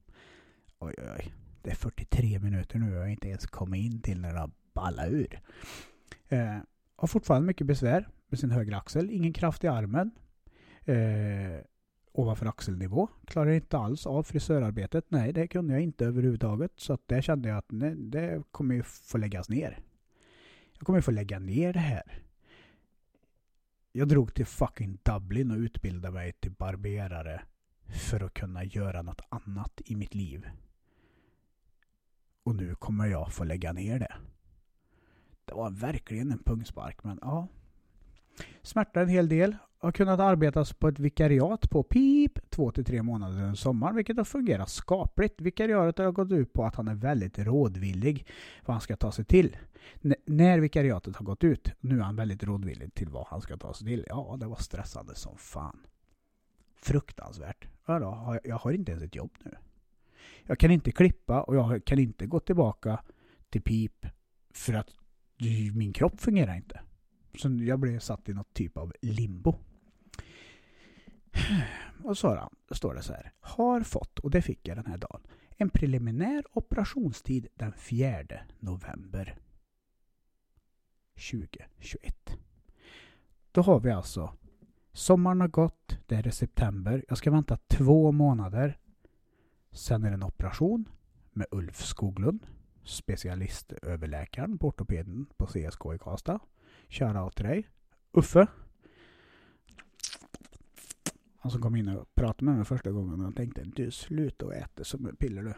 Oj, 0.78 0.94
oj, 0.98 1.10
oj. 1.18 1.34
Det 1.62 1.70
är 1.70 1.74
43 1.74 2.38
minuter 2.38 2.78
nu 2.78 2.90
och 2.90 2.96
jag 2.96 3.00
har 3.00 3.08
inte 3.08 3.28
ens 3.28 3.46
kommit 3.46 3.92
in 3.92 4.02
till 4.02 4.20
när 4.20 4.32
det 4.32 4.40
har 4.40 4.50
ballat 4.74 5.08
ur. 5.08 5.40
Eh, 6.28 6.56
har 6.96 7.08
fortfarande 7.08 7.46
mycket 7.46 7.66
besvär 7.66 8.08
med 8.28 8.38
sin 8.38 8.50
högra 8.50 8.76
axel. 8.76 9.10
Ingen 9.10 9.32
kraft 9.32 9.64
i 9.64 9.68
armen. 9.68 10.10
Eh, 10.84 11.64
ovanför 12.12 12.46
axelnivå. 12.46 13.08
Klarar 13.26 13.50
inte 13.50 13.78
alls 13.78 14.06
av 14.06 14.22
frisörarbetet. 14.22 15.04
Nej, 15.08 15.32
det 15.32 15.48
kunde 15.48 15.72
jag 15.72 15.82
inte 15.82 16.04
överhuvudtaget. 16.04 16.72
Så 16.76 16.92
att 16.92 17.08
där 17.08 17.20
kände 17.20 17.48
jag 17.48 17.58
att 17.58 17.70
nej, 17.70 17.94
det 17.96 18.42
kommer 18.50 18.74
ju 18.74 18.82
få 18.82 19.18
läggas 19.18 19.48
ner. 19.48 19.78
Jag 20.78 20.86
kommer 20.86 20.98
ju 20.98 21.02
få 21.02 21.10
lägga 21.10 21.38
ner 21.38 21.72
det 21.72 21.78
här. 21.78 22.22
Jag 23.92 24.08
drog 24.08 24.34
till 24.34 24.46
fucking 24.46 24.98
Dublin 25.02 25.50
och 25.50 25.58
utbildade 25.58 26.14
mig 26.14 26.32
till 26.32 26.50
barberare 26.50 27.42
för 27.88 28.24
att 28.24 28.34
kunna 28.34 28.64
göra 28.64 29.02
något 29.02 29.20
annat 29.28 29.80
i 29.84 29.96
mitt 29.96 30.14
liv. 30.14 30.46
Och 32.48 32.56
nu 32.56 32.74
kommer 32.74 33.06
jag 33.06 33.32
få 33.32 33.44
lägga 33.44 33.72
ner 33.72 33.98
det. 33.98 34.14
Det 35.44 35.54
var 35.54 35.70
verkligen 35.70 36.32
en 36.32 36.38
pungspark, 36.38 37.04
men 37.04 37.18
ja. 37.22 37.48
Smärtar 38.62 39.00
en 39.02 39.08
hel 39.08 39.28
del 39.28 39.56
har 39.78 39.92
kunnat 39.92 40.20
arbeta 40.20 40.64
på 40.78 40.88
ett 40.88 40.98
vikariat 40.98 41.70
på 41.70 41.82
PIP 41.82 42.50
två 42.50 42.70
till 42.70 42.84
tre 42.84 43.02
månader 43.02 43.42
under 43.42 43.54
sommaren, 43.54 43.96
vilket 43.96 44.16
har 44.16 44.24
fungerat 44.24 44.68
skapligt. 44.68 45.40
Vikariatet 45.40 46.04
har 46.04 46.12
gått 46.12 46.32
ut 46.32 46.52
på 46.52 46.64
att 46.64 46.74
han 46.74 46.88
är 46.88 46.94
väldigt 46.94 47.38
rådvillig 47.38 48.26
vad 48.64 48.74
han 48.74 48.80
ska 48.80 48.96
ta 48.96 49.12
sig 49.12 49.24
till. 49.24 49.56
N 50.02 50.14
när 50.26 50.58
vikariatet 50.58 51.16
har 51.16 51.24
gått 51.24 51.44
ut, 51.44 51.72
nu 51.80 51.98
är 51.98 52.02
han 52.02 52.16
väldigt 52.16 52.42
rådvillig 52.42 52.94
till 52.94 53.08
vad 53.08 53.26
han 53.26 53.40
ska 53.40 53.56
ta 53.56 53.74
sig 53.74 53.86
till. 53.86 54.06
Ja, 54.08 54.36
det 54.40 54.46
var 54.46 54.56
stressande 54.56 55.14
som 55.14 55.36
fan. 55.38 55.86
Fruktansvärt. 56.76 57.68
Ja, 57.86 57.98
då, 57.98 58.38
jag 58.44 58.56
har 58.56 58.72
inte 58.72 58.92
ens 58.92 59.04
ett 59.04 59.14
jobb 59.14 59.30
nu. 59.42 59.54
Jag 60.46 60.58
kan 60.58 60.70
inte 60.70 60.92
klippa 60.92 61.42
och 61.42 61.56
jag 61.56 61.84
kan 61.84 61.98
inte 61.98 62.26
gå 62.26 62.40
tillbaka 62.40 63.00
till 63.50 63.62
PIP 63.62 64.06
för 64.54 64.74
att 64.74 64.90
min 65.74 65.92
kropp 65.92 66.20
fungerar 66.20 66.56
inte. 66.56 66.80
Så 67.34 67.48
jag 67.48 67.78
blev 67.78 67.98
satt 67.98 68.28
i 68.28 68.34
något 68.34 68.54
typ 68.54 68.76
av 68.76 68.92
limbo. 69.02 69.54
Och 72.04 72.18
så 72.18 72.50
står 72.70 72.94
det 72.94 73.02
så 73.02 73.12
här. 73.12 73.32
Har 73.40 73.80
fått, 73.80 74.18
och 74.18 74.30
det 74.30 74.42
fick 74.42 74.68
jag 74.68 74.76
den 74.76 74.86
här 74.86 74.98
dagen, 74.98 75.20
en 75.56 75.70
preliminär 75.70 76.44
operationstid 76.52 77.46
den 77.54 77.72
4 77.72 78.24
november 78.58 79.38
2021. 81.30 82.38
Då 83.52 83.62
har 83.62 83.80
vi 83.80 83.90
alltså 83.90 84.38
Sommaren 84.92 85.40
har 85.40 85.48
gått, 85.48 85.98
det 86.06 86.16
är 86.16 86.30
september. 86.30 87.04
Jag 87.08 87.18
ska 87.18 87.30
vänta 87.30 87.58
två 87.68 88.12
månader. 88.12 88.78
Sen 89.70 90.04
är 90.04 90.08
det 90.08 90.14
en 90.14 90.22
operation 90.22 90.88
med 91.32 91.46
Ulf 91.50 91.84
Skoglund, 91.84 92.46
specialistöverläkaren 92.84 94.58
på 94.58 94.68
ortopeden 94.68 95.26
på 95.36 95.46
CSK 95.46 95.94
i 95.94 95.98
Karlstad. 95.98 96.40
Shoutout 96.88 97.36
till 97.36 97.44
dig. 97.44 97.68
Uffe. 98.12 98.46
Han 101.36 101.50
som 101.50 101.62
kom 101.62 101.76
in 101.76 101.88
och 101.88 102.14
pratade 102.14 102.44
med 102.44 102.56
mig 102.56 102.64
första 102.64 102.90
gången 102.90 103.20
och 103.20 103.36
tänkte 103.36 103.64
du 103.64 103.90
sluta 103.90 104.46
och 104.46 104.54
äta 104.54 104.84
som 104.84 105.16
piller 105.18 105.42
du. 105.42 105.54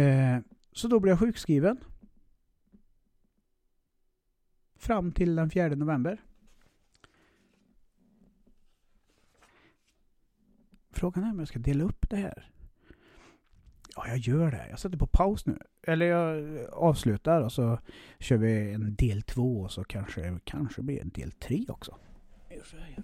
Eh, 0.00 0.40
så 0.72 0.88
då 0.88 1.00
blev 1.00 1.12
jag 1.12 1.18
sjukskriven. 1.18 1.78
Fram 4.76 5.12
till 5.12 5.36
den 5.36 5.50
4 5.50 5.68
november. 5.68 6.22
Frågan 10.90 11.24
är 11.24 11.30
om 11.30 11.38
jag 11.38 11.48
ska 11.48 11.58
dela 11.58 11.84
upp 11.84 12.10
det 12.10 12.16
här. 12.16 12.55
Ja, 13.96 14.08
jag 14.08 14.18
gör 14.18 14.50
det. 14.50 14.66
Jag 14.70 14.78
sätter 14.78 14.98
på 14.98 15.06
paus 15.06 15.46
nu. 15.46 15.58
Eller 15.86 16.06
jag 16.06 16.58
avslutar 16.72 17.40
och 17.40 17.52
så 17.52 17.78
kör 18.18 18.36
vi 18.36 18.72
en 18.72 18.94
del 18.94 19.22
två 19.22 19.60
och 19.60 19.72
så 19.72 19.84
kanske, 19.84 20.38
kanske 20.44 20.82
blir 20.82 21.00
en 21.00 21.08
del 21.08 21.32
tre 21.32 21.64
också. 21.68 21.96
Så. 22.64 23.02